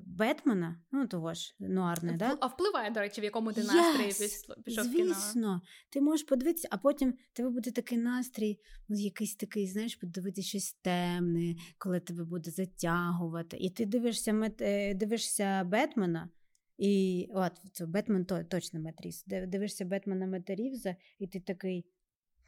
[0.05, 2.37] Бетмена, ну того ж нуарне, В, да?
[2.41, 4.11] а впливає, до речі, в якому ти yes, настрої
[4.63, 5.03] пішов звісно.
[5.03, 5.13] кіно.
[5.13, 8.59] Звісно, ти можеш подивитися, а потім тебе буде такий настрій,
[8.89, 13.57] ну, якийсь такий, знаєш, подивитися щось темне, коли тебе буде затягувати.
[13.57, 16.29] І ти дивишся мет, е, дивишся Бетмена.
[16.77, 19.23] І от це Бетмен то, точно Метріс.
[19.25, 21.85] Дивишся Бетмена Метарівза, і ти такий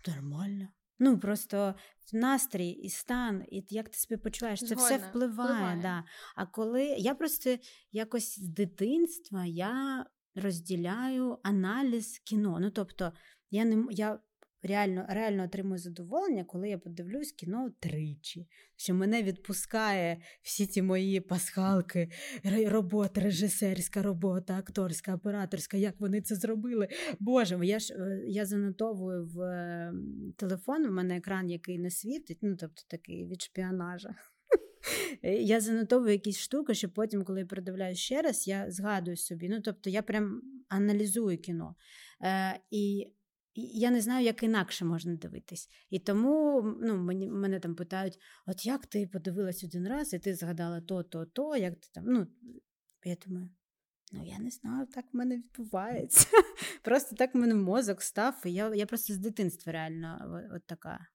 [0.08, 0.68] нормально.
[1.00, 1.76] Ну, просто
[2.14, 5.52] настрій і стан, і як ти себе почуваєш, це все впливає.
[5.54, 5.82] впливає.
[5.82, 6.04] Да.
[6.36, 7.58] А коли я просто
[7.92, 10.06] якось з дитинства я
[10.36, 12.58] розділяю аналіз кіно.
[12.62, 13.14] Ну, тобто,
[13.52, 14.20] я не я
[14.64, 18.48] реально реально отримую задоволення, коли я подивлюсь кіно тричі.
[18.76, 22.10] Що мене відпускає всі ці мої пасхалки,
[22.66, 26.88] робота, режисерська робота, акторська, операторська, як вони це зробили.
[27.20, 27.94] Боже, я ж
[28.28, 29.40] я занотовую в
[30.36, 34.16] телефон, у мене екран, який не світить, ну тобто такий від шпіонажа.
[35.24, 39.50] Я занотовую якісь штуки, щоб потім, коли я передивляюсь ще раз, я згадую собі.
[39.50, 41.76] Ну, тобто я прям аналізую кіно.
[42.24, 43.08] Е, І
[43.56, 45.70] я не знаю, як інакше можна дивитись.
[45.90, 50.36] І тому ну, мені, мене там питають: от як ти подивилась один раз, і ти
[50.36, 52.04] згадала то, то, то, як ти там.
[52.08, 52.28] Ну,
[53.04, 53.50] Я думаю,
[54.12, 56.28] ну я не знаю, так в мене відбувається.
[56.84, 61.08] Просто так в мене мозок став, і я я просто з дитинства реально от, така.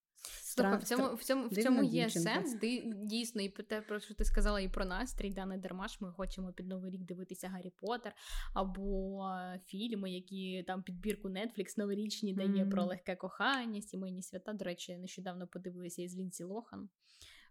[0.63, 2.31] Слухай, в цьому в цьому, в цьому є дівчинка.
[2.35, 2.55] сенс.
[2.61, 5.99] Ти дійсно і те, про що ти сказала, і про настрій, да, не дарма ж
[6.01, 8.15] ми хочемо під новий рік дивитися Гаррі Поттер
[8.55, 9.29] або
[9.67, 12.71] фільми, які там підбірку Netflix новорічні дає mm-hmm.
[12.71, 14.53] про легке кохання, сімейні свята.
[14.53, 16.89] До речі, нещодавно подивилися із Лінсі Лохан.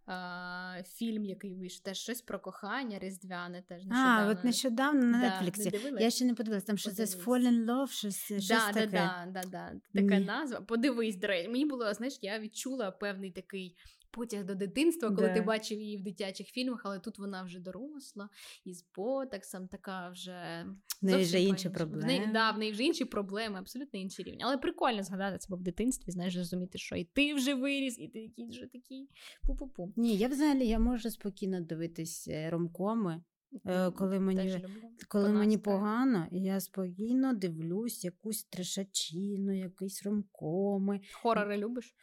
[0.05, 4.27] А, Фільм, який вийшов, теж щось про кохання, різдвяне теж нещодавно.
[4.27, 7.88] А, от нещодавно на да, Я ще не подивилася, там що це Fall in Love,
[7.88, 8.88] щось, щось да, таке.
[8.88, 10.25] Да, да, да, Така Ні.
[10.25, 10.61] назва.
[10.61, 11.49] Подивись, до речі.
[11.49, 13.75] Мені було, знаєш, я відчула певний такий
[14.14, 15.34] потяг до дитинства, коли да.
[15.34, 18.30] ти бачив її в дитячих фільмах, але тут вона вже доросла,
[18.65, 20.65] із ботексом, така вже
[21.02, 22.03] в неї вже інші проблеми.
[22.03, 24.40] В неї, да, в неї вже інші проблеми, абсолютно інший рівень.
[24.44, 28.19] Але прикольно згадати себе в дитинстві, знаєш, розуміти, що і ти вже виріс, і ти
[28.19, 29.10] якийсь вже такий
[29.48, 29.94] пу-пу-пу.
[29.95, 33.22] Ні, я взагалі я можу спокійно дивитись е, ромкоми.
[33.65, 34.65] Е, коли мені
[35.07, 41.02] коли мені погано, я спокійно дивлюсь якусь трешачину, якісь ромкоми.
[41.14, 41.95] Хорори любиш?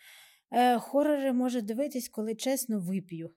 [0.52, 3.30] Е, Хорори можу дивитись, коли чесно вип'ю.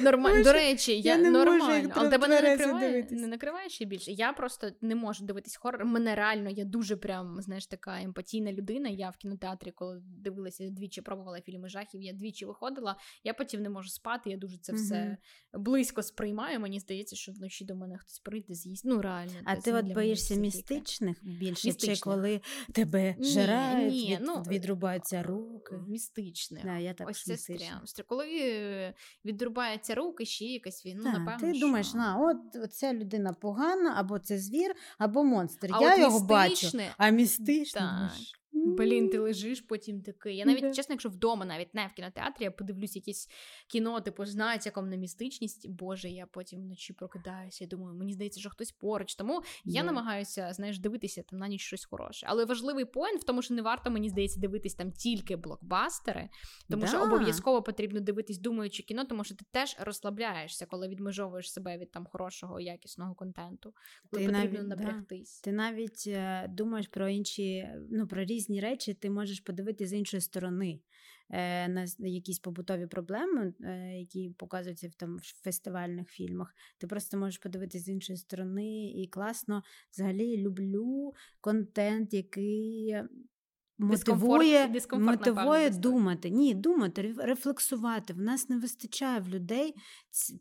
[0.00, 0.44] Нормально.
[0.44, 1.92] До речі, я, я не нормально.
[1.94, 4.12] Але тебе не накриває, не накриває ще більше.
[4.12, 5.84] Я просто не можу дивитись хорор.
[5.84, 8.88] Мене реально, я дуже прям, знаєш, така емпатійна людина.
[8.88, 13.68] Я в кінотеатрі, коли дивилася, двічі пробувала фільми жахів, я двічі виходила, я потім не
[13.68, 15.58] можу спати, я дуже це все mm-hmm.
[15.58, 16.60] близько сприймаю.
[16.60, 18.84] Мені здається, що вночі до мене хтось прийде, з'їсть.
[18.84, 19.32] Ну, реально.
[19.44, 21.96] А ти от боїшся містичних більше, містичних.
[21.96, 22.40] чи коли
[22.72, 25.74] тебе ні, жирають, ні, від, ну, відрубаються руки?
[25.88, 26.64] Містичних.
[26.64, 28.04] Да, я так Ось це стрім.
[28.06, 28.94] Коли
[29.24, 30.96] відрубає відрубаються руки, ще якась він.
[30.98, 31.66] Ну, так, напевно, Ти що...
[31.66, 35.70] думаєш, на, от ця людина погана, або це звір, або монстр.
[35.72, 37.84] А Я його бачу, а містичний.
[38.64, 40.36] Блін, ти лежиш потім такий.
[40.36, 43.28] Я навіть, чесно, якщо вдома, навіть не в кінотеатрі, я подивлюсь якесь
[43.68, 45.70] кіно, типу, з натяком на містичність.
[45.70, 49.14] Боже, я потім вночі прокидаюся і думаю, мені здається, що хтось поруч.
[49.14, 49.42] Тому yeah.
[49.64, 52.26] я намагаюся, знаєш, дивитися там на ніч щось хороше.
[52.30, 56.28] Але важливий поінт в тому, що не варто, мені здається, дивитись там тільки блокбастери,
[56.70, 56.88] тому да.
[56.88, 61.90] що обов'язково потрібно дивитись, думаючи кіно, тому що ти теж розслабляєшся, коли відмежовуєш себе від
[61.90, 63.74] там хорошого, якісного контенту,
[64.10, 65.40] коли ти потрібно навіть, напрягтись.
[65.40, 65.50] Да.
[65.50, 69.92] Ти навіть е, думаєш про інші, ну про різні різні речі ти можеш подивитися з
[69.92, 70.80] іншої сторони
[71.30, 76.54] е, на якісь побутові проблеми, е, які показуються в там в фестивальних фільмах.
[76.78, 79.62] Ти просто можеш подивитися з іншої сторони, і класно
[79.92, 82.96] взагалі люблю контент, який
[83.78, 86.30] мотивує мотивує думати.
[86.30, 88.12] Ні, думати, рефлексувати.
[88.12, 89.74] В нас не вистачає в людей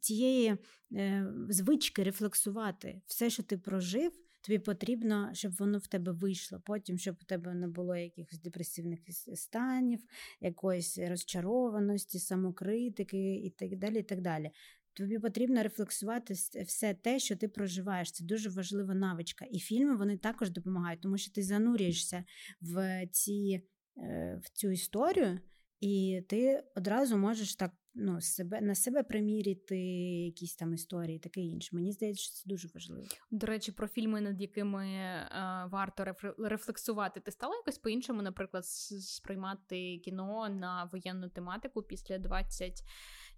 [0.01, 0.57] цієї
[0.93, 3.01] е, звички рефлексувати.
[3.07, 4.11] Все, що ти прожив,
[4.45, 6.61] тобі потрібно, щоб воно в тебе вийшло.
[6.65, 8.99] Потім, щоб у тебе не було якихось депресивних
[9.35, 9.99] станів,
[10.41, 13.99] якоїсь розчарованості, самокритики і так далі.
[13.99, 14.51] і так далі.
[14.93, 16.33] Тобі потрібно рефлексувати
[16.65, 18.11] все те, що ти проживаєш.
[18.11, 19.45] Це дуже важлива навичка.
[19.45, 22.23] І фільми вони також допомагають, тому що ти занурюєшся
[22.61, 23.63] в ці,
[23.97, 25.39] е, в цю історію,
[25.85, 29.77] і ти одразу можеш так ну, себе на себе примірити
[30.25, 31.69] якісь там історії, таке інше.
[31.75, 33.03] Мені здається, що це дуже важливо.
[33.31, 35.27] До речі, про фільми, над якими е,
[35.71, 36.05] варто
[36.37, 37.19] рефлексувати.
[37.19, 42.83] Ти стала якось по-іншому, наприклад, сприймати кіно на воєнну тематику після 20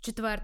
[0.01, 0.41] 4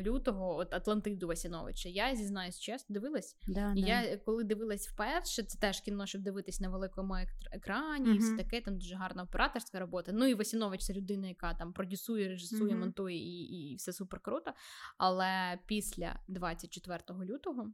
[0.00, 1.88] лютого от Атлантиду Васіновича.
[1.88, 3.36] Я зізнаюсь чесно, дивилась.
[3.48, 4.16] Да, я да.
[4.16, 7.14] коли дивилась вперше, це теж кіно, щоб дивитись на великому
[7.52, 8.18] екрані, uh-huh.
[8.18, 10.12] все таке там дуже гарна операторська робота.
[10.14, 12.78] Ну і Васінович це людина, яка там продюсує, режисує, uh-huh.
[12.78, 14.52] монтує і, і все супер круто.
[14.98, 17.72] Але після 24 лютого.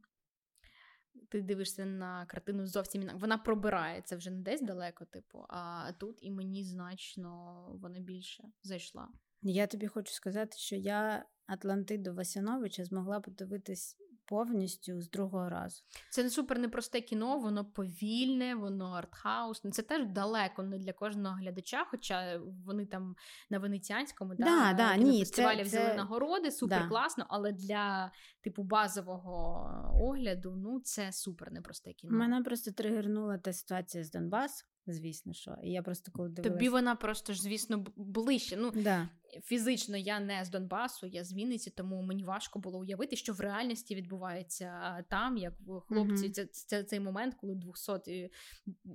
[1.29, 3.21] Ти дивишся на картину зовсім інакше.
[3.21, 9.09] Вона пробирається вже не десь далеко, типу, а тут і мені значно вона більше зайшла.
[9.53, 13.97] Я тобі хочу сказати, що я Атлантиду Васяновича змогла подивитись
[14.27, 15.83] повністю з другого разу.
[16.11, 19.71] Це не супер непросте кіно, воно повільне, воно артхаусне.
[19.71, 23.17] Це теж далеко не для кожного глядача, хоча вони там
[23.51, 25.95] на Венеціанському да, да, да, ні, фестивалі це, взяли це...
[25.95, 26.89] нагороди, супер да.
[26.89, 29.69] класно, але для типу базового
[30.03, 32.13] огляду ну це супер непросте кіно.
[32.19, 34.65] Мене просто тригернула та ситуація з Донбасу.
[34.87, 35.57] Звісно, що.
[35.63, 36.59] І я просто коли дивилась...
[36.59, 38.57] Тобі вона просто ж, звісно, ближче.
[38.57, 39.09] Ну, да.
[39.43, 43.41] Фізично я не з Донбасу, я з Вінниці, тому мені важко було уявити, що в
[43.41, 45.55] реальності відбувається там, як
[45.89, 46.27] хлопці.
[46.27, 46.33] Mm-hmm.
[46.33, 48.31] Це, це цей момент, коли 200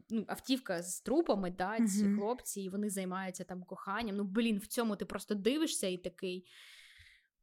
[0.09, 2.15] ну, автівка з трупами, да, ці mm-hmm.
[2.15, 4.15] хлопці, і вони займаються там коханням.
[4.15, 6.45] Ну, блін, в цьому ти просто дивишся і такий.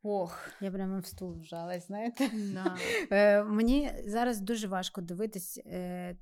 [0.02, 2.30] Ох, я прямо в стул вжалась, знаєте.
[2.54, 2.76] Да.
[3.10, 6.16] Е, Мені зараз дуже важко дивитись е,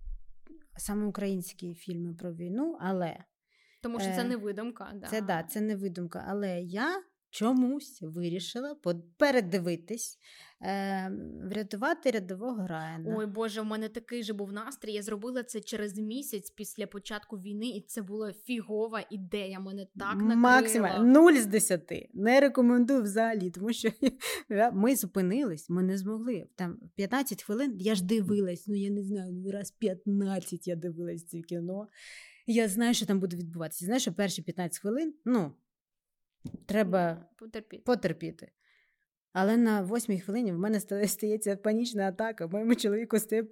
[0.77, 3.25] саме українські фільми про війну, але.
[3.83, 4.93] Тому що це не видумка.
[4.95, 5.07] Да.
[5.07, 6.25] Це да, це не видумка.
[6.29, 7.03] Але я
[7.35, 8.77] чомусь вирішила
[9.17, 10.19] передивитись,
[10.63, 11.11] е,
[11.45, 13.15] врятувати рядового Райана.
[13.19, 14.93] Ой Боже, в мене такий же був настрій.
[14.93, 19.61] Я зробила це через місяць після початку війни, і це була фігова ідея.
[19.61, 20.37] Мене так накрила.
[20.37, 22.11] Максимально 0 з 10.
[22.15, 23.89] Не рекомендую взагалі, тому що
[24.73, 26.47] ми зупинились, ми не змогли.
[26.55, 31.27] Там 15 хвилин я ж дивилась, ну я не знаю, ну, раз 15 я дивилась
[31.27, 31.89] це кіно.
[32.47, 33.85] Я знаю, що там буде відбуватися.
[33.85, 35.53] Знаєш, що перші 15 хвилин, ну.
[36.67, 37.83] Треба потерпіти.
[37.87, 38.53] потерпіти.
[39.35, 42.47] Але на восьмій хвилині в мене стається панічна атака.
[42.47, 43.45] Моєму чоловіку стає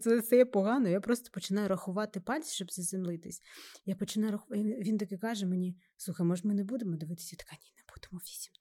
[0.00, 0.88] це стає погано.
[0.88, 3.40] Я просто починаю рахувати пальці, щоб заземлитись.
[3.84, 4.62] Я починаю рахувати.
[4.62, 7.36] Він таки каже мені: слухай, може, ми не будемо дивитися?
[7.38, 8.52] Я така, ні, не будемо 8,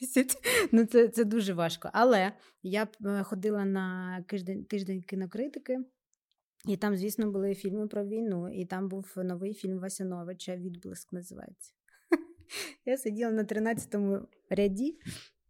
[0.00, 0.72] 9, 10.
[0.72, 1.90] Ну, це це дуже важко.
[1.92, 5.78] Але я е, ходила на тиждень, тиждень кінокритики.
[6.66, 11.72] І там, звісно, були фільми про війну, і там був новий фільм Васяновича Відблиск називається.
[12.86, 14.98] Я сиділа на 13-му ряді.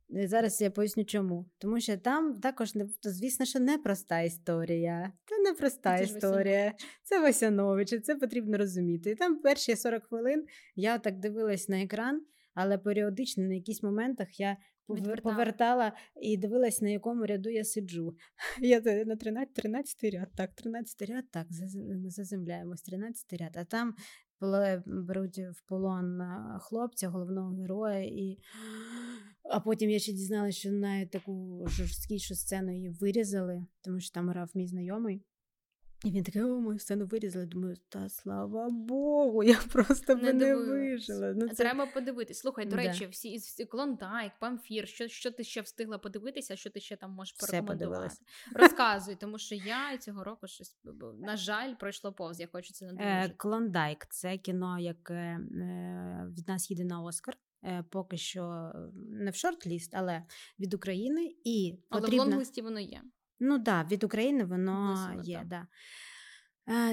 [0.09, 1.47] Зараз я поясню чому.
[1.59, 2.73] Тому що там також,
[3.03, 5.13] звісно, що непроста історія.
[5.27, 6.73] Це непроста це історія.
[7.03, 9.11] Це Васянович, це потрібно розуміти.
[9.11, 10.47] І там перші 40 хвилин
[10.77, 12.23] я так дивилась на екран,
[12.55, 14.57] але періодично на якісь моментах я
[14.89, 15.35] Відвертала.
[15.35, 15.93] повертала
[16.23, 18.17] і дивилась, на якому ряду я сиджу.
[18.61, 23.57] Я на 13 13 ряд, так, 13 ряд, так, ми заземляємось, 13 ряд.
[23.57, 23.95] А там
[24.87, 26.21] беруть в полон
[26.61, 28.39] хлопця, головного героя, і
[29.51, 34.29] а потім я ще дізналася, що навіть таку жорсткішу сцену її вирізали, тому що там
[34.29, 35.23] грав мій знайомий.
[36.05, 37.47] І він такий, о, мою сцену вирізали.
[37.47, 41.33] Думаю, та слава Богу, я просто не, не вижила.
[41.37, 41.55] Ну, це...
[41.55, 42.39] Треба подивитись.
[42.39, 46.81] Слухай, до речі, всі всі Клондайк, Памфір, що що ти ще встигла подивитися, що ти
[46.81, 48.15] ще там можеш порекомендувати?
[48.53, 50.77] Розказуй, тому що я цього року щось
[51.21, 52.41] на жаль пройшло повз.
[52.41, 53.11] Я хочу це надивити.
[53.11, 57.37] Е, Клондайк це кіно, яке е, від нас їде на Оскар.
[57.65, 60.23] Е, поки що не в шорт-ліст, але
[60.59, 62.17] від України і потрібно...
[62.17, 63.03] Але в лонглисті воно є.
[63.41, 65.45] Ну так, да, від України воно Висимо, є.
[65.47, 65.67] Да.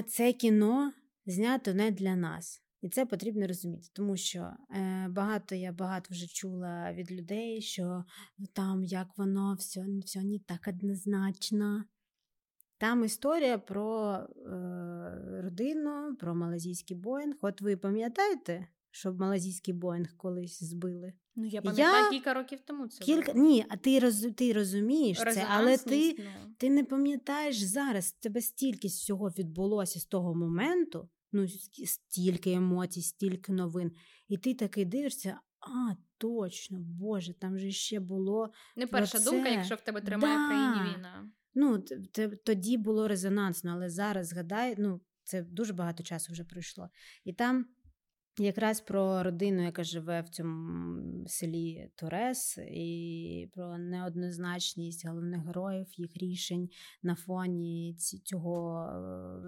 [0.02, 0.92] Це кіно
[1.26, 2.62] знято не для нас.
[2.82, 8.04] І це потрібно розуміти, тому що е, багато я багато вже чула від людей, що
[8.52, 11.84] там як воно все все не так однозначно.
[12.78, 14.30] Там історія про е,
[15.42, 17.34] родину, про малазійський Боїнг.
[17.40, 21.12] От ви пам'ятаєте, щоб малазійський Боїнг колись збили?
[21.36, 22.10] Ну, я пам'ятаю я...
[22.10, 23.04] кілька років тому це.
[23.04, 23.32] Кілька...
[23.32, 23.44] Було.
[23.44, 24.26] Ні, а ти роз...
[24.36, 26.24] ти розумієш це, але ти ну.
[26.58, 28.12] ти не пам'ятаєш зараз.
[28.12, 31.08] Тебе стільки всього відбулося з того моменту.
[31.32, 31.48] ну,
[31.86, 33.92] стільки емоцій, стільки новин.
[34.28, 38.50] І ти такий дивишся, а, точно, Боже, там же ще було.
[38.76, 39.30] Не перша це.
[39.30, 40.44] думка, якщо в тебе тримає Да.
[40.44, 41.30] в країні війна.
[41.54, 41.84] Ну,
[42.44, 46.88] тоді було резонансно, але зараз згадай, ну, це дуже багато часу вже пройшло.
[47.24, 47.66] І там
[48.38, 56.16] якраз про родину, яка живе в цьому селі Торес, і про неоднозначність головних героїв, їх
[56.16, 56.68] рішень
[57.02, 58.86] на фоні цього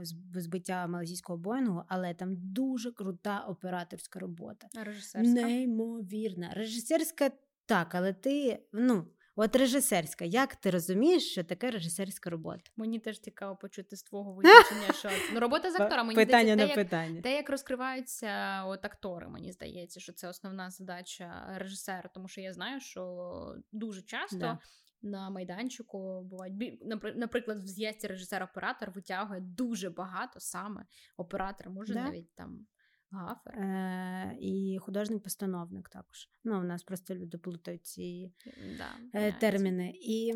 [0.00, 4.68] е, збиття малазійського Боїнгу, але там дуже крута операторська робота.
[4.76, 5.32] А Режисерська.
[5.32, 6.50] Неймовірна.
[6.54, 7.30] Режисерська
[7.66, 9.06] так, але ти, ну,
[9.36, 12.70] от режисерська, як ти розумієш, що таке режисерська робота?
[12.76, 16.06] Мені теж цікаво почути з твого визначення, що ну, робота з актором.
[16.06, 17.22] Мені питання здається, на те, як, питання.
[17.22, 22.52] те, як розкриваються от актори, мені здається, що це основна задача режисера, тому що я
[22.52, 24.38] знаю, що дуже часто.
[24.38, 24.58] Да.
[25.02, 26.82] На майданчику бувають
[27.16, 30.86] наприклад, в з'їзді режисер-оператор витягує дуже багато саме
[31.16, 32.04] оператор, може Да.
[32.04, 32.66] навіть там
[33.14, 33.58] гафер.
[33.58, 36.28] Е, і художник-постановник також.
[36.44, 38.32] Ну, у нас просто люди плутають ці
[38.78, 39.92] Да, е, терміни.
[39.94, 40.34] І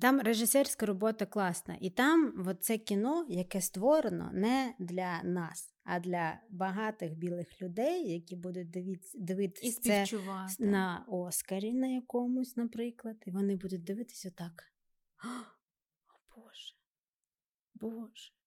[0.00, 1.76] там режисерська робота класна.
[1.80, 8.12] І там от це кіно, яке створено не для нас, а для багатих білих людей,
[8.12, 10.18] які будуть дивіться, дивитися це
[10.58, 14.64] на Оскарі на якомусь, наприклад, і вони будуть дивитися так.
[15.24, 16.74] О Боже,
[17.74, 18.37] Боже.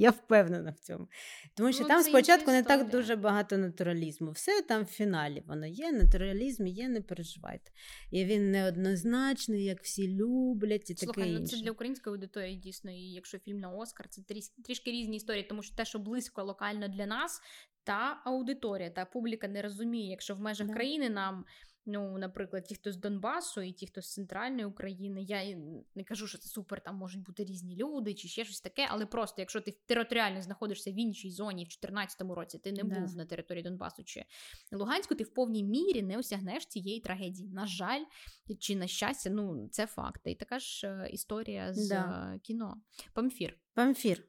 [0.00, 1.08] Я впевнена в цьому.
[1.54, 4.30] Тому що Ну, там спочатку не так дуже багато натуралізму.
[4.30, 7.70] Все там в фіналі воно є, натуралізм є, не переживайте.
[8.10, 11.56] І він неоднозначний, як всі люблять, і таке ну інше.
[11.56, 14.22] це для української аудиторії дійсно, і якщо фільм на Оскар, це
[14.64, 17.40] трішки різні історії, тому що те, що близько локально для нас,
[17.84, 20.72] та аудиторія, та публіка не розуміє, якщо в межах Да.
[20.74, 21.44] країни нам.
[21.90, 25.22] Ну, наприклад, ті, хто з Донбасу, і ті, хто з центральної України.
[25.22, 25.56] Я
[25.94, 29.06] не кажу, що це супер, там можуть бути різні люди чи ще щось таке, але
[29.06, 33.00] просто якщо ти територіально знаходишся в іншій зоні в 2014 році, ти не Да.
[33.00, 34.24] був на території Донбасу чи
[34.72, 37.48] Луганську, ти в повній мірі не осягнеш цієї трагедії.
[37.50, 38.04] На жаль,
[38.58, 40.20] чи на щастя, ну це факт.
[40.24, 42.32] І така ж е, історія з Да.
[42.34, 42.76] е, кіно.
[43.14, 43.58] Памфір.
[43.74, 44.24] Памфір.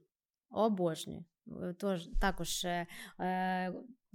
[0.50, 1.26] Обожнюю.
[1.64, 2.88] Е, Тож, також, е,
[3.20, 3.74] е,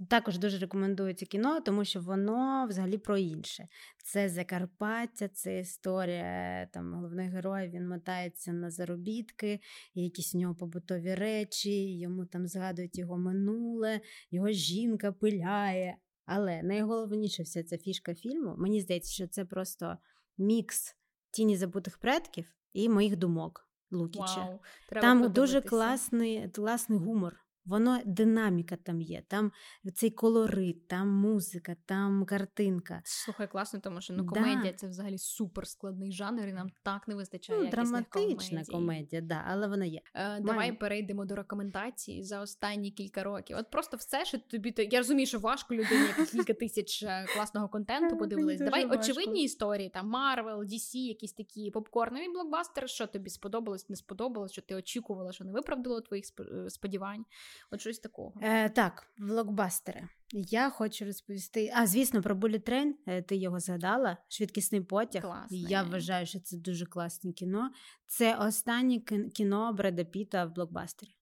[0.09, 3.67] також дуже рекомендую це кіно, тому що воно взагалі про інше.
[4.03, 7.71] Це Закарпаття, це історія там, головних героїв.
[7.71, 9.59] Він мотається на заробітки,
[9.93, 14.01] якісь у нього побутові речі, йому там згадують його минуле,
[14.31, 15.97] його жінка пиляє.
[16.25, 19.97] Але найголовніше вся ця фішка фільму, мені здається, що це просто
[20.37, 20.95] мікс
[21.31, 23.69] тіні забутих предків і моїх думок.
[23.95, 24.35] Лукіча.
[24.37, 24.59] Вау.
[25.01, 27.44] Там дуже класний, класний гумор.
[27.65, 29.51] Воно динаміка там є, там
[29.93, 33.01] цей колорит, там музика, там картинка.
[33.03, 34.29] Слухай, класно, тому що ну, Да.
[34.29, 37.59] комедія це взагалі супер складний жанр, і нам так не вистачає.
[37.63, 40.01] Ну, драматична комедія, да, але вона є.
[40.13, 40.73] Е, давай Має.
[40.73, 43.57] перейдемо до рекомендацій за останні кілька років.
[43.57, 47.69] От просто все, що тобі то я розумію, що важко людині кілька тисяч е, класного
[47.69, 48.59] контенту подивились.
[48.59, 49.01] Давай важко.
[49.01, 52.87] очевидні історії, там Марвел, DC, якісь такі попкорнові блокбастери.
[52.87, 57.25] Що тобі сподобалось, не сподобалось, що ти очікувала, що не виправдало твоїх е, сподівань.
[57.71, 58.33] От щось такого.
[58.41, 60.07] Е, так, блокбастери.
[60.33, 61.71] Я хочу розповісти.
[61.75, 64.17] А, звісно, про Bullet Train, е, ти його згадала.
[64.27, 65.21] Швидкісний потяг.
[65.21, 65.57] Класне.
[65.57, 67.71] Я вважаю, що це дуже класне кіно.
[68.07, 71.15] Це останнє кін- кіно Бреда Піта в блокбастері.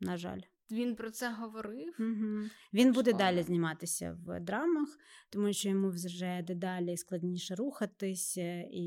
[0.00, 0.40] На жаль.
[0.70, 1.94] Він про це говорив.
[1.98, 2.44] Угу.
[2.72, 4.88] Він буде далі зніматися в драмах,
[5.30, 8.84] тому що йому вже дедалі складніше рухатись, е, і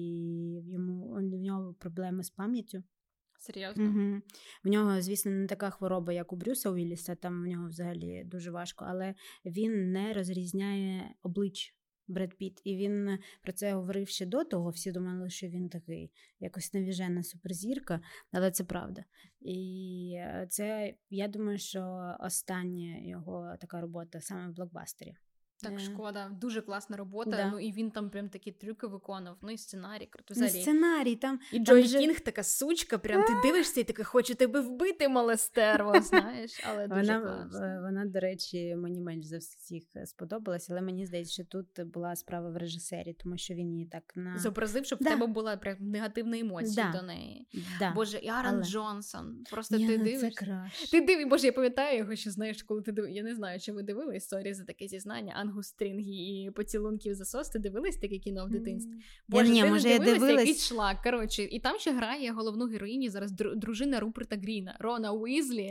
[0.72, 2.84] йому в нього проблеми з пам'яттю.
[3.46, 3.84] Серйозно.
[3.84, 4.22] Угу.
[4.64, 8.52] В нього, звісно, не така хвороба, як у Брюса Уілліса, там в нього взагалі дуже
[8.52, 9.16] важко, але
[9.46, 11.76] він не розрізняє облич.
[12.08, 14.70] Бред Піт, і він про це говорив ще до того.
[14.70, 18.02] Всі думали, що він такий якось навіжена суперзірка,
[18.32, 19.04] але це правда.
[19.40, 25.16] І е, це я думаю, що остання його така робота саме в блокбастері.
[25.70, 27.30] Так, Е, шкода, дуже класна робота.
[27.32, 27.50] Да.
[27.52, 29.38] Ну і він там прям такі трюки виконав.
[29.42, 30.34] Ну і сценарій круто.
[30.38, 34.04] Ну, сценарій там І там Джой же- Кінг така сучка, прям ти дивишся і таке,
[34.04, 37.80] хочу тебе вбити, мале стерво, знаєш, але дуже Вона, класно.
[37.82, 42.50] вона, до речі, мені менш за всіх сподобалась, але мені здається, що тут була справа
[42.50, 45.10] в режисері, тому що він її так на Зобразив, щоб Да.
[45.10, 47.00] в тебе була прям негативна емоція Да.
[47.00, 47.48] до неї.
[47.80, 47.92] да.
[47.92, 49.44] Боже, і Аарон але- Джонсон.
[49.52, 50.70] Просто Ні, ти дивишся.
[50.92, 53.10] Ти див, боже, я пам'ятаю його, що знаєш, коли ти див...
[53.10, 55.34] Я не знаю, чи ви дивились історії за таке зізнання.
[55.60, 57.50] Ангустрінги і поцілунків засос.
[57.50, 58.92] Ти дивились таке кіно в дитинстві?
[59.28, 60.40] Боже, ні, ти може, не я дивилась.
[60.40, 61.02] якийсь шлак.
[61.04, 65.62] Коротше, і там ще грає головну героїню зараз дру- дружина Руперта Гріна, Рона Уізлі.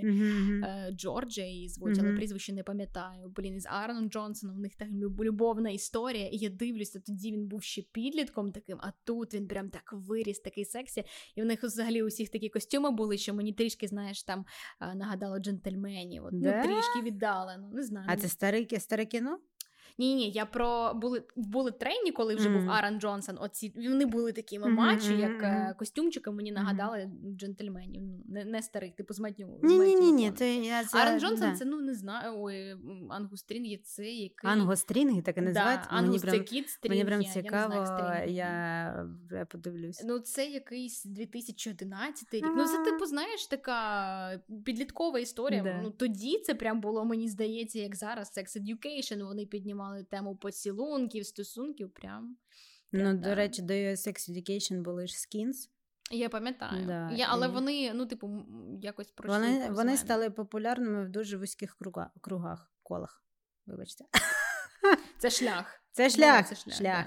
[0.65, 3.33] Е, Джорджа її звуть, але прізвище не пам'ятаю.
[3.37, 4.57] Блін, із Аароном Джонсоном.
[4.57, 6.29] У них так люб- любовна історія.
[6.29, 10.41] І я дивлюся, тоді він був ще підлітком таким, а тут він прям так виріс,
[10.41, 11.05] такий сексі.
[11.35, 14.45] І в них взагалі усіх такі костюми були, що мені трішки, знаєш, там
[14.81, 16.25] е, нагадало джентльменів.
[16.25, 16.57] От, Да?
[16.57, 17.71] Ну, трішки віддалено.
[17.75, 18.07] Не знаю.
[18.11, 19.39] А це старе, старе кіно?
[19.99, 22.71] Ні, ні, я про були були трейні, коли вже був Мгм.
[22.71, 23.39] Аарон Джонсон.
[23.41, 26.31] Оці вони були такими матчі, мгм, як е, костюмчики.
[26.31, 28.03] Мені нагадали джентльменів.
[28.03, 29.59] Ну, не, не старих, типу з Матню.
[29.63, 30.33] Ні, ні, ні, ні.
[30.33, 31.57] Це я це, Аарон Джонсон, да.
[31.57, 32.35] це ну не знаю.
[32.37, 32.77] Ой,
[33.51, 35.81] є це, який Ангострінги так і називають.
[35.91, 36.45] Да, мені Ангус прям,
[36.83, 40.03] це мені прям я- я не знаю, я, я подивлюсь.
[40.05, 42.45] Ну, це якийсь 2011 рік.
[42.57, 45.63] Ну, це, типу, знаєш, така підліткова історія.
[45.63, 45.81] Да.
[45.83, 49.25] Ну, тоді це прям було, мені здається, як зараз Sex Education.
[49.25, 51.91] Вони піднімали тему поцілунків, стосунків.
[51.91, 52.37] Прям.
[52.93, 53.35] Ну, прям, до да.
[53.35, 55.69] речі, до Sex Education були ж Skins.
[56.11, 56.87] Я пам'ятаю.
[56.87, 58.47] Да, я, але і- вони, ну, типу,
[58.81, 59.39] якось пройшли.
[59.39, 63.25] Вони, вони стали популярними в дуже вузьких кругах, кругах, колах.
[63.67, 64.05] Вибачте.
[65.19, 65.84] Це шлях.
[65.95, 66.49] Це шлях.
[66.49, 67.07] це шлях, шлях.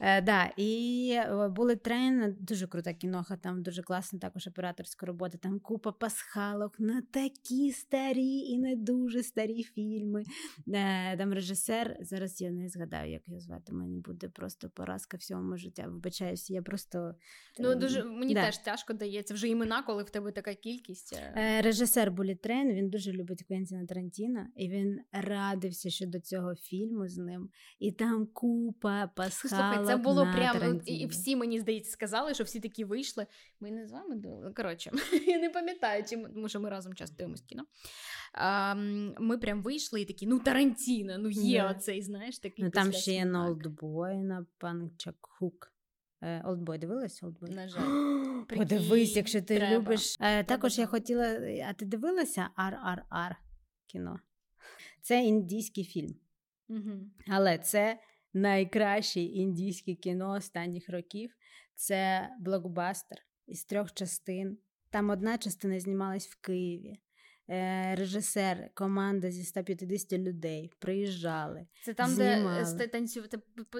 [0.00, 0.52] Е, да.
[0.56, 5.38] І е, були трейни, дуже крута кіноха, там дуже класна також операторська робота.
[5.38, 10.24] Там купа пасхалок на такі старі і не дуже старі фільми.
[10.68, 13.72] Е, там режисер, зараз я не згадаю, як його звати.
[13.72, 15.86] Мені буде просто поразка всьому життя.
[15.88, 17.14] Вибачаюсь, я просто.
[17.58, 18.46] Ну, дуже, мені да.
[18.46, 21.20] теж тяжко дається вже імена, коли в тебе така кількість.
[21.60, 27.18] Режисер Булі Трейн, він дуже любить Квентіна Тарантіна, і він радився щодо цього фільму з
[27.18, 27.50] ним.
[27.78, 30.76] І там купа Ну, пасхалок Слухай, це було на прям.
[30.76, 33.26] от, І, і всі мені здається сказали, що всі такі вийшли.
[33.60, 34.52] Ми не з вами дивили.
[34.52, 34.90] Коротше,
[35.26, 37.64] я не пам'ятаю, чи ми- тому що ми разом часто дивимось кіно.
[38.32, 38.74] А,
[39.20, 41.70] ми прям вийшли і такі, ну Тарантіно, ну є Да.
[41.70, 42.64] оцей, знаєш, такий.
[42.64, 43.46] Ну, там ще є на.
[43.46, 45.72] Олдбой, на Пак Чхан Ука.
[46.22, 47.50] Е, Олдбой, дивилась Олдбой?
[47.50, 48.44] На жаль.
[48.56, 49.76] Подивись, якщо ти треба.
[49.76, 50.16] любиш.
[50.20, 51.38] Е, також я хотіла.
[51.68, 53.34] А ти дивилася RRR
[53.86, 54.20] кіно?
[55.00, 56.14] Це індійський фільм.
[56.68, 57.10] Мгм.
[57.28, 57.98] Але це
[58.36, 61.30] найкраще індійське кіно останніх років.
[61.74, 64.58] Це блокбастер із трьох частин.
[64.90, 67.00] Там одна частина знімалась в Києві.
[67.48, 71.66] Е, режисер, команда зі 150 людей приїжджали.
[71.82, 72.64] Це там, Знімали.
[72.78, 73.24] де е, танцю...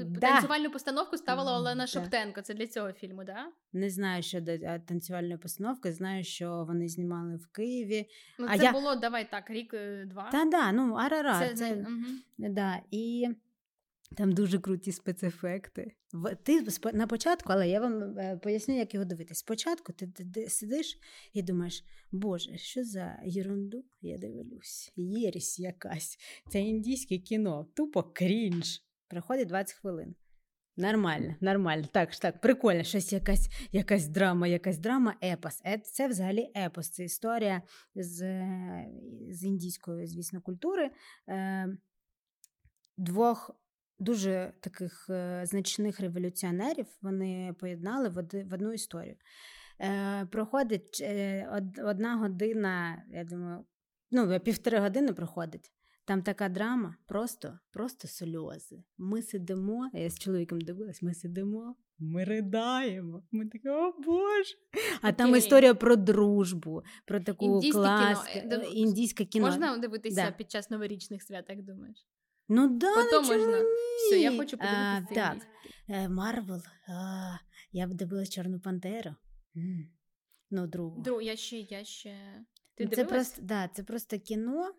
[0.05, 0.21] Да.
[0.21, 1.87] танцювальну постановку ставила Олена Да.
[1.87, 2.43] Шоптенко.
[2.43, 3.47] Це для цього фільму, да?
[3.73, 8.07] Не знаю щодо е, танцювальної постановки, знаю, що вони знімали в Києві.
[8.39, 10.31] Ну, А це я- було, давай так, рік-два.
[10.31, 11.49] Та да, ну Арарар.
[11.49, 12.21] Це, Це, мгм.
[12.39, 13.29] Да, і
[14.17, 15.93] там дуже круті спецефекти.
[16.43, 19.39] Ти на початку, але я вам е, поясню, як його дивитись.
[19.39, 20.99] Спочатку ти, ти, ти сидиш
[21.33, 24.93] і думаєш, Боже, що за ерунду я дивлюсь?
[24.97, 26.19] Єресь якась.
[26.51, 28.83] Це індійське кіно, тупо крінж.
[29.09, 30.15] Проходить 20 хвилин.
[30.77, 31.85] Нормально, нормально.
[31.93, 35.63] Так, так, прикольно, щось якась, якась драма, якась драма, епос.
[35.67, 36.91] Е, Це взагалі епос.
[36.91, 37.63] Це історія
[37.95, 38.87] з, е,
[39.31, 40.91] з індійської, звісно, культури.
[42.97, 43.51] Двох
[43.99, 48.19] дуже таких е, значних революціонерів вони поєднали в,
[48.55, 49.17] одну історію.
[49.81, 53.65] Е, проходить е, одна година, я думаю,
[54.11, 55.73] ну, півтори години проходить.
[56.05, 58.85] Там така драма, просто, просто сльози.
[58.99, 63.23] Ми сидимо, я з чоловіком дивилась, ми сидимо, ми ридаємо.
[63.33, 64.55] Ми такі, о Боже.
[65.03, 67.83] А там історія про дружбу, про таку Індійське кіно.
[67.83, 69.47] класку, індійське кіно.
[69.47, 70.31] Можна дивитися Да.
[70.31, 72.07] під час новорічних свят, як думаєш?
[72.49, 73.63] Ну да, Потім можна.
[74.07, 74.67] Все, я хочу А,
[75.01, 75.15] подивитися.
[75.15, 75.47] так.
[75.89, 76.63] Е, Марвел.
[76.89, 77.37] а,
[77.73, 79.15] Я б дивилась Чорну Пантеру.
[80.51, 81.03] Ну, другу.
[81.03, 82.45] Друг, я ще, я ще.
[82.75, 84.75] Ти це просто, да, це просто кіно.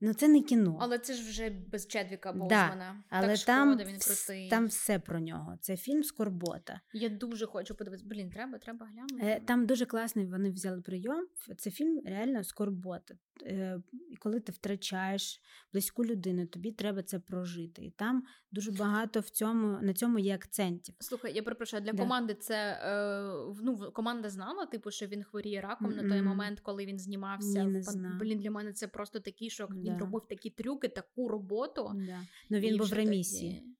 [0.00, 0.78] Ну, це не кіно.
[0.80, 3.04] Але це ж вже без Чедвіка Да, Боусмана.
[3.10, 4.48] Але так там, шкода, він крутий.
[4.48, 5.56] там все про нього.
[5.60, 6.80] Це фільм Скорбота.
[6.92, 8.08] Я дуже хочу подивитися.
[8.08, 9.26] Блін, треба, треба глянути.
[9.26, 11.26] Е, Там дуже класний вони взяли прийом.
[11.58, 13.14] Це фільм реально скорбота.
[13.42, 15.40] Е, І коли ти втрачаєш
[15.72, 17.84] близьку людину, тобі треба це прожити.
[17.84, 20.94] І там дуже багато в цьому на цьому є акцентів.
[21.00, 21.98] Слухай, я перепрошую, для Да.
[21.98, 26.86] команди це е, ну, команда знала, типу, що він хворіє раком на той момент, коли
[26.86, 27.64] він знімався.
[27.64, 28.18] Ні, не в.
[28.20, 29.74] Блін, для мене це просто такий шок.
[29.74, 31.92] Він робив такі трюки, таку роботу.
[31.94, 32.20] Да.
[32.50, 33.74] Ну він І був в ремісії, тоді-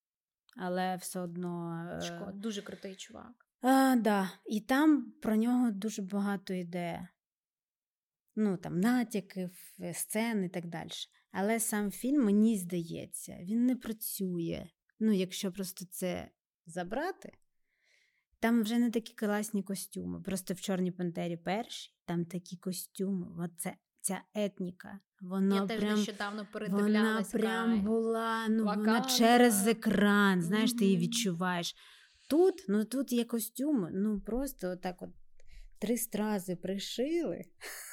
[0.56, 1.82] але все одно.
[1.98, 3.32] е, Шкода, дуже крутий чувак.
[3.62, 4.30] А, да.
[4.46, 7.08] І там про нього дуже багато йде.
[8.40, 9.50] Ну, там, натяків,
[9.80, 10.90] е, сцен і так далі.
[11.32, 14.66] Але сам фільм, мені здається, він не працює.
[15.00, 16.30] Ну, якщо просто це
[16.66, 17.32] забрати,
[18.40, 20.20] там вже не такі класні костюми.
[20.20, 23.26] Просто в Чорній Пантері першій, там такі костюми.
[23.38, 24.98] Оце, ця етніка.
[25.20, 30.98] Вона Я теж прям, нещодавно вона прям була, ну вона через екран, знаєш, ти її
[30.98, 31.74] відчуваєш.
[32.28, 35.10] Тут, ну тут є костюм, ну просто отак от
[35.78, 37.44] три стрази пришили.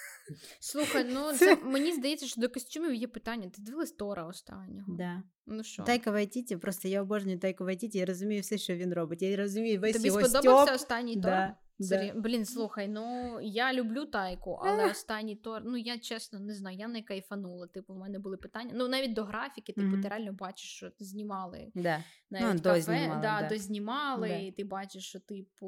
[0.60, 3.50] Слухай, ну Це- це мені здається, що до костюмів є питання.
[3.50, 4.96] Ти дивилась Тора останнього?
[4.98, 5.24] Да.
[5.46, 5.84] Ну що?
[5.84, 9.22] Тайка Вайтіті, просто я обожнюю Тайка Вайтіті, я розумію все, що він робить.
[9.22, 10.76] Я розумію весь Тобі його сподобався стьоп.
[10.76, 11.22] останній Тор?
[11.24, 12.14] Да, да.
[12.16, 16.88] Блін, слухай, ну я люблю Тайку, але останній Тор, ну я чесно не знаю, я
[16.88, 17.68] не кайфанула.
[17.68, 18.72] Типу, в мене були питання.
[18.76, 20.02] Ну навіть до графіки, типу, Мгм.
[20.02, 22.04] ти реально бачиш, що знімали Да.
[22.32, 23.50] навіть Ну, кафе, дознімали, да, да.
[23.50, 24.36] дознімали, Да.
[24.36, 25.68] і ти бачиш, що типу,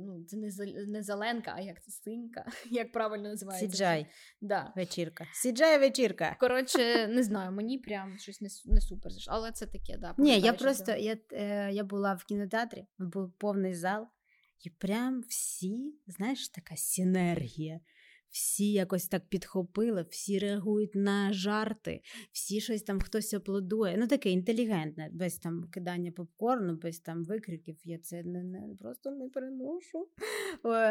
[0.00, 0.50] ну це не,
[0.86, 3.70] не зеленка, а як це синька, як правильно називається.
[3.70, 4.06] Сіджай
[4.40, 4.72] Да.
[4.76, 5.24] вечірка.
[5.32, 6.36] Сіджай вечірка.
[6.40, 10.14] Коротше, не знаю, мені прям щось не, не супер але це таке, да.
[10.18, 14.06] Ні, я просто я, е, я була в кінотеатрі, був повний зал,
[14.60, 17.80] і прям всі, знаєш, така синергія.
[18.30, 22.00] Всі якось так підхопили, всі реагують на жарти,
[22.32, 23.96] всі щось там хтось аплодує.
[23.98, 27.76] Ну таке інтелігентне, без там кидання попкорну, без там викриків.
[27.84, 30.08] Я це не, не просто не переношу.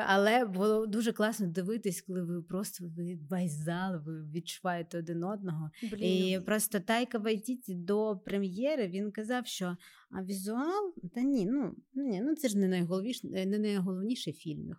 [0.07, 5.69] Але було дуже класно дивитись, коли ви просто ви весь зал, ви відчуваєте один одного.
[5.91, 9.77] Блін, І просто Тайка Вайтіті до прем'єри він казав, що
[10.09, 14.75] а візуал, та ні, ну ні, ну це ж не найголовніше, не найголовніший фільм.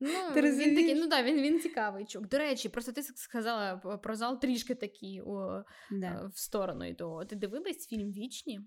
[0.00, 2.28] Ну, Ти він такий, ну да, він, він цікавий чук.
[2.28, 6.06] До речі, просто ти сказала про зал трішки такий о, Да.
[6.06, 7.22] е, в сторону йду.
[7.28, 8.60] Ти дивилась фільм Вічні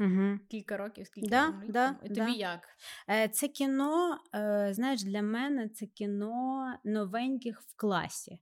[0.00, 0.38] Угу.
[0.50, 1.98] кілька років, скільки Да, рік да, тому?
[2.04, 2.26] І да.
[2.26, 2.68] тобі як?
[3.10, 8.38] Е, Це кіно, е, знаєш, для мене це кіно новеньких в класі.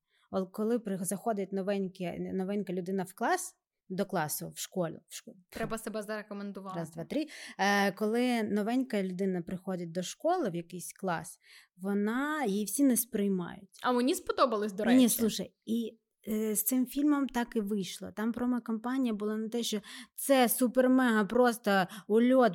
[0.53, 3.57] Коли заходить новеньке, новенька людина в клас,
[3.89, 5.37] до класу, в школу, в школу.
[5.51, 6.79] Треба себе зарекомендувати.
[6.79, 7.27] Раз, два, три.
[7.59, 11.39] Е, коли новенька людина приходить до школи в якийсь клас,
[11.77, 13.71] вона її всі не сприймають.
[13.83, 14.97] А мені сподобалось, до речі.
[14.97, 15.99] Ні, слушай, і
[16.29, 18.13] е, з цим фільмом так і вийшло.
[18.17, 19.81] Там промо-кампанія була не те, що
[20.15, 22.53] це супер-мега, просто ульот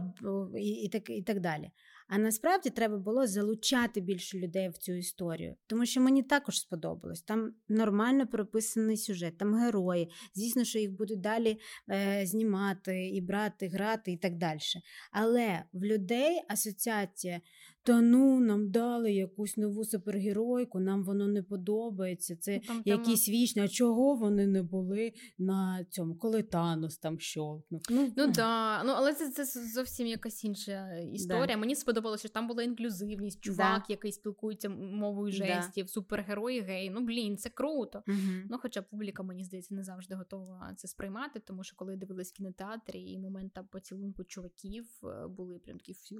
[0.55, 1.71] і, і, так, і так далі.
[2.13, 7.21] А насправді треба було залучати більше людей в цю історію, тому що мені також сподобалось.
[7.21, 10.11] Там нормально прописаний сюжет, там герої.
[10.35, 11.59] Звісно, що їх будуть далі
[11.89, 14.59] е, знімати і брати, грати і так далі.
[15.11, 17.41] Але в людей асоціація
[17.83, 22.35] та ну нам дали якусь нову супергеройку, нам воно не подобається.
[22.35, 23.61] Це Ну, Там якісь вічні.
[23.61, 27.81] А чого вони не були на цьому, коли Танос там щолкнув?
[27.89, 31.57] Ну, Ну да, ну але це, це зовсім якась інша історія.
[31.57, 35.45] Мені сподобалося, що там була інклюзивність, чувак, який спілкується мовою Да.
[35.45, 36.89] жестів, супергерої гей.
[36.89, 38.03] Ну блін, це круто.
[38.07, 38.43] Мгм.
[38.49, 42.33] Ну, хоча публіка, мені здається, не завжди готова це сприймати, тому що коли дивились в
[42.35, 46.19] кінотеатрі і момент там поцілунку чуваків е, були прям такі всі.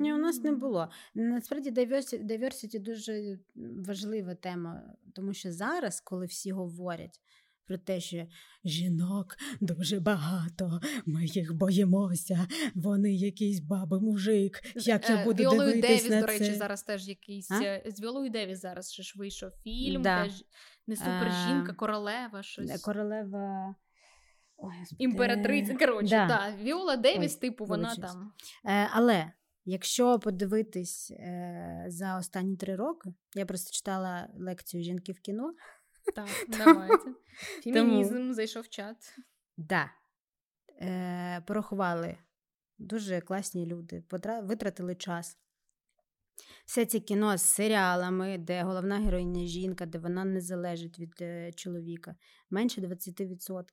[0.00, 0.88] Ні, у нас не було.
[1.14, 3.38] Насправді diversity, дуже
[3.86, 4.82] важлива тема,
[5.14, 7.20] тому що зараз, коли всі говорять
[7.66, 8.26] про те, що
[8.64, 14.60] жінок дуже багато, ми їх боїмося, вони якийсь баби мужик.
[14.76, 17.62] Як я Е, буду Віолою дивитись Девіс, на до речі, зараз теж якийсь А?
[17.62, 20.24] е, з Віолою Девіс зараз ще ж вийшов фільм, Да.
[20.24, 20.44] теж
[20.86, 22.82] не супер жінка, Е, королева, щось.
[22.82, 23.74] Королева.
[24.56, 24.72] Ой.
[24.98, 25.74] Імператриця.
[25.74, 26.26] Коротше, Да.
[26.26, 26.62] да.
[26.64, 28.12] Віола Девіс, Ой, типу, вона вибачаюсь.
[28.12, 28.32] там.
[28.66, 29.32] Е, але
[29.64, 35.54] якщо подивитись е, за останні три роки, я просто читала лекцію жінки в кіно.
[36.14, 37.14] Так, давайте.
[37.64, 38.96] Фемінізм зайшов в чат.
[39.56, 39.90] Да.
[40.80, 42.16] Е, порахували
[42.78, 45.38] дуже класні люди, потра- витратили час.
[46.66, 51.52] Все це кіно з серіалами, де головна героїня жінка, де вона не залежить від е,
[51.52, 52.14] чоловіка,
[52.50, 53.64] менше 20%.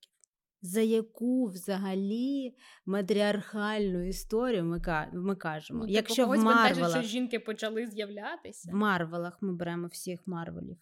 [0.62, 2.56] За яку взагалі
[2.86, 4.82] матріархальну історію ми,
[5.14, 5.80] ми кажемо?
[5.80, 8.72] Ну, типу, Якщо в Марвелах, що жінки почали з'являтися.
[8.72, 10.78] в Марвелах ми беремо всіх Марвелів.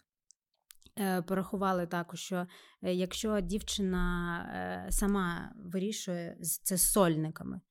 [0.99, 2.47] Е, Порахували також, що
[2.83, 7.61] е, якщо дівчина е, сама вирішує це з сольниками,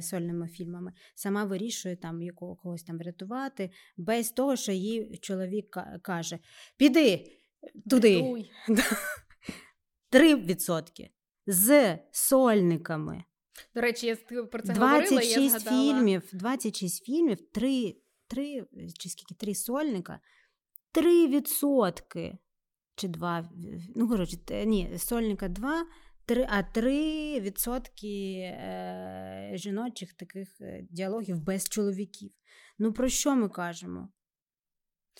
[0.00, 6.38] сольними фільмами, сама вирішує там якого когось там врятувати, без того, що їй чоловік каже:
[6.76, 7.26] Піди
[7.90, 8.16] туди.
[8.16, 8.50] Рятуй.
[10.12, 11.08] 3%
[11.48, 13.24] з сольниками.
[13.74, 15.82] До речі, я про це говорила, я 26 згадала.
[15.82, 17.96] фільмів, 26 фільмів, 3,
[18.26, 18.66] 3
[18.98, 20.20] чи скільки 3 сольника,
[20.92, 22.38] 3 відсотки.
[22.94, 23.50] Чи 2,
[23.96, 25.86] ну, коротше, ні, сольника 2,
[26.26, 32.32] 3, а 3 відсотки е, жіночих таких е, діалогів без чоловіків.
[32.78, 34.08] Ну, про що ми кажемо?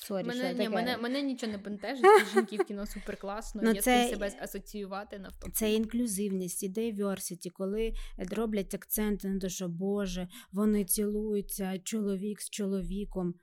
[0.01, 2.05] Sorry, Мене, що ні, таке- мене, мене нічого не бентежить,
[2.35, 3.61] жінки в кіно супер класно.
[3.65, 5.53] Ну, я це- себе асоціювати навпаки.
[5.55, 7.95] Це інклюзивність, і diversity, коли
[8.31, 13.35] роблять акценти на те, що Боже, вони цілуються, чоловік з чоловіком.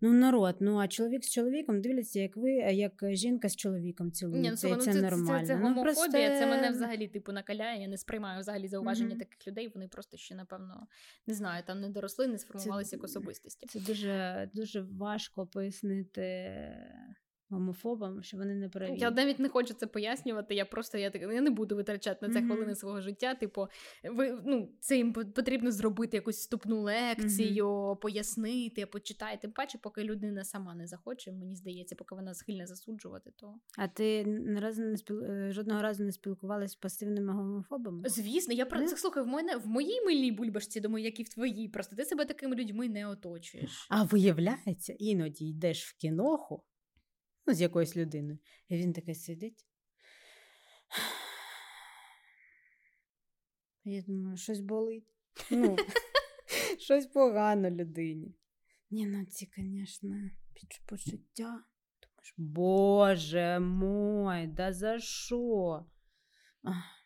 [0.00, 4.66] Ну, народ, ну а чоловік з чоловіком дивляться, як ви, як жінка з чоловіком цілується,
[4.66, 5.40] Ні, і ну, це, це, нормально.
[5.40, 6.10] Це, це, це гомофобія, просто...
[6.12, 7.82] це мене взагалі типу накаляє.
[7.82, 9.18] Я не сприймаю взагалі зауваження Мгм.
[9.18, 9.68] таких людей.
[9.74, 10.86] Вони просто ще, напевно,
[11.26, 13.66] не знаю, там не доросли, не сформувалися як особистості.
[13.66, 16.22] Це дуже, дуже важко пояснити
[17.50, 18.94] гомофобам, що вони не праві.
[18.98, 20.54] Я навіть не хочу це пояснювати.
[20.54, 22.50] Я просто я так я не буду витрачати на це Мгм.
[22.50, 23.34] хвилини свого життя.
[23.34, 23.66] Типу,
[24.04, 29.38] ви ну це їм потрібно зробити якусь вступну лекцію, пояснити, почитати.
[29.42, 33.88] Тим паче, поки людина сама не захоче, мені здається, поки вона схильна засуджувати, то А
[33.88, 35.24] ти ні разу не спіл...
[35.24, 38.08] е, жодного разу не спілкувалась з пасивними гомофобами?
[38.08, 39.22] звісно, я про це слухай.
[39.22, 41.68] В мене в моїй милій бульбашці, думаю, як і в твоїй.
[41.68, 43.86] Просто ти себе такими людьми не оточуєш.
[43.90, 46.62] А виявляється, іноді йдеш в кіноху
[47.50, 49.66] ну, з якоюсь людиною, і він такий сидить.
[53.84, 55.16] Я думаю, щось болить.
[55.50, 55.76] Ну,
[56.78, 58.34] щось погано людині.
[58.90, 60.16] Ні, ну ці, звісно,
[60.86, 61.64] почуття.
[62.02, 65.86] Думаєш, боже мой, да за що?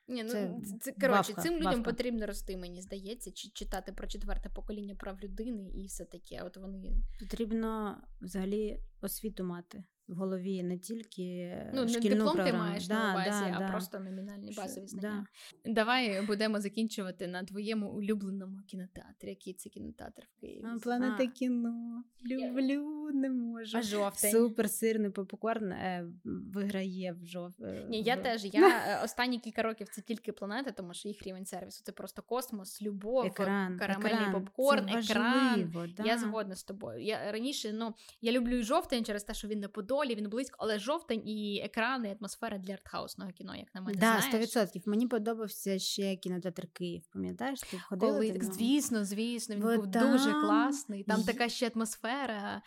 [0.08, 1.90] Ні, ну Це це, коротше, вавка, цим людям вавка.
[1.90, 6.42] потрібно рости, мені здається, чи читати про четверте покоління прав людини і все таке.
[6.42, 12.50] От вони Потрібно взагалі освіту мати в голові, не тільки ну не диплом програму.
[12.50, 13.68] ти маєш Да, на увазі, да, а да.
[13.68, 14.88] просто номінальні базові да.
[14.88, 15.26] знання.
[15.64, 19.28] Давай будемо закінчувати на твоєму улюбленому кінотеатрі.
[19.28, 20.64] Який це кінотеатр в Києві?
[20.76, 22.04] А, Планета А, кіно.
[22.30, 23.78] Люблю, не можу.
[23.78, 24.30] А жовтень?
[24.32, 27.54] Супер сирний попкорн е, виграє в жов...
[27.62, 28.44] е, Ні, я в- теж.
[28.54, 32.22] Я е, останні кілька років це тільки планета, тому що їх рівень сервісу це просто
[32.22, 34.32] космос, любов, екран, карамельний екран.
[34.32, 35.72] попкорн, Це екран.
[35.72, 35.86] важливо.
[36.04, 37.02] Я згодна з тобою.
[37.02, 40.56] Я раніше ну я люблю і жовтень через те, що він на Подолі, він близько,
[40.60, 43.98] але жовтень і екрани, і атмосфера для артхаусного кіно, як на мене.
[43.98, 44.56] Да, знаєш?
[44.56, 44.82] 100%.
[44.86, 47.02] Мені подобався ще кінотеатр Київ.
[47.12, 48.12] Пам'ятаєш, ти ходила?
[48.12, 51.04] Коли звісно, звісно, він Бо був там дуже класний.
[51.04, 52.62] Там така ще атмосфера.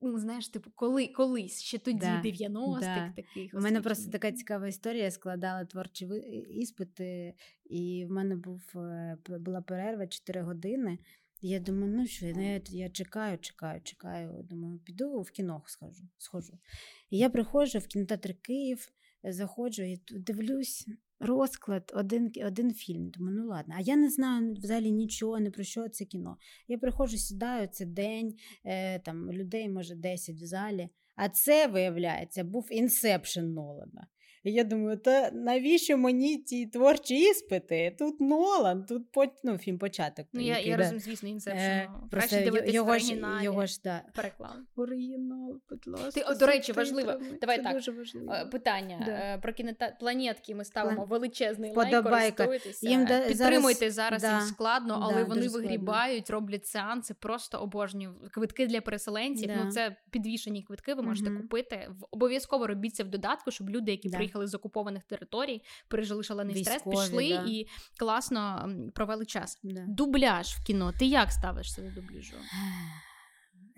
[0.00, 3.12] Ну, знаєш, типу, коли колись ще тоді, Да, 90-х да.
[3.16, 3.54] таких.
[3.54, 5.04] У мене просто така цікава історія.
[5.04, 6.06] Я складала творчі
[6.50, 7.34] іспити,
[7.64, 10.98] і в мене був, е, була перерва 4 години.
[11.48, 14.42] Я думаю, ну що, я, я чекаю, чекаю, чекаю.
[14.42, 16.58] Думаю, піду в кіно схожу, схожу.
[17.10, 18.88] І я приходжу в кінотеатр Київ,
[19.24, 20.86] е, заходжу і дивлюсь
[21.20, 23.10] розклад, один, один фільм.
[23.10, 23.74] Думаю, ну ладно.
[23.78, 26.36] А я не знаю взагалі нічого, не про що це кіно.
[26.68, 30.88] Я приходжу, сідаю, це день, е, там людей, може, 10 в залі.
[31.16, 34.06] А це, виявляється, був Inception Нолана.
[34.46, 37.96] І я думаю, та навіщо мені ті творчі іспити?
[37.98, 40.26] Тут Нолан, тут по, ну, фільм початок.
[40.32, 40.82] Ну, я, який, я да.
[40.82, 41.90] розумію, звісно, Inception.
[42.10, 43.44] Краще в його ж, оригіналі.
[43.44, 44.02] його ж да.
[44.14, 44.56] Переклад.
[44.76, 46.10] Оригінал, будь ласка.
[46.10, 47.12] Ти, о, до речі, важливо.
[47.40, 47.74] Давай Це так.
[47.74, 48.32] дуже важливо.
[48.32, 49.12] Е, Питання Да.
[49.12, 49.96] Е, про кінота...
[50.00, 52.88] Планетки ми ставимо План- величезний лайк, користуйтеся.
[52.88, 58.14] Їм да- Підтримуйте зараз, да, їм складно, але да, вони вигрібають, роблять сеанси, просто обожнюю.
[58.32, 59.48] Квитки для переселенців.
[59.48, 59.64] Да.
[59.64, 60.94] Ну це підвішені квитки.
[60.94, 61.90] Ви можете купити.
[62.10, 64.18] Обов'язково робіть це в додатку, щоб люди, які Да.
[64.36, 67.44] Приїхали з окупованих територій, пережили шалений стрес, пішли да.
[67.48, 67.66] і
[67.98, 69.58] класно провели час.
[69.62, 69.84] Да.
[69.88, 70.92] Дубляж в кіно.
[70.98, 72.36] Ти як ставишся до дубляжу?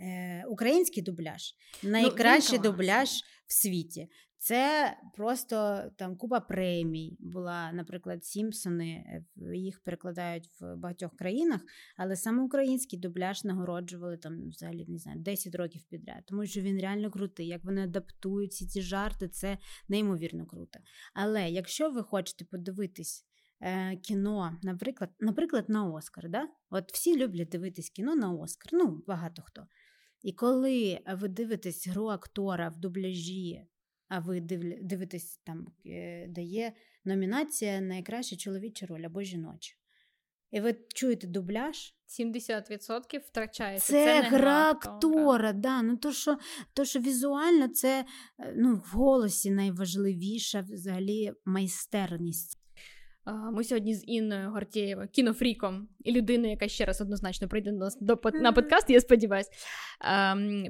[0.01, 3.09] Е, український дубляж найкращий Ну, дубляж
[3.47, 4.09] в світі.
[4.41, 7.17] Це просто там купа премій.
[7.21, 9.23] Була, наприклад, Сімпсони,
[9.55, 11.61] їх перекладають в багатьох країнах,
[11.97, 16.81] але саме український дубляж нагороджували там взагалі не знаю 10 років підряд, тому що він
[16.81, 17.47] реально крутий.
[17.47, 19.59] Як вони адаптують всі ці жарти, це
[19.89, 20.79] неймовірно круто.
[21.15, 23.25] Але якщо ви хочете подивитись.
[23.61, 26.49] е, Кіно, наприклад, наприклад, на Оскар, да?
[26.71, 28.71] От всі люблять дивитись кіно на Оскар.
[28.73, 29.67] Ну, багато хто.
[30.23, 33.67] І коли ви дивитесь гру актора в дубляжі,
[34.09, 34.41] а ви
[34.81, 36.73] дивитесь там, е, де є
[37.05, 39.75] номінація найкраща чоловіча роль або жіноча.
[40.51, 43.93] І ви чуєте дубляж, 70% втрачається.
[43.93, 44.97] це, не гра актора.
[44.97, 45.53] актора.
[45.53, 45.83] Да.
[45.83, 46.39] Ну, то, що,
[46.73, 48.05] то, що візуально це
[48.39, 52.59] е, ну, в голосі найважливіша взагалі майстерність.
[53.33, 57.99] Ми сьогодні з Інною Гортєєва, кінофріком і людиною, яка ще раз однозначно прийде до нас
[58.01, 59.51] до на подкаст, я сподіваюся,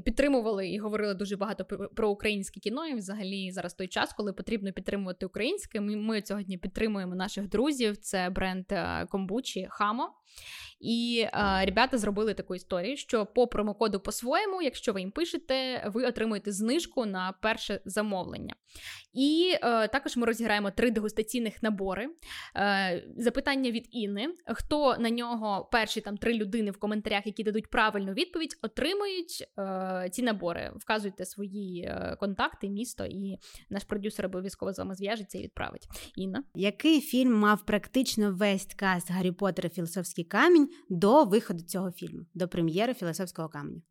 [0.04, 2.86] підтримували і говорили дуже багато про- українське кіно.
[2.86, 5.80] І взагалі зараз той час, коли потрібно підтримувати українське.
[5.80, 7.96] Ми, ми сьогодні підтримуємо наших друзів.
[7.96, 10.10] Це бренд е, комбучі Хамо.
[10.80, 16.04] І е, ребята зробили таку історію, що по промокоду по-своєму, якщо ви їм пишете, ви
[16.04, 18.54] отримуєте знижку на перше замовлення.
[19.12, 22.08] І е, також ми розіграємо три дегустаційних набори.
[22.56, 27.70] Е, запитання від Інни: хто на нього перші там три людини в коментарях, які дадуть
[27.70, 29.48] правильну відповідь, отримують
[30.10, 30.72] ці набори.
[30.76, 33.38] Вказуйте свої контакти, місто, і
[33.70, 35.88] наш продюсер обов'язково з вами зв'яжеться і відправить.
[36.16, 36.44] Інна.
[36.54, 41.90] Який фільм мав практично весь каст Гаррі Поттер і філософський камінь, день до виходу цього
[41.90, 43.82] фільму, до прем'єри філософського каменю.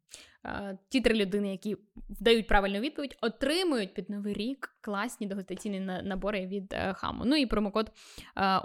[0.89, 1.77] Ті три людини, які
[2.09, 7.23] вдають правильну відповідь, отримують під новий рік класні дегустаційні набори від е, хаму.
[7.25, 7.91] Ну і промокод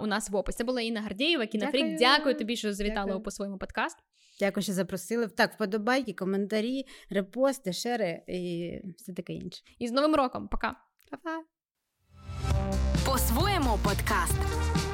[0.01, 0.57] у нас в описі.
[0.57, 1.81] Це була Інна Гардєєва, кінофрік.
[1.81, 1.97] Дякую.
[1.99, 3.23] Дякую тобі, що завітала Дякую.
[3.23, 3.97] по своєму подкаст.
[4.39, 5.27] Дякую, що запросили.
[5.27, 9.63] Так, вподобайки, коментарі, репости, шери і все таке інше.
[9.79, 10.47] І з Новим роком.
[10.47, 10.75] Пока.
[11.11, 11.43] Па-па.
[13.05, 14.92] По своєму подкаст.